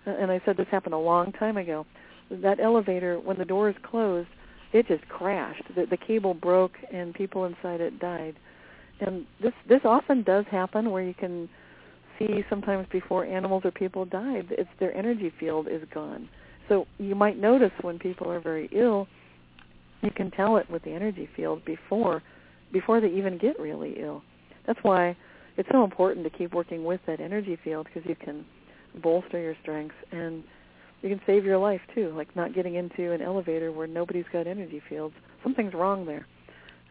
and 0.05 0.30
I 0.30 0.41
said 0.45 0.58
this 0.58 0.68
happened 0.70 0.93
a 0.93 0.99
long 0.99 1.32
time 1.32 1.55
ago. 1.55 1.86
That 2.30 2.60
elevator, 2.60 3.22
when 3.22 3.38
the 3.38 3.45
doors 3.45 3.76
closed, 3.89 4.28
it 4.74 4.86
just 4.89 5.08
crashed. 5.08 5.64
The, 5.76 5.86
the 5.86 5.95
cable 5.95 6.34
broke 6.34 6.74
and 6.91 7.14
people 7.14 7.45
inside 7.45 7.80
it 7.80 7.99
died 7.99 8.36
and 8.99 9.26
this 9.41 9.53
this 9.68 9.82
often 9.84 10.24
does 10.24 10.45
happen 10.49 10.91
where 10.91 11.03
you 11.03 11.14
can 11.14 11.49
see 12.20 12.43
sometimes 12.49 12.88
before 12.91 13.26
animals 13.26 13.63
or 13.65 13.72
people 13.72 14.05
die 14.05 14.41
it's 14.51 14.70
their 14.80 14.95
energy 14.95 15.32
field 15.39 15.68
is 15.68 15.82
gone. 15.93 16.30
So 16.70 16.86
you 16.97 17.15
might 17.15 17.38
notice 17.38 17.72
when 17.82 17.99
people 17.99 18.30
are 18.32 18.39
very 18.39 18.70
ill 18.72 19.07
you 20.01 20.11
can 20.11 20.32
tell 20.32 20.57
it 20.57 20.70
with 20.70 20.84
the 20.84 20.91
energy 20.91 21.28
field 21.36 21.63
before 21.65 22.22
before 22.72 22.99
they 22.99 23.07
even 23.07 23.38
get 23.38 23.59
really 23.59 23.95
ill. 23.99 24.22
That's 24.65 24.80
why 24.82 25.15
it's 25.55 25.70
so 25.72 25.84
important 25.84 26.26
to 26.26 26.38
keep 26.38 26.53
working 26.53 26.84
with 26.84 26.99
that 27.07 27.20
energy 27.20 27.57
field 27.63 27.88
because 27.88 28.07
you 28.07 28.15
can 28.15 28.45
bolster 29.01 29.39
your 29.39 29.55
strengths 29.61 29.95
and 30.11 30.43
you 31.01 31.09
can 31.09 31.22
save 31.26 31.45
your 31.45 31.57
life 31.57 31.82
too 31.93 32.13
like 32.15 32.36
not 32.36 32.53
getting 32.53 32.76
into 32.76 33.11
an 33.11 33.22
elevator 33.22 33.72
where 33.72 33.88
nobody's 33.88 34.26
got 34.32 34.47
energy 34.47 34.82
fields. 34.89 35.15
Something's 35.43 35.74
wrong 35.74 36.05
there. 36.05 36.28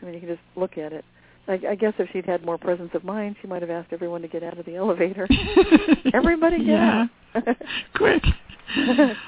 I 0.00 0.04
mean 0.04 0.14
you 0.14 0.20
can 0.20 0.28
just 0.28 0.40
look 0.56 0.78
at 0.78 0.92
it 0.92 1.04
I, 1.48 1.60
I 1.70 1.74
guess 1.74 1.92
if 1.98 2.08
she'd 2.12 2.26
had 2.26 2.44
more 2.44 2.58
presence 2.58 2.90
of 2.94 3.04
mind, 3.04 3.36
she 3.40 3.46
might 3.46 3.62
have 3.62 3.70
asked 3.70 3.92
everyone 3.92 4.22
to 4.22 4.28
get 4.28 4.42
out 4.42 4.58
of 4.58 4.66
the 4.66 4.74
elevator. 4.76 5.28
Everybody 6.14 6.58
get 6.58 6.66
yeah. 6.66 7.06
out. 7.34 7.44
Quick. 7.94 8.22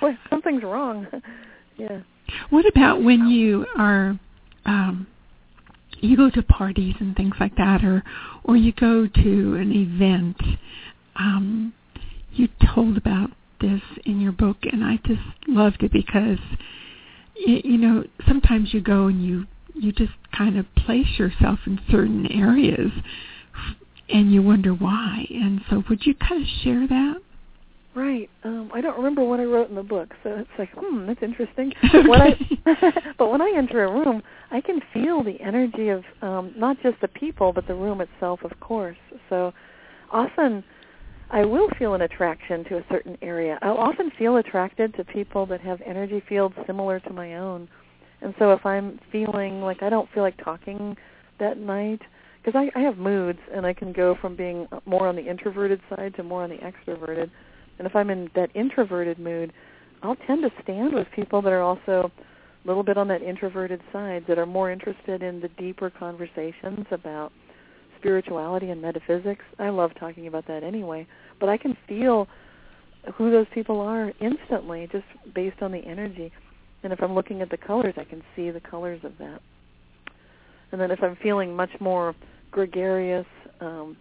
Quick. 0.01 0.17
Something's 0.31 0.63
wrong. 0.63 1.07
yeah. 1.77 2.01
What 2.51 2.67
about 2.67 3.03
when 3.03 3.27
you 3.29 3.67
are 3.77 4.19
um 4.67 5.07
you 6.01 6.17
go 6.17 6.31
to 6.31 6.43
parties 6.43 6.95
and 7.01 7.17
things 7.17 7.35
like 7.41 7.57
that 7.57 7.85
or 7.85 8.03
or 8.45 8.57
you 8.57 8.73
go 8.73 9.07
to 9.07 9.55
an 9.55 9.73
event 9.73 10.37
um 11.17 11.73
you 12.33 12.49
told 12.75 12.97
about 12.97 13.31
this 13.61 13.81
in 14.05 14.21
your 14.21 14.33
book 14.33 14.59
and 14.71 14.85
I 14.85 14.99
just 15.07 15.23
loved 15.47 15.83
it 15.83 15.93
because 15.93 16.39
you, 17.35 17.61
you 17.65 17.79
know 17.79 18.05
sometimes 18.27 18.75
you 18.75 18.81
go 18.81 19.07
and 19.07 19.25
you 19.25 19.47
you 19.83 19.93
just 19.93 20.13
kind 20.37 20.59
of 20.59 20.67
place 20.75 21.19
yourself 21.19 21.61
in 21.67 21.81
certain 21.91 22.27
areas 22.31 22.91
and 24.09 24.33
you 24.33 24.43
wonder 24.43 24.73
why. 24.73 25.27
And 25.31 25.61
so 25.69 25.83
would 25.89 26.07
you 26.07 26.15
kind 26.15 26.43
of 26.43 26.49
share 26.63 26.87
that? 26.89 27.17
Right. 27.95 28.31
Um, 28.45 28.71
I 28.73 28.81
don't 28.81 28.97
remember 28.97 29.25
what 29.25 29.41
I 29.41 29.45
wrote 29.45 29.71
in 29.71 29.75
the 29.75 29.83
book, 29.83 30.11
so 30.23 30.31
it's 30.31 30.49
like, 30.59 30.69
hmm, 30.77 31.07
that's 31.07 31.23
interesting. 31.23 31.73
Okay. 31.85 32.03
When 32.09 32.23
I, 32.23 32.39
but 33.19 33.31
when 33.31 33.43
I 33.43 33.53
enter 33.57 33.85
a 33.85 33.93
room, 33.93 34.23
I 34.51 34.61
can 34.61 34.81
feel 34.95 35.25
the 35.25 35.41
energy 35.41 35.89
of 35.89 36.05
um, 36.23 36.55
not 36.57 36.77
just 36.83 37.01
the 37.01 37.09
people, 37.09 37.53
but 37.53 37.67
the 37.67 37.75
room 37.75 38.01
itself, 38.01 38.41
of 38.45 38.53
course. 38.61 38.97
So 39.29 39.53
often 40.13 40.63
I 41.31 41.45
will 41.45 41.69
feel 41.79 41.95
an 41.95 42.03
attraction 42.03 42.65
to 42.65 42.79
a 42.79 42.85
certain 42.89 43.19
area. 43.21 43.59
I'll 43.63 43.77
often 43.77 44.11
feel 44.17 44.37
attracted 44.37 44.95
to 44.95 45.05
people 45.05 45.45
that 45.47 45.61
have 45.63 45.81
energy 45.85 46.23
fields 46.29 46.55
similar 46.67 47.01
to 47.01 47.13
my 47.13 47.37
own 47.37 47.69
and 48.21 48.35
so 48.39 48.53
if 48.53 48.65
I'm 48.67 48.99
feeling 49.13 49.61
like 49.61 49.83
I 49.83 49.91
don't 49.91 50.09
feel 50.13 50.23
like 50.23 50.43
talking 50.43 50.97
that 51.39 51.59
night, 51.59 52.01
because 52.43 52.59
I, 52.75 52.79
I 52.79 52.83
have 52.83 52.99
moods 52.99 53.39
and 53.55 53.67
I 53.67 53.73
can 53.73 53.93
go 53.93 54.17
from 54.21 54.37
being 54.37 54.67
more 54.87 55.07
on 55.07 55.17
the 55.17 55.29
introverted 55.29 55.81
side 55.89 56.15
to 56.17 56.23
more 56.23 56.43
on 56.43 56.51
the 56.51 56.57
extroverted. 56.57 57.31
And 57.79 57.87
if 57.87 57.95
I'm 57.95 58.11
in 58.11 58.29
that 58.35 58.51
introverted 58.55 59.19
mood, 59.19 59.53
I'll 60.03 60.17
tend 60.27 60.43
to 60.43 60.63
stand 60.63 60.95
with 60.95 61.07
people 61.15 61.43
that 61.43 61.53
are 61.53 61.63
also 61.63 62.11
a 62.65 62.69
little 62.69 62.83
bit 62.83 62.97
on 62.97 63.09
that 63.09 63.23
introverted 63.23 63.81
side 63.93 64.25
that 64.29 64.39
are 64.39 64.47
more 64.47 64.71
interested 64.71 65.23
in 65.23 65.41
the 65.41 65.49
deeper 65.49 65.91
conversations 65.91 66.87
about 66.91 67.33
spirituality 67.99 68.71
and 68.71 68.81
metaphysics. 68.81 69.45
I 69.59 69.69
love 69.71 69.91
talking 69.99 70.27
about 70.27 70.47
that 70.49 70.63
anyway, 70.63 71.07
but 71.41 71.49
I 71.49 71.57
can 71.57 71.77
feel 71.87 72.29
who 73.15 73.31
those 73.31 73.47
people 73.55 73.81
are 73.81 74.13
instantly 74.21 74.89
just 74.91 75.05
based 75.35 75.63
on 75.63 75.73
the 75.73 75.79
energy. 75.79 76.33
And 76.83 76.93
if 76.93 77.03
I'm 77.03 77.15
looking 77.15 77.43
at 77.43 77.51
the 77.51 77.57
colors, 77.57 77.95
I 77.97 78.05
can 78.05 78.23
see 78.37 78.51
the 78.51 78.61
colors 78.61 79.01
of 79.05 79.13
that. 79.19 79.41
And 80.71 80.81
then 80.81 80.91
if 80.91 81.03
I'm 81.03 81.17
feeling 81.17 81.55
much 81.55 81.71
more 81.81 82.15
gregarious, 82.51 83.27
um, 83.61 83.97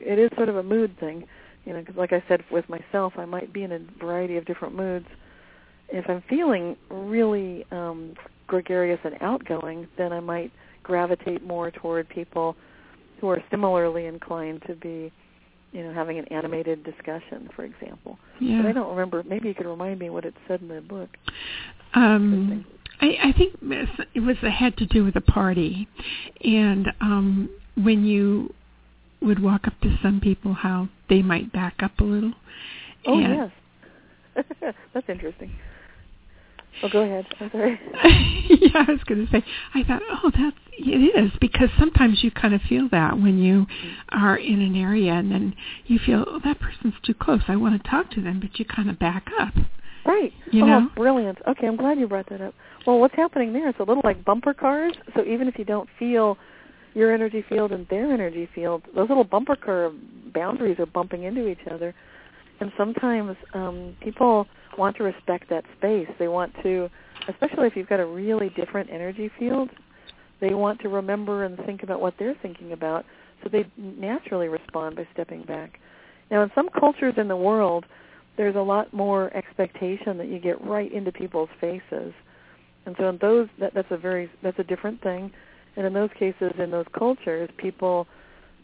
it 0.00 0.18
is 0.18 0.30
sort 0.36 0.48
of 0.48 0.56
a 0.56 0.62
mood 0.62 0.96
thing, 0.98 1.24
you 1.64 1.72
know. 1.72 1.80
Because 1.80 1.96
like 1.96 2.12
I 2.12 2.22
said, 2.28 2.42
with 2.50 2.68
myself, 2.68 3.14
I 3.16 3.24
might 3.24 3.52
be 3.52 3.62
in 3.62 3.72
a 3.72 3.80
variety 3.98 4.36
of 4.36 4.44
different 4.44 4.74
moods. 4.74 5.06
If 5.88 6.08
I'm 6.08 6.22
feeling 6.28 6.76
really 6.88 7.64
um, 7.72 8.14
gregarious 8.46 9.00
and 9.04 9.14
outgoing, 9.20 9.88
then 9.98 10.12
I 10.12 10.20
might 10.20 10.52
gravitate 10.82 11.44
more 11.44 11.70
toward 11.70 12.08
people 12.08 12.56
who 13.20 13.28
are 13.28 13.42
similarly 13.50 14.06
inclined 14.06 14.62
to 14.66 14.74
be, 14.74 15.12
you 15.72 15.82
know, 15.82 15.92
having 15.92 16.18
an 16.18 16.26
animated 16.26 16.84
discussion, 16.84 17.50
for 17.54 17.64
example. 17.64 18.18
Yeah. 18.40 18.62
But 18.62 18.68
I 18.68 18.72
don't 18.72 18.90
remember. 18.90 19.22
Maybe 19.24 19.48
you 19.48 19.54
could 19.54 19.66
remind 19.66 19.98
me 19.98 20.10
what 20.10 20.24
it 20.24 20.34
said 20.48 20.60
in 20.62 20.68
the 20.68 20.80
book. 20.80 21.10
Um, 21.94 22.64
I, 23.00 23.16
I 23.24 23.32
think 23.32 23.54
it 23.62 24.20
was 24.20 24.36
it 24.42 24.50
had 24.50 24.76
to 24.78 24.86
do 24.86 25.04
with 25.04 25.16
a 25.16 25.20
party, 25.20 25.88
and 26.44 26.88
um, 27.00 27.50
when 27.76 28.04
you 28.04 28.54
would 29.20 29.42
walk 29.42 29.66
up 29.66 29.78
to 29.82 29.98
some 30.02 30.20
people, 30.20 30.54
how 30.54 30.88
they 31.08 31.22
might 31.22 31.52
back 31.52 31.82
up 31.82 31.98
a 32.00 32.04
little. 32.04 32.32
Oh 33.06 33.18
and, 33.18 33.50
yes, 34.36 34.74
that's 34.94 35.08
interesting. 35.08 35.52
Oh, 36.82 36.88
go 36.88 37.02
ahead. 37.02 37.26
I'm 37.40 37.50
sorry. 37.50 37.80
yeah, 38.48 38.84
I 38.86 38.92
was 38.92 39.02
going 39.04 39.26
to 39.26 39.32
say. 39.32 39.44
I 39.74 39.82
thought, 39.82 40.02
oh, 40.08 40.30
that's 40.30 40.56
it 40.82 41.24
is 41.24 41.32
because 41.40 41.68
sometimes 41.78 42.22
you 42.22 42.30
kind 42.30 42.54
of 42.54 42.62
feel 42.62 42.88
that 42.90 43.20
when 43.20 43.38
you 43.38 43.66
are 44.10 44.36
in 44.36 44.62
an 44.62 44.74
area 44.74 45.12
and 45.12 45.30
then 45.30 45.54
you 45.86 45.98
feel, 45.98 46.24
oh, 46.26 46.40
that 46.44 46.58
person's 46.58 46.94
too 47.04 47.14
close. 47.14 47.42
I 47.48 47.56
want 47.56 47.82
to 47.82 47.90
talk 47.90 48.10
to 48.12 48.22
them, 48.22 48.40
but 48.40 48.58
you 48.58 48.64
kind 48.64 48.88
of 48.88 48.98
back 48.98 49.26
up. 49.38 49.54
Right. 50.04 50.32
You 50.50 50.64
oh, 50.64 50.66
know? 50.66 50.88
brilliant. 50.96 51.38
Okay, 51.46 51.66
I'm 51.66 51.76
glad 51.76 51.98
you 51.98 52.08
brought 52.08 52.28
that 52.30 52.40
up. 52.40 52.54
Well, 52.86 52.98
what's 52.98 53.14
happening 53.14 53.52
there? 53.52 53.68
It's 53.68 53.78
a 53.80 53.84
little 53.84 54.02
like 54.04 54.24
bumper 54.24 54.54
cars. 54.54 54.94
So 55.14 55.24
even 55.24 55.48
if 55.48 55.58
you 55.58 55.64
don't 55.64 55.88
feel 55.98 56.38
your 56.94 57.12
energy 57.12 57.44
field 57.48 57.72
and 57.72 57.86
their 57.88 58.12
energy 58.12 58.48
field, 58.54 58.82
those 58.94 59.08
little 59.08 59.24
bumper 59.24 59.56
car 59.56 59.92
boundaries 60.34 60.78
are 60.78 60.86
bumping 60.86 61.24
into 61.24 61.48
each 61.48 61.66
other. 61.70 61.94
And 62.60 62.72
sometimes 62.76 63.36
um, 63.54 63.96
people 64.00 64.46
want 64.76 64.96
to 64.96 65.02
respect 65.02 65.48
that 65.50 65.64
space. 65.78 66.08
They 66.18 66.28
want 66.28 66.52
to, 66.62 66.88
especially 67.28 67.66
if 67.66 67.76
you've 67.76 67.88
got 67.88 68.00
a 68.00 68.06
really 68.06 68.50
different 68.50 68.90
energy 68.90 69.30
field, 69.38 69.70
they 70.40 70.54
want 70.54 70.80
to 70.80 70.88
remember 70.88 71.44
and 71.44 71.58
think 71.66 71.82
about 71.82 72.00
what 72.00 72.14
they're 72.18 72.36
thinking 72.42 72.72
about. 72.72 73.04
So 73.42 73.48
they 73.50 73.66
naturally 73.76 74.48
respond 74.48 74.96
by 74.96 75.06
stepping 75.12 75.42
back. 75.42 75.78
Now, 76.30 76.42
in 76.42 76.50
some 76.54 76.68
cultures 76.78 77.14
in 77.16 77.28
the 77.28 77.36
world, 77.36 77.84
there's 78.36 78.56
a 78.56 78.60
lot 78.60 78.92
more 78.92 79.34
expectation 79.36 80.16
that 80.18 80.28
you 80.28 80.38
get 80.38 80.60
right 80.64 80.90
into 80.92 81.12
people's 81.12 81.50
faces, 81.60 82.12
and 82.86 82.96
so 82.98 83.08
in 83.08 83.18
those 83.20 83.48
that, 83.58 83.74
that's 83.74 83.90
a 83.90 83.96
very 83.96 84.30
that's 84.42 84.58
a 84.58 84.64
different 84.64 85.02
thing. 85.02 85.30
And 85.76 85.86
in 85.86 85.92
those 85.92 86.10
cases, 86.18 86.52
in 86.58 86.70
those 86.70 86.86
cultures, 86.96 87.48
people 87.56 88.06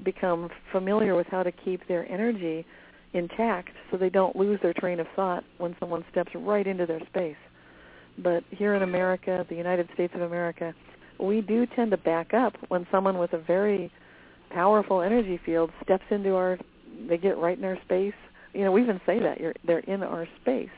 become 0.04 0.50
familiar 0.72 1.14
with 1.14 1.26
how 1.28 1.42
to 1.42 1.52
keep 1.52 1.86
their 1.86 2.10
energy 2.10 2.66
intact 3.14 3.70
so 3.90 3.96
they 3.96 4.10
don't 4.10 4.36
lose 4.36 4.58
their 4.62 4.74
train 4.74 5.00
of 5.00 5.06
thought 5.14 5.44
when 5.58 5.76
someone 5.78 6.04
steps 6.10 6.30
right 6.34 6.66
into 6.66 6.84
their 6.84 7.00
space. 7.06 7.36
But 8.18 8.44
here 8.50 8.74
in 8.74 8.82
America, 8.82 9.46
the 9.48 9.54
United 9.54 9.88
States 9.94 10.12
of 10.14 10.22
America, 10.22 10.74
we 11.18 11.40
do 11.40 11.66
tend 11.66 11.90
to 11.92 11.96
back 11.96 12.34
up 12.34 12.54
when 12.68 12.86
someone 12.90 13.18
with 13.18 13.32
a 13.32 13.38
very 13.38 13.90
powerful 14.50 15.00
energy 15.02 15.40
field 15.44 15.70
steps 15.82 16.04
into 16.10 16.34
our 16.34 16.58
they 17.08 17.18
get 17.18 17.36
right 17.36 17.58
in 17.58 17.64
our 17.64 17.78
space 17.84 18.14
you 18.56 18.64
know, 18.64 18.72
we 18.72 18.82
even 18.82 19.00
say 19.06 19.20
that 19.20 19.40
you're 19.40 19.54
they're 19.66 19.80
in 19.80 20.02
our 20.02 20.26
space. 20.40 20.68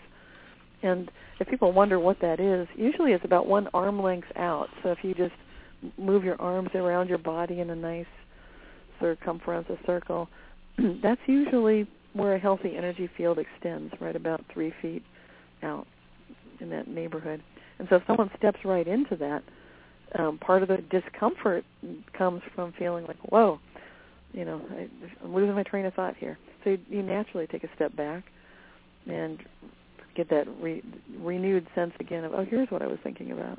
And 0.83 1.11
if 1.41 1.49
people 1.49 1.73
wonder 1.73 1.99
what 1.99 2.21
that 2.21 2.41
is, 2.41 2.69
usually 2.77 3.13
it's 3.13 3.25
about 3.25 3.47
one 3.47 3.69
arm 3.75 4.01
length 4.01 4.29
out. 4.37 4.69
So 4.83 4.91
if 4.91 4.99
you 5.03 5.15
just 5.15 5.35
move 5.97 6.25
your 6.25 6.41
arms 6.41 6.71
around 6.75 7.09
your 7.09 7.19
body 7.19 7.61
in 7.61 7.71
a 7.71 7.77
nice 7.77 8.07
circumference, 9.01 9.69
a 9.71 9.77
circle, 9.87 10.29
that's 11.03 11.21
usually 11.27 11.89
where 12.13 12.35
a 12.35 12.39
healthy 12.39 12.77
energy 12.77 13.09
field 13.17 13.39
extends, 13.39 13.93
right 14.01 14.17
about 14.17 14.45
three 14.53 14.73
feet 14.81 15.03
out 15.63 15.87
in 16.61 16.71
that 16.71 16.89
neighborhood. 16.89 17.43
And 17.79 17.87
so 17.89 17.97
if 17.97 18.03
someone 18.07 18.31
steps 18.37 18.59
right 18.65 18.87
into 18.87 19.17
that, 19.17 19.43
um, 20.19 20.39
part 20.39 20.63
of 20.63 20.69
the 20.69 20.79
discomfort 20.91 21.65
comes 22.17 22.43
from 22.55 22.73
feeling 22.79 23.07
like, 23.07 23.19
whoa, 23.31 23.61
you 24.33 24.45
know, 24.45 24.61
I, 24.71 24.89
I'm 25.25 25.35
losing 25.35 25.55
my 25.55 25.63
train 25.63 25.85
of 25.85 25.95
thought 25.95 26.17
here. 26.17 26.39
So 26.65 26.71
you, 26.71 26.79
you 26.89 27.03
naturally 27.03 27.47
take 27.47 27.65
a 27.65 27.69
step 27.75 27.95
back 27.97 28.25
and 29.07 29.39
get 30.15 30.29
that 30.31 30.47
re- 30.61 30.83
renewed 31.19 31.67
sense 31.75 31.93
again 32.01 32.25
of, 32.25 32.35
oh, 32.35 32.45
here's 32.45 32.71
what 32.71 32.83
I 32.83 32.87
was 32.87 32.99
thinking 33.03 33.33
about. 33.33 33.59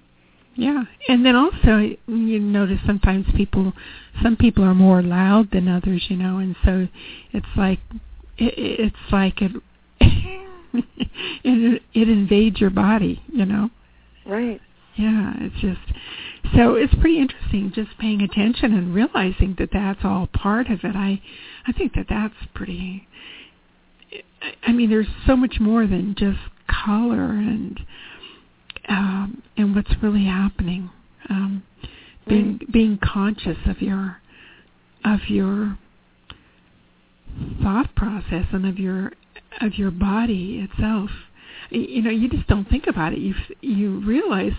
Yeah, 0.55 0.83
and 1.07 1.25
then 1.25 1.35
also 1.35 1.95
you 2.07 2.39
notice 2.39 2.79
sometimes 2.85 3.25
people, 3.35 3.71
some 4.21 4.35
people 4.35 4.63
are 4.63 4.73
more 4.73 5.01
loud 5.01 5.51
than 5.51 5.67
others, 5.67 6.05
you 6.09 6.17
know, 6.17 6.39
and 6.39 6.55
so 6.65 6.87
it's 7.31 7.47
like 7.55 7.79
it, 8.37 8.53
it's 8.57 9.11
like 9.11 9.41
it 9.41 9.51
it 10.01 11.81
it 11.93 12.09
invades 12.09 12.59
your 12.59 12.71
body, 12.71 13.23
you 13.31 13.45
know. 13.45 13.69
Right. 14.25 14.59
Yeah, 14.99 15.31
it's 15.37 15.55
just 15.61 15.79
so 16.57 16.75
it's 16.75 16.93
pretty 16.95 17.19
interesting 17.19 17.71
just 17.73 17.97
paying 17.99 18.21
attention 18.21 18.73
and 18.73 18.93
realizing 18.93 19.55
that 19.57 19.69
that's 19.71 20.01
all 20.03 20.27
part 20.27 20.67
of 20.67 20.79
it. 20.83 20.93
I 20.93 21.21
I 21.65 21.71
think 21.71 21.93
that 21.93 22.07
that's 22.09 22.35
pretty 22.53 23.07
I 24.61 24.73
mean 24.73 24.89
there's 24.89 25.07
so 25.25 25.37
much 25.37 25.55
more 25.61 25.87
than 25.87 26.15
just 26.17 26.39
color 26.67 27.29
and 27.29 27.79
um 28.89 29.41
and 29.55 29.73
what's 29.73 29.91
really 30.03 30.25
happening. 30.25 30.89
Um 31.29 31.63
being 32.27 32.59
being 32.69 32.99
conscious 33.01 33.57
of 33.67 33.81
your 33.81 34.17
of 35.05 35.29
your 35.29 35.77
thought 37.63 37.95
process 37.95 38.47
and 38.51 38.65
of 38.65 38.77
your 38.77 39.13
of 39.61 39.75
your 39.75 39.91
body 39.91 40.67
itself 40.69 41.09
you 41.69 42.01
know 42.01 42.09
you 42.09 42.29
just 42.29 42.47
don't 42.47 42.69
think 42.69 42.87
about 42.87 43.13
it. 43.13 43.19
You 43.19 43.33
you 43.61 43.99
realize 43.99 44.53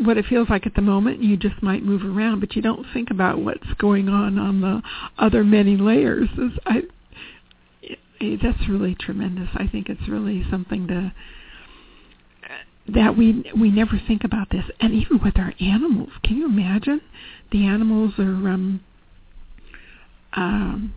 what 0.00 0.18
it 0.18 0.26
feels 0.26 0.48
like 0.48 0.66
at 0.66 0.74
the 0.74 0.82
moment. 0.82 1.22
You 1.22 1.36
just 1.36 1.62
might 1.62 1.82
move 1.82 2.04
around 2.04 2.40
but 2.40 2.54
you 2.56 2.62
don't 2.62 2.86
think 2.92 3.10
about 3.10 3.40
what's 3.40 3.72
going 3.78 4.08
on 4.08 4.38
on 4.38 4.60
the 4.60 4.82
other 5.18 5.44
many 5.44 5.76
layers. 5.76 6.28
I 6.64 6.82
it, 8.20 8.40
that's 8.42 8.68
really 8.68 8.94
tremendous. 8.98 9.48
I 9.54 9.66
think 9.66 9.88
it's 9.88 10.08
really 10.08 10.44
something 10.50 10.88
to 10.88 11.12
that 12.88 13.16
we 13.16 13.44
we 13.58 13.70
never 13.70 14.00
think 14.06 14.22
about 14.24 14.50
this. 14.50 14.64
And 14.80 14.94
even 14.94 15.20
with 15.22 15.38
our 15.38 15.52
animals 15.60 16.10
can 16.22 16.36
you 16.36 16.46
imagine? 16.46 17.00
The 17.52 17.66
animals 17.66 18.14
are 18.18 18.24
um 18.24 18.80
um 20.34 20.94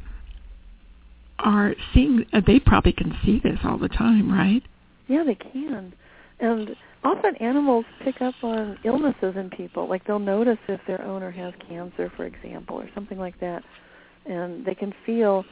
are 1.39 1.73
seeing 1.93 2.25
they 2.45 2.59
probably 2.59 2.91
can 2.91 3.17
see 3.23 3.39
this 3.41 3.59
all 3.63 3.77
the 3.77 3.87
time 3.87 4.31
right 4.31 4.63
yeah 5.09 5.23
they 5.25 5.35
can 5.35 5.93
and 6.39 6.69
often 7.03 7.35
animals 7.37 7.85
pick 8.03 8.21
up 8.21 8.33
on 8.43 8.77
illnesses 8.83 9.35
in 9.35 9.49
people. 9.55 9.87
Like 9.87 10.05
they'll 10.05 10.19
notice 10.19 10.57
if 10.67 10.79
their 10.87 11.01
owner 11.03 11.31
has 11.31 11.53
cancer, 11.67 12.11
for 12.15 12.25
example, 12.25 12.77
or 12.77 12.89
something 12.95 13.17
like 13.17 13.39
that, 13.39 13.63
and 14.25 14.65
they 14.65 14.75
can 14.75 14.93
feel 15.05 15.43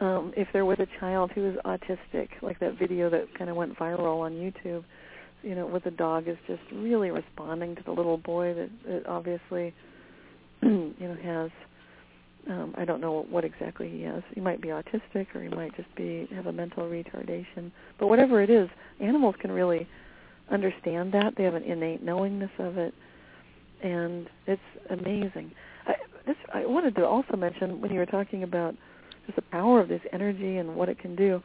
um, 0.00 0.32
if 0.36 0.48
they're 0.52 0.64
with 0.64 0.80
a 0.80 0.86
child 0.98 1.30
who 1.34 1.48
is 1.48 1.56
autistic, 1.64 2.28
like 2.42 2.58
that 2.60 2.78
video 2.78 3.08
that 3.10 3.26
kind 3.36 3.48
of 3.48 3.56
went 3.56 3.76
viral 3.78 4.20
on 4.20 4.32
YouTube. 4.32 4.84
You 5.42 5.54
know, 5.54 5.66
where 5.66 5.80
the 5.80 5.90
dog 5.90 6.26
is 6.26 6.38
just 6.46 6.62
really 6.72 7.10
responding 7.10 7.76
to 7.76 7.82
the 7.84 7.92
little 7.92 8.16
boy 8.16 8.54
that, 8.54 8.70
that 8.88 9.06
obviously, 9.06 9.74
you 10.62 10.94
know, 10.98 11.16
has. 11.22 11.50
Um, 12.48 12.74
I 12.76 12.84
don't 12.84 13.00
know 13.00 13.26
what 13.30 13.44
exactly 13.44 13.88
he 13.88 14.02
has. 14.02 14.22
He 14.34 14.40
might 14.40 14.60
be 14.60 14.68
autistic, 14.68 15.34
or 15.34 15.42
he 15.42 15.48
might 15.48 15.74
just 15.76 15.94
be 15.96 16.28
have 16.34 16.46
a 16.46 16.52
mental 16.52 16.84
retardation. 16.84 17.70
But 17.98 18.08
whatever 18.08 18.42
it 18.42 18.50
is, 18.50 18.68
animals 19.00 19.34
can 19.40 19.50
really 19.50 19.88
understand 20.50 21.12
that. 21.12 21.34
They 21.36 21.44
have 21.44 21.54
an 21.54 21.62
innate 21.62 22.02
knowingness 22.02 22.50
of 22.58 22.76
it, 22.76 22.92
and 23.82 24.28
it's 24.46 24.60
amazing. 24.90 25.52
I, 25.86 25.94
this, 26.26 26.36
I 26.52 26.66
wanted 26.66 26.94
to 26.96 27.06
also 27.06 27.36
mention 27.36 27.80
when 27.80 27.90
you 27.92 27.98
were 27.98 28.06
talking 28.06 28.42
about 28.42 28.74
just 29.26 29.36
the 29.36 29.42
power 29.42 29.80
of 29.80 29.88
this 29.88 30.02
energy 30.12 30.58
and 30.58 30.76
what 30.76 30.88
it 30.88 30.98
can 30.98 31.16
do. 31.16 31.42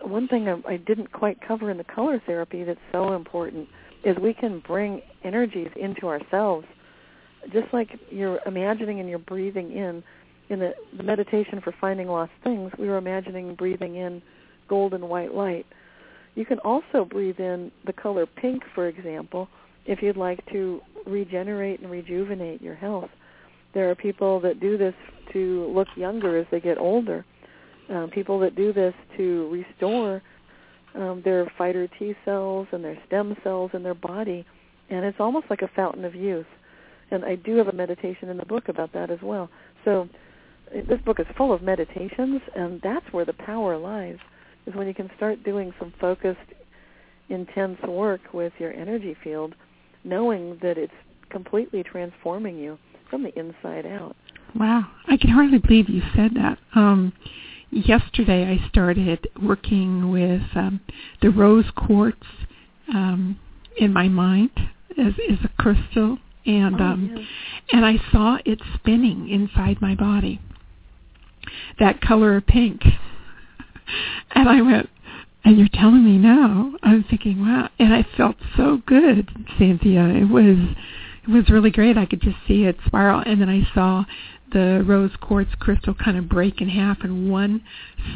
One 0.00 0.26
thing 0.26 0.48
I, 0.48 0.60
I 0.66 0.76
didn't 0.76 1.12
quite 1.12 1.38
cover 1.46 1.70
in 1.70 1.78
the 1.78 1.84
color 1.84 2.20
therapy 2.26 2.64
that's 2.64 2.80
so 2.90 3.14
important 3.14 3.68
is 4.04 4.16
we 4.20 4.34
can 4.34 4.60
bring 4.66 5.00
energies 5.22 5.70
into 5.76 6.08
ourselves, 6.08 6.66
just 7.52 7.72
like 7.72 7.90
you're 8.10 8.40
imagining 8.46 8.98
and 8.98 9.08
you're 9.08 9.18
breathing 9.20 9.70
in. 9.72 10.02
In 10.48 10.58
the, 10.58 10.74
the 10.96 11.02
meditation 11.02 11.60
for 11.62 11.74
finding 11.80 12.08
lost 12.08 12.32
things, 12.44 12.72
we 12.78 12.88
were 12.88 12.98
imagining 12.98 13.54
breathing 13.54 13.96
in 13.96 14.22
golden 14.68 15.08
white 15.08 15.34
light 15.34 15.66
you 16.34 16.44
can 16.46 16.58
also 16.60 17.04
breathe 17.04 17.38
in 17.40 17.70
the 17.86 17.92
color 17.92 18.26
pink, 18.26 18.62
for 18.74 18.88
example, 18.88 19.48
if 19.84 20.02
you'd 20.02 20.16
like 20.16 20.44
to 20.52 20.80
regenerate 21.06 21.80
and 21.80 21.90
rejuvenate 21.90 22.62
your 22.62 22.74
health. 22.74 23.10
There 23.74 23.90
are 23.90 23.94
people 23.94 24.40
that 24.40 24.60
do 24.60 24.78
this 24.78 24.94
to 25.32 25.70
look 25.74 25.88
younger 25.96 26.38
as 26.38 26.46
they 26.50 26.60
get 26.60 26.78
older. 26.78 27.24
Um, 27.88 28.10
people 28.10 28.38
that 28.40 28.56
do 28.56 28.72
this 28.72 28.94
to 29.16 29.50
restore 29.50 30.22
um, 30.94 31.22
their 31.24 31.50
fighter 31.58 31.88
T 31.98 32.14
cells 32.24 32.68
and 32.72 32.84
their 32.84 32.98
stem 33.06 33.36
cells 33.42 33.70
in 33.74 33.82
their 33.82 33.94
body, 33.94 34.46
and 34.88 35.04
it's 35.04 35.20
almost 35.20 35.46
like 35.50 35.62
a 35.62 35.70
fountain 35.74 36.04
of 36.04 36.14
youth. 36.14 36.46
And 37.10 37.24
I 37.24 37.34
do 37.34 37.56
have 37.56 37.68
a 37.68 37.72
meditation 37.72 38.28
in 38.30 38.38
the 38.38 38.46
book 38.46 38.68
about 38.68 38.92
that 38.94 39.10
as 39.10 39.18
well. 39.22 39.50
So 39.84 40.08
this 40.88 41.00
book 41.04 41.20
is 41.20 41.26
full 41.36 41.52
of 41.52 41.62
meditations, 41.62 42.40
and 42.56 42.80
that's 42.82 43.06
where 43.12 43.24
the 43.24 43.32
power 43.34 43.76
lies 43.76 44.18
is 44.66 44.74
when 44.74 44.86
you 44.86 44.94
can 44.94 45.10
start 45.16 45.42
doing 45.44 45.72
some 45.78 45.92
focused, 46.00 46.38
intense 47.28 47.78
work 47.86 48.20
with 48.32 48.52
your 48.58 48.72
energy 48.72 49.16
field, 49.22 49.54
knowing 50.04 50.58
that 50.62 50.78
it's 50.78 50.92
completely 51.30 51.82
transforming 51.82 52.58
you 52.58 52.78
from 53.10 53.22
the 53.22 53.38
inside 53.38 53.86
out. 53.86 54.16
Wow, 54.54 54.84
I 55.08 55.16
can 55.16 55.30
hardly 55.30 55.58
believe 55.58 55.88
you 55.88 56.02
said 56.14 56.32
that. 56.34 56.58
Um, 56.74 57.12
yesterday, 57.70 58.44
I 58.44 58.68
started 58.68 59.28
working 59.42 60.10
with 60.10 60.42
um, 60.54 60.80
the 61.22 61.30
rose 61.30 61.70
quartz 61.74 62.26
um, 62.88 63.38
in 63.78 63.92
my 63.92 64.08
mind 64.08 64.50
as, 64.98 65.14
as 65.30 65.38
a 65.44 65.62
crystal, 65.62 66.18
and 66.44 66.80
oh, 66.80 66.84
um, 66.84 67.10
yes. 67.16 67.26
and 67.72 67.86
I 67.86 67.94
saw 68.10 68.38
it 68.44 68.60
spinning 68.74 69.28
inside 69.28 69.80
my 69.80 69.94
body. 69.94 70.40
That 71.78 72.00
color 72.00 72.36
of 72.36 72.46
pink 72.46 72.82
and 74.34 74.48
I 74.48 74.62
went, 74.62 74.88
and 75.44 75.58
you're 75.58 75.68
telling 75.72 76.04
me 76.04 76.18
now. 76.18 76.74
I'm 76.82 77.04
thinking, 77.04 77.40
wow. 77.40 77.68
And 77.78 77.92
I 77.92 78.06
felt 78.16 78.36
so 78.56 78.80
good, 78.86 79.28
Cynthia. 79.58 80.04
It 80.06 80.28
was, 80.28 80.76
it 81.24 81.30
was 81.30 81.48
really 81.50 81.70
great. 81.70 81.96
I 81.96 82.06
could 82.06 82.20
just 82.20 82.36
see 82.46 82.64
it 82.64 82.76
spiral, 82.86 83.22
and 83.24 83.40
then 83.40 83.48
I 83.48 83.62
saw 83.74 84.04
the 84.52 84.84
rose 84.86 85.12
quartz 85.20 85.50
crystal 85.58 85.94
kind 85.94 86.16
of 86.16 86.28
break 86.28 86.60
in 86.60 86.68
half, 86.68 86.98
and 87.02 87.30
one 87.30 87.62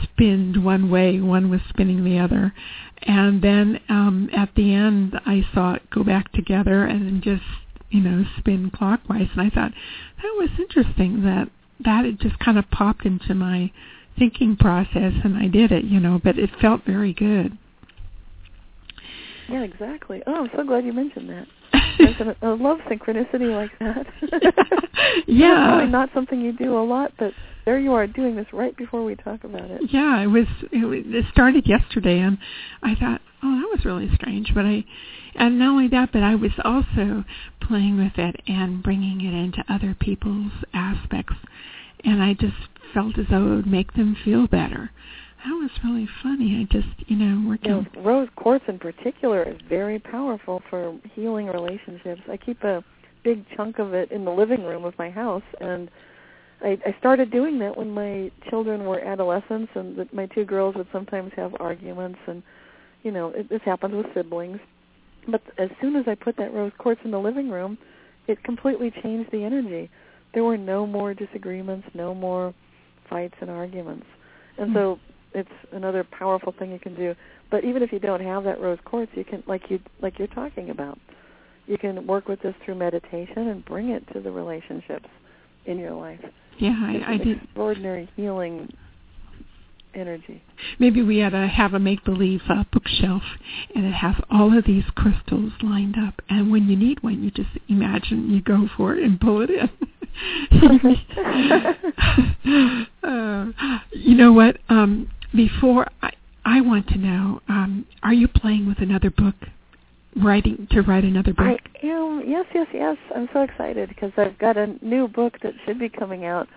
spinned 0.02 0.62
one 0.62 0.90
way, 0.90 1.20
one 1.20 1.50
was 1.50 1.60
spinning 1.68 2.04
the 2.04 2.18
other, 2.18 2.52
and 3.02 3.42
then 3.42 3.80
um, 3.88 4.28
at 4.36 4.50
the 4.54 4.72
end 4.74 5.18
I 5.24 5.46
saw 5.54 5.74
it 5.74 5.90
go 5.90 6.04
back 6.04 6.30
together 6.32 6.84
and 6.84 7.22
just 7.22 7.42
you 7.88 8.02
know 8.02 8.24
spin 8.38 8.70
clockwise, 8.70 9.28
and 9.32 9.40
I 9.40 9.48
thought 9.48 9.72
that 10.22 10.34
was 10.36 10.50
interesting 10.58 11.22
that 11.22 11.48
that 11.84 12.04
it 12.04 12.20
just 12.20 12.38
kind 12.38 12.58
of 12.58 12.70
popped 12.70 13.04
into 13.04 13.34
my 13.34 13.70
thinking 14.18 14.56
process, 14.56 15.12
and 15.24 15.36
I 15.36 15.48
did 15.48 15.72
it, 15.72 15.84
you 15.84 16.00
know, 16.00 16.20
but 16.22 16.38
it 16.38 16.50
felt 16.60 16.84
very 16.84 17.12
good. 17.12 17.58
Yeah, 19.48 19.62
exactly. 19.62 20.22
Oh, 20.26 20.44
I'm 20.44 20.50
so 20.56 20.64
glad 20.64 20.84
you 20.84 20.92
mentioned 20.92 21.28
that. 21.30 21.46
An, 22.20 22.36
I 22.42 22.48
love 22.48 22.78
synchronicity 22.90 23.54
like 23.54 23.70
that. 23.78 24.06
yeah, 25.26 25.76
really 25.76 25.90
not 25.90 26.10
something 26.14 26.40
you 26.40 26.52
do 26.52 26.76
a 26.76 26.84
lot, 26.84 27.12
but 27.18 27.32
there 27.64 27.78
you 27.78 27.92
are 27.92 28.06
doing 28.06 28.36
this 28.36 28.46
right 28.52 28.76
before 28.76 29.04
we 29.04 29.14
talk 29.16 29.44
about 29.44 29.70
it. 29.70 29.82
Yeah, 29.90 30.22
it 30.22 30.26
was. 30.26 30.46
It, 30.72 31.14
it 31.14 31.24
started 31.32 31.66
yesterday, 31.66 32.18
and 32.18 32.38
I 32.82 32.94
thought, 32.94 33.20
oh, 33.42 33.60
that 33.60 33.68
was 33.70 33.84
really 33.84 34.10
strange. 34.14 34.52
But 34.54 34.64
I, 34.64 34.84
and 35.34 35.58
not 35.58 35.70
only 35.70 35.88
that, 35.88 36.12
but 36.12 36.22
I 36.22 36.34
was 36.34 36.52
also 36.64 37.24
playing 37.60 37.98
with 37.98 38.18
it 38.18 38.40
and 38.46 38.82
bringing 38.82 39.20
it 39.20 39.34
into 39.34 39.64
other 39.68 39.96
people's 39.98 40.52
aspects, 40.72 41.36
and 42.04 42.22
I 42.22 42.34
just 42.34 42.56
felt 42.94 43.18
as 43.18 43.26
though 43.30 43.52
it 43.52 43.56
would 43.56 43.66
make 43.66 43.94
them 43.94 44.16
feel 44.24 44.46
better 44.46 44.90
that 45.46 45.52
was 45.52 45.70
really 45.84 46.08
funny. 46.22 46.60
I 46.60 46.72
just, 46.72 47.08
you 47.08 47.16
know, 47.16 47.48
working. 47.48 47.70
You 47.70 47.86
know, 47.94 48.02
rose 48.02 48.28
quartz 48.36 48.64
in 48.66 48.78
particular 48.78 49.44
is 49.44 49.56
very 49.68 49.98
powerful 49.98 50.60
for 50.68 50.98
healing 51.14 51.46
relationships. 51.46 52.20
I 52.28 52.36
keep 52.36 52.64
a 52.64 52.82
big 53.22 53.44
chunk 53.56 53.78
of 53.78 53.94
it 53.94 54.10
in 54.10 54.24
the 54.24 54.30
living 54.30 54.64
room 54.64 54.84
of 54.84 54.94
my 54.98 55.08
house, 55.08 55.44
and 55.60 55.88
I, 56.62 56.78
I 56.84 56.96
started 56.98 57.30
doing 57.30 57.58
that 57.60 57.76
when 57.76 57.90
my 57.90 58.30
children 58.50 58.84
were 58.86 59.00
adolescents, 59.00 59.70
and 59.76 59.96
the, 59.96 60.08
my 60.12 60.26
two 60.26 60.44
girls 60.44 60.74
would 60.74 60.88
sometimes 60.92 61.30
have 61.36 61.54
arguments, 61.60 62.18
and 62.26 62.42
you 63.02 63.12
know, 63.12 63.28
it, 63.28 63.48
this 63.48 63.60
happens 63.64 63.94
with 63.94 64.06
siblings. 64.14 64.58
But 65.28 65.42
as 65.58 65.70
soon 65.80 65.96
as 65.96 66.04
I 66.06 66.14
put 66.14 66.36
that 66.36 66.52
rose 66.52 66.72
quartz 66.78 67.00
in 67.04 67.10
the 67.10 67.18
living 67.18 67.50
room, 67.50 67.78
it 68.28 68.42
completely 68.44 68.92
changed 69.02 69.30
the 69.32 69.44
energy. 69.44 69.90
There 70.34 70.44
were 70.44 70.56
no 70.56 70.86
more 70.86 71.14
disagreements, 71.14 71.86
no 71.94 72.14
more 72.14 72.54
fights 73.08 73.34
and 73.40 73.50
arguments. 73.50 74.06
And 74.58 74.68
mm-hmm. 74.68 74.76
so 74.76 74.98
it's 75.34 75.50
another 75.72 76.04
powerful 76.04 76.54
thing 76.58 76.72
you 76.72 76.78
can 76.78 76.94
do. 76.94 77.14
But 77.50 77.64
even 77.64 77.82
if 77.82 77.92
you 77.92 77.98
don't 77.98 78.22
have 78.22 78.44
that 78.44 78.60
rose 78.60 78.78
quartz, 78.84 79.12
you 79.14 79.24
can 79.24 79.42
like 79.46 79.62
you 79.68 79.78
like 80.00 80.18
you're 80.18 80.28
talking 80.28 80.70
about. 80.70 80.98
You 81.66 81.78
can 81.78 82.06
work 82.06 82.28
with 82.28 82.40
this 82.42 82.54
through 82.64 82.76
meditation 82.76 83.48
and 83.48 83.64
bring 83.64 83.90
it 83.90 84.04
to 84.12 84.20
the 84.20 84.30
relationships 84.30 85.08
in 85.66 85.78
your 85.78 85.92
life. 85.92 86.20
Yeah, 86.58 86.76
I, 86.80 87.14
I 87.14 87.16
did. 87.18 87.42
Extraordinary 87.42 88.08
healing 88.16 88.72
energy. 89.96 90.42
Maybe 90.78 91.02
we 91.02 91.22
ought 91.22 91.30
to 91.30 91.48
have 91.48 91.74
a 91.74 91.78
make-believe 91.78 92.42
uh, 92.48 92.64
bookshelf, 92.72 93.22
and 93.74 93.86
it 93.86 93.94
has 93.94 94.14
all 94.30 94.56
of 94.56 94.64
these 94.64 94.84
crystals 94.94 95.52
lined 95.62 95.96
up. 95.98 96.22
And 96.28 96.50
when 96.50 96.68
you 96.68 96.76
need 96.76 97.02
one, 97.02 97.22
you 97.22 97.30
just 97.30 97.50
imagine 97.68 98.30
you 98.30 98.42
go 98.42 98.68
for 98.76 98.94
it 98.94 99.02
and 99.02 99.20
pull 99.20 99.42
it 99.42 99.50
in. 99.50 99.70
uh, 103.02 103.46
you 103.92 104.14
know 104.14 104.32
what? 104.32 104.58
Um, 104.68 105.10
before 105.34 105.86
I, 106.02 106.12
I 106.44 106.60
want 106.60 106.88
to 106.88 106.98
know, 106.98 107.40
um, 107.48 107.86
are 108.02 108.14
you 108.14 108.28
playing 108.28 108.66
with 108.66 108.78
another 108.78 109.10
book? 109.10 109.34
Writing 110.18 110.66
to 110.70 110.80
write 110.80 111.04
another 111.04 111.34
book? 111.34 111.60
I 111.82 111.86
am. 111.86 112.22
Yes, 112.26 112.46
yes, 112.54 112.66
yes. 112.72 112.96
I'm 113.14 113.28
so 113.34 113.42
excited 113.42 113.90
because 113.90 114.12
I've 114.16 114.38
got 114.38 114.56
a 114.56 114.68
new 114.82 115.08
book 115.08 115.34
that 115.42 115.52
should 115.66 115.78
be 115.78 115.90
coming 115.90 116.24
out 116.24 116.48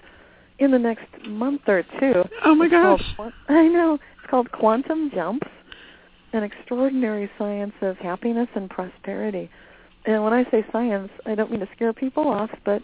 in 0.59 0.71
the 0.71 0.79
next 0.79 1.07
month 1.27 1.61
or 1.67 1.83
two. 1.99 2.23
Oh 2.45 2.55
my 2.55 2.65
it's 2.65 2.71
gosh! 2.71 3.01
Called, 3.15 3.33
I 3.47 3.67
know. 3.67 3.95
It's 3.95 4.29
called 4.29 4.51
Quantum 4.51 5.11
Jumps: 5.13 5.47
An 6.33 6.43
Extraordinary 6.43 7.29
Science 7.37 7.73
of 7.81 7.97
Happiness 7.97 8.47
and 8.55 8.69
Prosperity. 8.69 9.49
And 10.05 10.23
when 10.23 10.33
I 10.33 10.43
say 10.49 10.65
science, 10.71 11.09
I 11.25 11.35
don't 11.35 11.51
mean 11.51 11.59
to 11.59 11.69
scare 11.75 11.93
people 11.93 12.27
off, 12.27 12.49
but 12.65 12.81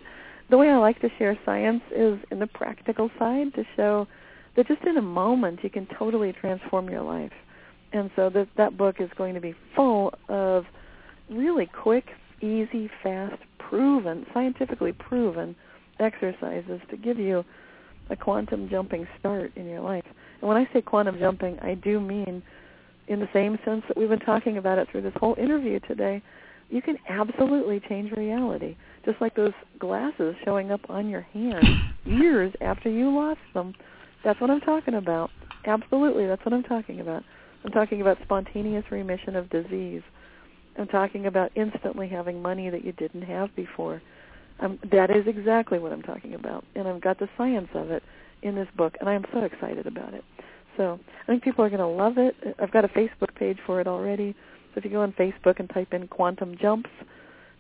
the 0.50 0.58
way 0.58 0.70
I 0.70 0.78
like 0.78 1.00
to 1.02 1.10
share 1.18 1.38
science 1.46 1.82
is 1.96 2.20
in 2.32 2.40
the 2.40 2.48
practical 2.48 3.10
side 3.18 3.54
to 3.56 3.64
show 3.76 4.08
that 4.56 4.68
just 4.68 4.84
in 4.84 4.98
a 4.98 5.02
moment 5.02 5.60
you 5.64 5.70
can 5.70 5.88
totally 5.98 6.34
transform 6.34 6.90
your 6.90 7.02
life. 7.02 7.32
And 7.94 8.12
so 8.16 8.30
that 8.32 8.48
that 8.58 8.78
book 8.78 8.98
is 9.00 9.10
going 9.18 9.34
to 9.36 9.42
be 9.42 9.56
full 9.76 10.14
of 10.30 10.66
really 11.30 11.66
quick, 11.66 12.06
easy, 12.42 12.90
fast, 13.02 13.42
proven, 13.58 14.26
scientifically 14.34 14.92
proven 14.92 15.56
exercises 16.00 16.82
to 16.90 16.98
give 16.98 17.18
you 17.18 17.44
a 18.10 18.16
quantum 18.16 18.70
jumping 18.70 19.08
start 19.20 19.52
in 19.56 19.66
your 19.68 19.82
life. 19.82 20.06
And 20.42 20.48
when 20.48 20.58
I 20.58 20.68
say 20.74 20.82
quantum 20.82 21.18
jumping, 21.20 21.58
I 21.60 21.76
do 21.76 22.00
mean 22.00 22.42
in 23.08 23.20
the 23.20 23.30
same 23.34 23.58
sense 23.66 23.84
that 23.88 23.98
we've 23.98 24.10
been 24.10 24.20
talking 24.20 24.58
about 24.58 24.78
it 24.78 24.88
through 24.92 25.02
this 25.02 25.14
whole 25.20 25.36
interview 25.40 25.80
today. 25.82 26.22
You 26.70 26.82
can 26.82 26.98
absolutely 27.08 27.80
change 27.88 28.12
reality, 28.12 28.76
just 29.06 29.22
like 29.22 29.36
those 29.36 29.54
glasses 29.80 30.36
showing 30.44 30.72
up 30.72 30.82
on 30.90 31.08
your 31.08 31.22
hand 31.22 31.64
years 32.06 32.52
after 32.62 32.90
you 32.90 33.16
lost 33.16 33.40
them 33.54 33.74
that's 34.26 34.42
what 34.42 34.50
I'm 34.50 34.60
talking 34.62 34.96
about. 34.96 35.30
Absolutely, 35.66 36.26
that's 36.26 36.44
what 36.44 36.54
I'm 36.54 36.64
talking 36.64 37.00
about. 37.00 37.24
I'm 37.64 37.72
talking 37.72 38.02
about 38.02 38.18
spontaneous 38.24 38.84
remission 38.92 39.36
of 39.36 39.50
disease. 39.52 40.02
I'm 40.78 40.88
talking 40.88 41.28
about 41.28 41.52
instantly 41.56 42.10
having 42.10 42.42
money 42.42 42.70
that 42.72 42.84
you 42.84 42.92
didn't 42.94 43.22
have 43.22 43.56
before. 43.56 44.02
Um, 44.60 44.80
that 44.92 45.12
is 45.12 45.28
exactly 45.28 45.80
what 45.80 45.92
I'm 45.92 46.02
talking 46.02 46.34
about, 46.34 46.64
and 46.76 46.88
I've 46.88 47.02
got 47.02 47.20
the 47.20 47.28
science 47.38 47.68
of 47.74 47.92
it 47.92 48.04
in 48.42 48.56
this 48.56 48.68
book, 48.78 48.96
and 49.00 49.10
I 49.10 49.14
am 49.14 49.26
so 49.34 49.40
excited 49.40 49.86
about 49.86 50.14
it. 50.14 50.24
So 50.78 51.00
I 51.24 51.26
think 51.28 51.44
people 51.44 51.64
are 51.66 51.70
going 51.70 51.80
to 51.80 51.88
love 51.88 52.18
it. 52.18 52.36
I've 52.60 52.72
got 52.72 52.86
a 52.86 52.90
Facebook 52.90 53.34
page 53.36 53.58
for 53.66 53.82
it 53.82 53.88
already. 53.88 54.34
So 54.74 54.80
if 54.80 54.86
you 54.86 54.92
go 54.92 55.02
on 55.02 55.14
Facebook 55.14 55.60
and 55.60 55.70
type 55.70 55.94
in 55.94 56.08
Quantum 56.08 56.56
Jumps, 56.62 56.90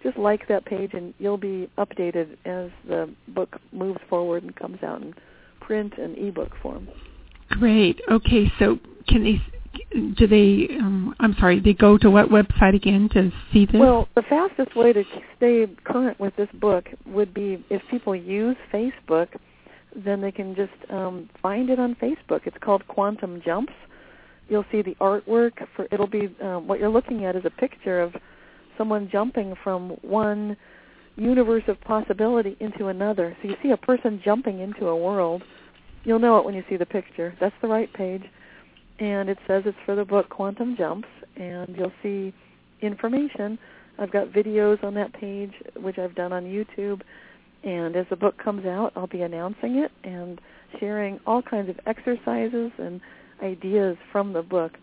just 0.04 0.18
like 0.18 0.48
that 0.48 0.66
page, 0.66 0.91
and 0.93 1.14
you'll 1.18 1.38
be 1.38 1.70
updated 1.78 2.38
as 2.46 2.70
the 2.88 3.14
book 3.30 3.58
moves 3.72 4.00
forward 4.10 4.43
and 4.43 4.56
comes 4.56 4.84
out 4.84 5.02
in 5.02 5.14
print 5.62 5.93
and 5.98 6.18
ebook 6.18 6.52
form. 6.62 6.88
Great. 7.50 8.00
Okay, 8.12 8.52
so 8.60 8.78
can 9.08 9.24
they? 9.24 9.41
Do 9.91 10.27
they? 10.27 10.75
Um, 10.75 11.15
I'm 11.19 11.36
sorry. 11.39 11.59
They 11.59 11.73
go 11.73 11.97
to 11.99 12.09
what 12.09 12.29
website 12.29 12.75
again 12.75 13.09
to 13.13 13.31
see 13.53 13.65
this? 13.65 13.79
Well, 13.79 14.09
the 14.15 14.23
fastest 14.23 14.75
way 14.75 14.91
to 14.93 15.03
stay 15.38 15.67
current 15.83 16.19
with 16.19 16.36
this 16.36 16.49
book 16.59 16.86
would 17.05 17.33
be 17.33 17.63
if 17.69 17.81
people 17.89 18.15
use 18.15 18.57
Facebook, 18.73 19.27
then 19.95 20.21
they 20.21 20.31
can 20.31 20.55
just 20.55 20.73
um, 20.91 21.29
find 21.41 21.69
it 21.69 21.79
on 21.79 21.95
Facebook. 21.95 22.41
It's 22.45 22.57
called 22.61 22.86
Quantum 22.88 23.41
Jumps. 23.45 23.73
You'll 24.49 24.65
see 24.71 24.81
the 24.81 24.95
artwork 24.95 25.53
for. 25.75 25.88
It'll 25.91 26.07
be 26.07 26.36
um, 26.41 26.67
what 26.67 26.79
you're 26.79 26.89
looking 26.89 27.25
at 27.25 27.36
is 27.36 27.43
a 27.45 27.49
picture 27.49 28.01
of 28.01 28.13
someone 28.77 29.09
jumping 29.11 29.55
from 29.63 29.91
one 30.01 30.57
universe 31.15 31.63
of 31.67 31.79
possibility 31.81 32.57
into 32.59 32.88
another. 32.88 33.36
So 33.41 33.49
you 33.49 33.55
see 33.63 33.71
a 33.71 33.77
person 33.77 34.21
jumping 34.23 34.59
into 34.59 34.88
a 34.88 34.95
world. 34.95 35.43
You'll 36.03 36.19
know 36.19 36.38
it 36.38 36.45
when 36.45 36.53
you 36.53 36.63
see 36.69 36.77
the 36.77 36.86
picture. 36.86 37.36
That's 37.39 37.55
the 37.61 37.67
right 37.67 37.91
page. 37.93 38.23
And 39.00 39.30
it 39.30 39.38
says 39.48 39.64
it's 39.66 39.78
for 39.86 39.96
the 39.96 40.06
book 40.06 40.30
Quantum 40.30 40.76
Jumps. 40.78 41.08
And 41.36 41.76
you'll 41.78 41.91
see 42.02 42.34
information. 42.82 43.58
I've 43.98 44.12
got 44.12 44.28
videos 44.30 44.84
on 44.84 44.93
that 44.96 45.14
page, 45.14 45.52
which 45.78 45.98
I've 45.98 46.16
done 46.16 46.34
on 46.34 46.43
YouTube. 46.43 47.02
And 47.64 47.96
as 47.96 48.06
the 48.10 48.16
book 48.16 48.38
comes 48.41 48.66
out, 48.66 48.93
I'll 48.96 49.08
be 49.08 49.22
announcing 49.22 49.78
it 49.78 49.91
and 50.04 50.39
sharing 50.80 51.20
all 51.26 51.41
kinds 51.41 51.70
of 51.70 51.80
exercises 51.88 52.72
and 52.78 53.02
ideas 53.41 53.98
from 54.12 54.34
the 54.34 54.41
book 54.41 54.74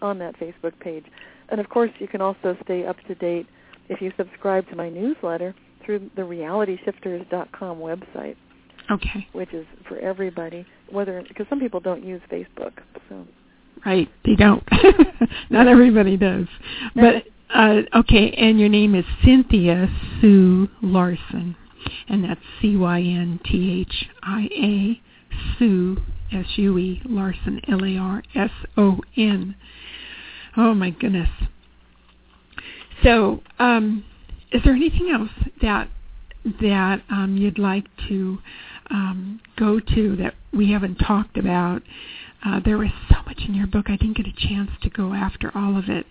on 0.00 0.18
that 0.18 0.38
Facebook 0.38 0.78
page. 0.80 1.04
And 1.50 1.60
of 1.60 1.68
course, 1.68 1.90
you 1.98 2.08
can 2.08 2.20
also 2.20 2.56
stay 2.64 2.86
up 2.86 2.96
to 3.06 3.14
date 3.14 3.46
if 3.88 4.00
you 4.00 4.12
subscribe 4.16 4.68
to 4.70 4.76
my 4.76 4.88
newsletter 4.88 5.54
through 5.84 6.10
the 6.16 6.22
realityshifters.com 6.22 7.78
website. 7.78 8.36
Okay. 8.90 9.28
Which 9.32 9.52
is 9.54 9.64
for 9.86 9.98
everybody, 9.98 10.66
whether 10.90 11.22
because 11.26 11.46
some 11.48 11.60
people 11.60 11.78
don't 11.78 12.04
use 12.04 12.20
Facebook, 12.30 12.72
so. 13.08 13.24
Right, 13.84 14.08
they 14.24 14.36
don't. 14.36 14.62
Not 15.50 15.66
everybody 15.66 16.16
does. 16.16 16.46
But 16.94 17.24
uh, 17.52 17.82
okay, 17.96 18.30
and 18.32 18.58
your 18.58 18.68
name 18.68 18.94
is 18.94 19.04
Cynthia 19.24 19.88
Sue 20.20 20.68
Larson, 20.80 21.56
and 22.08 22.24
that's 22.24 22.40
C 22.60 22.76
Y 22.76 23.00
N 23.00 23.40
T 23.44 23.80
H 23.80 24.08
I 24.22 24.48
A 24.52 25.00
Sue 25.58 25.98
S 26.32 26.46
U 26.56 26.78
E 26.78 27.02
Larson 27.04 27.60
L 27.68 27.84
A 27.84 27.96
R 27.96 28.22
S 28.34 28.50
O 28.76 29.00
N. 29.16 29.56
Oh 30.56 30.74
my 30.74 30.90
goodness. 30.90 31.28
So, 33.02 33.42
um, 33.58 34.04
is 34.52 34.62
there 34.64 34.74
anything 34.74 35.10
else 35.10 35.30
that 35.60 35.88
that 36.60 37.02
um, 37.10 37.36
you'd 37.36 37.58
like 37.58 37.84
to 38.08 38.38
um, 38.90 39.40
go 39.56 39.78
to 39.78 40.16
that 40.16 40.34
we 40.52 40.72
haven't 40.72 40.96
talked 40.96 41.36
about? 41.36 41.82
Uh, 42.44 42.60
there 42.64 42.78
was 42.78 42.90
so 43.08 43.16
much 43.26 43.40
in 43.46 43.54
your 43.54 43.66
book. 43.66 43.86
I 43.88 43.96
didn't 43.96 44.16
get 44.16 44.26
a 44.26 44.48
chance 44.48 44.70
to 44.82 44.90
go 44.90 45.14
after 45.14 45.50
all 45.56 45.78
of 45.78 45.88
it. 45.88 46.06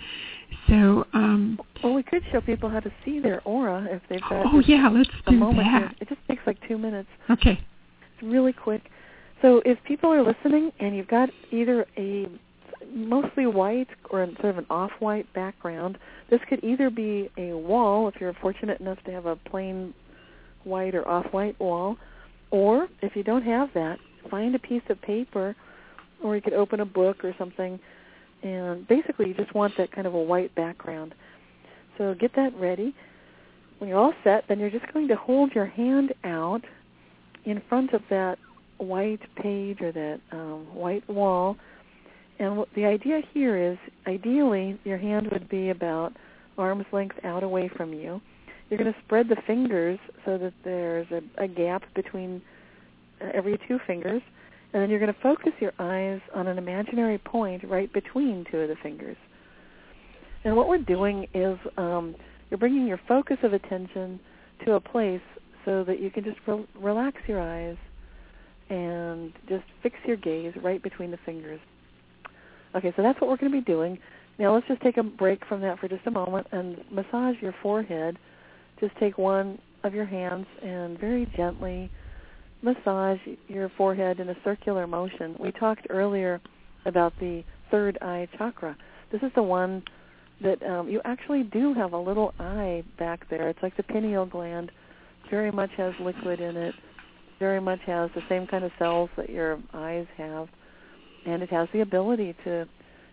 So, 0.67 1.05
um, 1.13 1.59
well, 1.83 1.93
we 1.93 2.03
could 2.03 2.23
show 2.31 2.41
people 2.41 2.69
how 2.69 2.79
to 2.79 2.91
see 3.03 3.19
their 3.19 3.41
aura 3.43 3.87
if 3.89 4.01
they've 4.09 4.21
got. 4.21 4.45
Oh 4.53 4.61
yeah, 4.65 4.89
let's 4.89 5.09
do 5.27 5.35
moment 5.35 5.59
that. 5.59 5.95
It 5.99 6.09
just 6.09 6.21
takes 6.27 6.41
like 6.45 6.57
two 6.67 6.77
minutes. 6.77 7.09
Okay. 7.29 7.59
It's 8.13 8.23
really 8.23 8.53
quick. 8.53 8.83
So 9.41 9.61
if 9.65 9.77
people 9.85 10.11
are 10.11 10.23
listening 10.23 10.71
and 10.79 10.95
you've 10.95 11.07
got 11.07 11.29
either 11.51 11.85
a 11.97 12.27
mostly 12.93 13.47
white 13.47 13.87
or 14.09 14.25
sort 14.39 14.51
of 14.51 14.57
an 14.59 14.65
off-white 14.69 15.31
background, 15.33 15.97
this 16.29 16.39
could 16.47 16.63
either 16.63 16.89
be 16.89 17.29
a 17.37 17.53
wall 17.53 18.07
if 18.07 18.15
you're 18.19 18.33
fortunate 18.35 18.79
enough 18.79 18.99
to 19.05 19.11
have 19.11 19.25
a 19.25 19.35
plain 19.35 19.93
white 20.63 20.93
or 20.93 21.07
off-white 21.07 21.59
wall, 21.59 21.97
or 22.51 22.87
if 23.01 23.15
you 23.15 23.23
don't 23.23 23.43
have 23.43 23.69
that, 23.73 23.97
find 24.29 24.53
a 24.53 24.59
piece 24.59 24.83
of 24.89 25.01
paper, 25.01 25.55
or 26.23 26.35
you 26.35 26.41
could 26.41 26.53
open 26.53 26.79
a 26.79 26.85
book 26.85 27.23
or 27.23 27.33
something, 27.37 27.79
and 28.43 28.87
basically 28.87 29.27
you 29.27 29.33
just 29.33 29.53
want 29.53 29.75
that 29.77 29.91
kind 29.91 30.07
of 30.07 30.13
a 30.13 30.21
white 30.21 30.53
background. 30.55 31.13
So 31.97 32.15
get 32.19 32.35
that 32.35 32.55
ready. 32.57 32.95
When 33.79 33.89
you're 33.89 33.99
all 33.99 34.13
set, 34.23 34.45
then 34.47 34.59
you're 34.59 34.69
just 34.69 34.91
going 34.93 35.07
to 35.07 35.15
hold 35.15 35.53
your 35.53 35.65
hand 35.65 36.13
out 36.23 36.61
in 37.45 37.61
front 37.67 37.93
of 37.93 38.01
that 38.09 38.37
white 38.77 39.21
page 39.35 39.81
or 39.81 39.91
that 39.91 40.19
um, 40.31 40.67
white 40.73 41.07
wall. 41.09 41.57
And 42.39 42.57
what 42.57 42.69
the 42.75 42.85
idea 42.85 43.21
here 43.33 43.71
is, 43.71 43.77
ideally, 44.07 44.79
your 44.83 44.97
hand 44.97 45.29
would 45.31 45.47
be 45.49 45.69
about 45.69 46.13
arm's 46.57 46.85
length 46.91 47.15
out 47.23 47.43
away 47.43 47.69
from 47.75 47.93
you. 47.93 48.21
You're 48.69 48.79
going 48.79 48.91
to 48.91 48.99
spread 49.05 49.27
the 49.29 49.37
fingers 49.45 49.99
so 50.25 50.37
that 50.37 50.53
there's 50.63 51.07
a, 51.11 51.43
a 51.43 51.47
gap 51.47 51.83
between 51.93 52.41
uh, 53.21 53.27
every 53.33 53.59
two 53.67 53.79
fingers, 53.85 54.21
and 54.73 54.81
then 54.81 54.89
you're 54.89 54.99
going 54.99 55.13
to 55.13 55.21
focus 55.21 55.51
your 55.59 55.73
eyes 55.79 56.21
on 56.33 56.47
an 56.47 56.57
imaginary 56.57 57.17
point 57.17 57.63
right 57.67 57.91
between 57.91 58.45
two 58.49 58.59
of 58.59 58.69
the 58.69 58.75
fingers. 58.81 59.17
And 60.43 60.55
what 60.55 60.67
we're 60.67 60.79
doing 60.79 61.27
is 61.33 61.57
um, 61.77 62.15
you're 62.49 62.57
bringing 62.57 62.87
your 62.87 62.99
focus 63.07 63.37
of 63.43 63.53
attention 63.53 64.19
to 64.65 64.73
a 64.73 64.79
place 64.79 65.21
so 65.65 65.83
that 65.83 65.99
you 65.99 66.09
can 66.09 66.23
just 66.23 66.37
re- 66.47 66.67
relax 66.79 67.17
your 67.27 67.41
eyes 67.41 67.77
and 68.69 69.33
just 69.49 69.63
fix 69.83 69.95
your 70.05 70.17
gaze 70.17 70.53
right 70.63 70.81
between 70.81 71.11
the 71.11 71.19
fingers. 71.25 71.59
Okay, 72.75 72.93
so 72.95 73.01
that's 73.03 73.19
what 73.19 73.29
we're 73.29 73.37
going 73.37 73.51
to 73.51 73.57
be 73.57 73.65
doing. 73.65 73.99
Now 74.39 74.55
let's 74.55 74.67
just 74.67 74.81
take 74.81 74.97
a 74.97 75.03
break 75.03 75.45
from 75.45 75.61
that 75.61 75.79
for 75.79 75.87
just 75.87 76.07
a 76.07 76.11
moment 76.11 76.47
and 76.51 76.77
massage 76.89 77.35
your 77.41 77.53
forehead. 77.61 78.17
Just 78.79 78.97
take 78.97 79.17
one 79.17 79.59
of 79.83 79.93
your 79.93 80.05
hands 80.05 80.47
and 80.63 80.97
very 80.97 81.31
gently 81.35 81.91
massage 82.61 83.19
your 83.47 83.69
forehead 83.77 84.19
in 84.19 84.29
a 84.29 84.35
circular 84.43 84.87
motion. 84.87 85.35
We 85.39 85.51
talked 85.51 85.87
earlier 85.89 86.41
about 86.85 87.13
the 87.19 87.43
third 87.69 87.97
eye 88.01 88.27
chakra. 88.37 88.75
This 89.11 89.21
is 89.21 89.31
the 89.35 89.43
one 89.43 89.83
that 90.41 90.61
um, 90.63 90.89
you 90.89 91.01
actually 91.05 91.43
do 91.43 91.73
have 91.73 91.93
a 91.93 91.97
little 91.97 92.33
eye 92.39 92.83
back 92.97 93.29
there. 93.29 93.49
It's 93.49 93.61
like 93.61 93.77
the 93.77 93.83
pineal 93.83 94.25
gland. 94.25 94.71
Very 95.29 95.51
much 95.51 95.69
has 95.77 95.93
liquid 95.99 96.39
in 96.39 96.57
it. 96.57 96.75
Very 97.39 97.61
much 97.61 97.79
has 97.85 98.09
the 98.15 98.21
same 98.29 98.47
kind 98.47 98.63
of 98.63 98.71
cells 98.77 99.09
that 99.17 99.29
your 99.29 99.59
eyes 99.73 100.05
have, 100.17 100.47
and 101.25 101.41
it 101.41 101.49
has 101.49 101.67
the 101.73 101.81
ability 101.81 102.35
to 102.43 102.67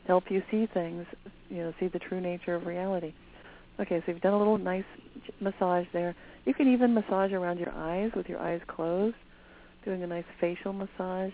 help 0.07 0.25
you 0.29 0.43
see 0.51 0.67
things. 0.75 1.07
You 1.49 1.59
know, 1.59 1.75
see 1.81 1.89
the 1.89 1.99
true 1.99 2.21
nature 2.21 2.55
of 2.55 2.67
reality. 2.67 3.15
Okay, 3.81 4.03
so 4.05 4.13
you've 4.13 4.21
done 4.21 4.35
a 4.35 4.39
little 4.39 4.59
nice 4.59 4.85
massage 5.41 5.87
there. 5.93 6.15
You 6.45 6.53
can 6.53 6.73
even 6.73 6.93
massage 6.93 7.33
around 7.33 7.59
your 7.59 7.71
eyes 7.71 8.11
with 8.17 8.29
your 8.29 8.39
eyes 8.39 8.61
closed, 8.67 9.17
doing 9.89 10.03
a 10.03 10.07
nice 10.07 10.24
facial 10.41 10.72
massage. 10.72 11.32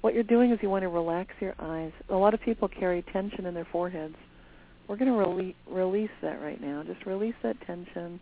What 0.00 0.14
you're 0.14 0.22
doing 0.22 0.50
is 0.50 0.58
you 0.62 0.70
want 0.70 0.82
to 0.82 0.88
relax 0.88 1.30
your 1.40 1.54
eyes. 1.58 1.92
A 2.08 2.14
lot 2.14 2.34
of 2.34 2.40
people 2.40 2.68
carry 2.68 3.02
tension 3.12 3.46
in 3.46 3.54
their 3.54 3.68
foreheads 3.70 4.16
we're 4.88 4.96
going 4.96 5.10
to 5.10 5.16
rele- 5.16 5.54
release 5.70 6.10
that 6.22 6.40
right 6.40 6.60
now. 6.60 6.82
Just 6.86 7.06
release 7.06 7.34
that 7.42 7.56
tension. 7.66 8.20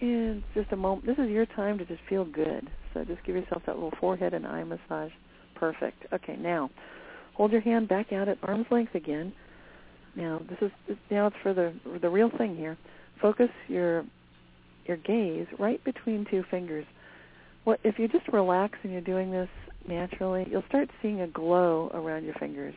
And 0.00 0.42
just 0.54 0.70
a 0.72 0.76
moment. 0.76 1.06
This 1.06 1.18
is 1.18 1.30
your 1.30 1.46
time 1.46 1.78
to 1.78 1.84
just 1.84 2.00
feel 2.08 2.24
good. 2.24 2.68
So 2.94 3.04
just 3.04 3.24
give 3.24 3.34
yourself 3.34 3.62
that 3.66 3.74
little 3.74 3.94
forehead 3.98 4.34
and 4.34 4.46
eye 4.46 4.64
massage. 4.64 5.10
Perfect. 5.54 6.04
Okay, 6.12 6.36
now 6.36 6.70
hold 7.34 7.52
your 7.52 7.60
hand 7.60 7.88
back 7.88 8.12
out 8.12 8.28
at 8.28 8.38
arm's 8.42 8.66
length 8.70 8.94
again. 8.94 9.32
Now 10.14 10.40
this 10.48 10.58
is 10.62 10.96
now 11.10 11.26
it's 11.26 11.36
for 11.42 11.52
the 11.52 11.74
the 12.00 12.08
real 12.08 12.30
thing 12.38 12.56
here. 12.56 12.78
Focus 13.20 13.48
your 13.66 14.04
your 14.86 14.98
gaze 14.98 15.46
right 15.58 15.82
between 15.84 16.26
two 16.30 16.44
fingers. 16.48 16.86
What 17.64 17.80
if 17.84 17.98
you 17.98 18.08
just 18.08 18.28
relax 18.28 18.78
and 18.82 18.92
you're 18.92 19.00
doing 19.00 19.30
this 19.30 19.48
naturally, 19.86 20.46
you'll 20.50 20.64
start 20.68 20.88
seeing 21.02 21.20
a 21.20 21.26
glow 21.26 21.90
around 21.94 22.24
your 22.24 22.34
fingers. 22.34 22.74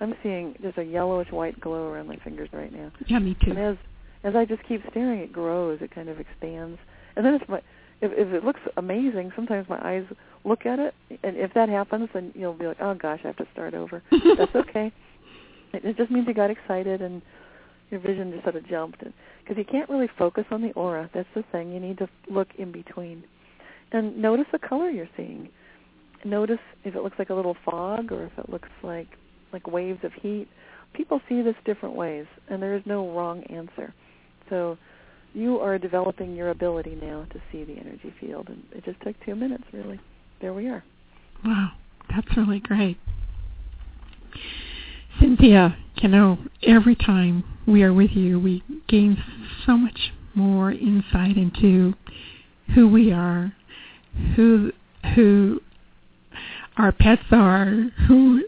I'm 0.00 0.14
seeing 0.22 0.54
just 0.62 0.78
a 0.78 0.84
yellowish 0.84 1.30
white 1.30 1.58
glow 1.60 1.88
around 1.88 2.08
my 2.08 2.16
fingers 2.16 2.48
right 2.52 2.72
now. 2.72 2.92
Yeah, 3.06 3.18
me 3.18 3.36
too. 3.44 3.50
And 3.50 3.58
as 3.58 3.76
as 4.24 4.34
I 4.34 4.44
just 4.44 4.62
keep 4.66 4.82
staring, 4.90 5.20
it 5.20 5.32
grows. 5.32 5.78
It 5.80 5.94
kind 5.94 6.08
of 6.08 6.20
expands. 6.20 6.78
And 7.16 7.24
then 7.24 7.34
if 7.34 7.48
my 7.48 7.58
if 8.00 8.12
if 8.12 8.28
it 8.34 8.44
looks 8.44 8.60
amazing, 8.76 9.32
sometimes 9.34 9.68
my 9.68 9.80
eyes 9.82 10.04
look 10.44 10.66
at 10.66 10.78
it, 10.78 10.94
and 11.22 11.36
if 11.36 11.52
that 11.54 11.68
happens, 11.68 12.08
then 12.12 12.32
you'll 12.34 12.54
be 12.54 12.66
like, 12.66 12.76
oh 12.80 12.94
gosh, 12.94 13.20
I 13.24 13.28
have 13.28 13.36
to 13.36 13.46
start 13.52 13.74
over. 13.74 14.02
That's 14.36 14.54
okay. 14.54 14.92
It, 15.72 15.84
it 15.84 15.96
just 15.96 16.10
means 16.10 16.26
you 16.28 16.34
got 16.34 16.50
excited 16.50 17.00
and 17.00 17.22
your 17.90 18.00
vision 18.00 18.32
just 18.32 18.44
sort 18.44 18.56
of 18.56 18.66
jumped. 18.68 18.98
Because 19.00 19.56
you 19.56 19.64
can't 19.64 19.88
really 19.88 20.08
focus 20.18 20.44
on 20.50 20.60
the 20.60 20.72
aura. 20.72 21.08
That's 21.14 21.28
the 21.34 21.44
thing. 21.52 21.72
You 21.72 21.80
need 21.80 21.98
to 21.98 22.08
look 22.28 22.48
in 22.58 22.72
between. 22.72 23.24
And 23.92 24.16
notice 24.16 24.46
the 24.52 24.58
color 24.58 24.90
you're 24.90 25.08
seeing. 25.16 25.48
Notice 26.24 26.58
if 26.84 26.94
it 26.96 27.02
looks 27.02 27.18
like 27.18 27.30
a 27.30 27.34
little 27.34 27.56
fog 27.64 28.10
or 28.10 28.24
if 28.24 28.38
it 28.38 28.50
looks 28.50 28.68
like 28.82 29.08
like 29.52 29.66
waves 29.66 30.00
of 30.02 30.12
heat. 30.14 30.48
People 30.92 31.20
see 31.28 31.42
this 31.42 31.54
different 31.64 31.94
ways, 31.94 32.26
and 32.48 32.62
there 32.62 32.74
is 32.74 32.82
no 32.86 33.10
wrong 33.12 33.42
answer. 33.44 33.94
So 34.48 34.78
you 35.34 35.58
are 35.58 35.78
developing 35.78 36.34
your 36.34 36.50
ability 36.50 36.98
now 37.00 37.26
to 37.32 37.40
see 37.52 37.64
the 37.64 37.74
energy 37.74 38.12
field, 38.20 38.48
and 38.48 38.62
it 38.72 38.84
just 38.84 39.00
took 39.02 39.14
two 39.24 39.34
minutes, 39.34 39.64
really. 39.72 40.00
There 40.40 40.54
we 40.54 40.68
are. 40.68 40.82
Wow, 41.44 41.72
that's 42.08 42.36
really 42.36 42.60
great. 42.60 42.98
Cynthia, 45.20 45.76
you 45.96 46.08
know, 46.08 46.38
every 46.62 46.94
time 46.94 47.44
we 47.66 47.82
are 47.82 47.92
with 47.92 48.10
you, 48.12 48.38
we 48.38 48.62
gain 48.88 49.22
so 49.64 49.76
much 49.76 50.12
more 50.34 50.72
insight 50.72 51.36
into 51.36 51.94
who 52.74 52.88
we 52.88 53.12
are, 53.12 53.52
who 54.34 54.72
who 55.14 55.60
our 56.76 56.92
pets 56.92 57.22
are, 57.30 57.90
who, 58.06 58.42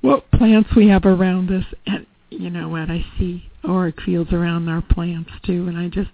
what 0.00 0.30
plants 0.30 0.70
we 0.76 0.88
have 0.88 1.04
around 1.04 1.50
us, 1.50 1.64
and 1.86 2.06
you 2.30 2.50
know 2.50 2.68
what 2.68 2.90
I 2.90 3.04
see 3.18 3.48
auric 3.64 4.00
fields 4.02 4.32
around 4.32 4.68
our 4.68 4.82
plants 4.82 5.30
too, 5.44 5.66
and 5.68 5.76
I 5.76 5.88
just 5.88 6.10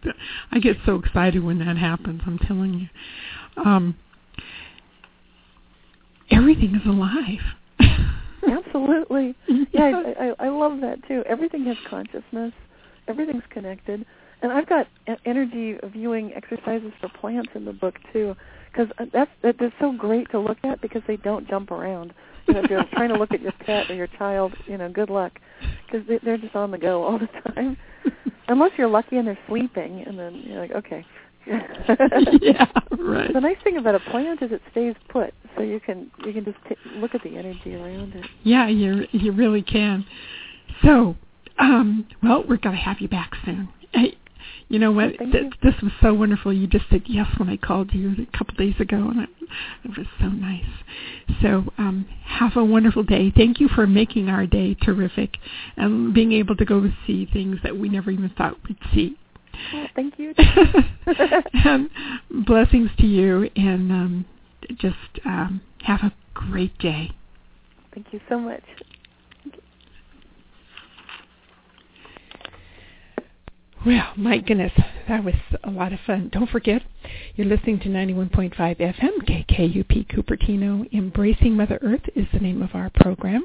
I 0.50 0.58
get 0.58 0.76
so 0.86 0.96
excited 0.96 1.42
when 1.44 1.58
that 1.58 1.76
happens. 1.76 2.22
I'm 2.26 2.38
telling 2.38 2.74
you, 2.74 3.62
um, 3.62 3.96
everything 6.30 6.74
is 6.74 6.86
alive. 6.86 7.40
Absolutely, 8.48 9.34
yeah, 9.72 10.02
I, 10.18 10.26
I, 10.26 10.46
I 10.46 10.48
love 10.48 10.80
that 10.80 11.06
too. 11.06 11.22
Everything 11.28 11.64
has 11.66 11.76
consciousness. 11.88 12.52
Everything's 13.08 13.44
connected, 13.50 14.06
and 14.40 14.52
I've 14.52 14.68
got 14.68 14.86
energy 15.26 15.76
viewing 15.92 16.32
exercises 16.34 16.92
for 17.00 17.10
plants 17.20 17.50
in 17.54 17.64
the 17.64 17.72
book 17.72 17.96
too 18.12 18.34
because 18.72 18.88
that's 19.12 19.30
that 19.42 19.60
is 19.60 19.72
so 19.80 19.92
great 19.92 20.30
to 20.30 20.40
look 20.40 20.58
at 20.64 20.80
because 20.80 21.02
they 21.06 21.16
don't 21.16 21.48
jump 21.48 21.70
around. 21.70 22.14
You 22.46 22.54
know, 22.54 22.60
if 22.64 22.70
you're 22.70 22.84
trying 22.92 23.10
to 23.10 23.16
look 23.18 23.32
at 23.32 23.40
your 23.40 23.52
pet 23.52 23.90
or 23.90 23.94
your 23.94 24.08
child, 24.18 24.52
you 24.66 24.76
know, 24.76 24.88
good 24.90 25.10
luck 25.10 25.38
because 25.86 26.06
they, 26.08 26.18
they're 26.24 26.38
just 26.38 26.56
on 26.56 26.70
the 26.70 26.78
go 26.78 27.04
all 27.04 27.18
the 27.18 27.28
time. 27.52 27.76
Unless 28.48 28.72
you're 28.76 28.88
lucky 28.88 29.16
and 29.16 29.26
they're 29.26 29.38
sleeping, 29.46 30.02
and 30.06 30.18
then 30.18 30.42
you're 30.44 30.60
like, 30.60 30.72
okay. 30.72 31.06
yeah, 31.46 32.66
right. 32.98 33.32
The 33.32 33.40
nice 33.40 33.56
thing 33.64 33.76
about 33.76 33.96
a 33.96 34.00
plant 34.10 34.42
is 34.42 34.52
it 34.52 34.62
stays 34.70 34.94
put, 35.08 35.34
so 35.56 35.62
you 35.62 35.80
can 35.80 36.10
you 36.24 36.32
can 36.32 36.44
just 36.44 36.58
t- 36.68 36.76
look 36.96 37.16
at 37.16 37.22
the 37.24 37.36
energy 37.36 37.74
around 37.74 38.14
it. 38.14 38.24
Yeah, 38.44 38.68
you 38.68 39.06
you 39.10 39.32
really 39.32 39.62
can. 39.62 40.04
So, 40.84 41.16
um, 41.58 42.06
well, 42.22 42.44
we're 42.48 42.58
gonna 42.58 42.76
have 42.76 43.00
you 43.00 43.08
back 43.08 43.32
soon. 43.44 43.68
You 44.72 44.78
know 44.78 44.90
what? 44.90 45.18
Thank 45.18 45.32
Th- 45.32 45.44
you. 45.44 45.50
This 45.62 45.78
was 45.82 45.92
so 46.00 46.14
wonderful. 46.14 46.50
You 46.50 46.66
just 46.66 46.86
said 46.88 47.02
yes 47.04 47.28
when 47.36 47.50
I 47.50 47.58
called 47.58 47.92
you 47.92 48.12
a 48.12 48.36
couple 48.38 48.54
days 48.54 48.74
ago, 48.80 48.96
and 48.96 49.20
it, 49.20 49.28
it 49.84 49.98
was 49.98 50.06
so 50.18 50.28
nice. 50.28 50.64
So 51.42 51.64
um, 51.76 52.06
have 52.24 52.56
a 52.56 52.64
wonderful 52.64 53.02
day. 53.02 53.30
Thank 53.36 53.60
you 53.60 53.68
for 53.68 53.86
making 53.86 54.30
our 54.30 54.46
day 54.46 54.72
terrific 54.72 55.36
and 55.76 56.14
being 56.14 56.32
able 56.32 56.56
to 56.56 56.64
go 56.64 56.88
see 57.06 57.28
things 57.30 57.58
that 57.62 57.76
we 57.76 57.90
never 57.90 58.10
even 58.10 58.30
thought 58.30 58.56
we'd 58.66 58.78
see. 58.94 59.18
Well, 59.74 59.88
thank 59.94 60.18
you. 60.18 60.32
and 60.38 61.90
blessings 62.46 62.88
to 62.98 63.06
you, 63.06 63.50
and 63.54 63.92
um, 63.92 64.24
just 64.78 64.96
um, 65.26 65.60
have 65.82 66.00
a 66.00 66.14
great 66.32 66.78
day. 66.78 67.10
Thank 67.92 68.06
you 68.10 68.20
so 68.26 68.38
much. 68.38 68.64
Well, 73.84 74.12
my 74.16 74.38
goodness, 74.38 74.72
that 75.08 75.24
was 75.24 75.34
a 75.64 75.70
lot 75.70 75.92
of 75.92 75.98
fun. 76.06 76.28
Don't 76.32 76.48
forget, 76.48 76.82
you're 77.34 77.48
listening 77.48 77.80
to 77.80 77.88
91.5 77.88 78.54
FM, 78.56 79.22
KKUP 79.26 80.06
Cupertino. 80.06 80.88
Embracing 80.92 81.56
Mother 81.56 81.80
Earth 81.82 82.08
is 82.14 82.26
the 82.32 82.38
name 82.38 82.62
of 82.62 82.76
our 82.76 82.90
program. 82.90 83.44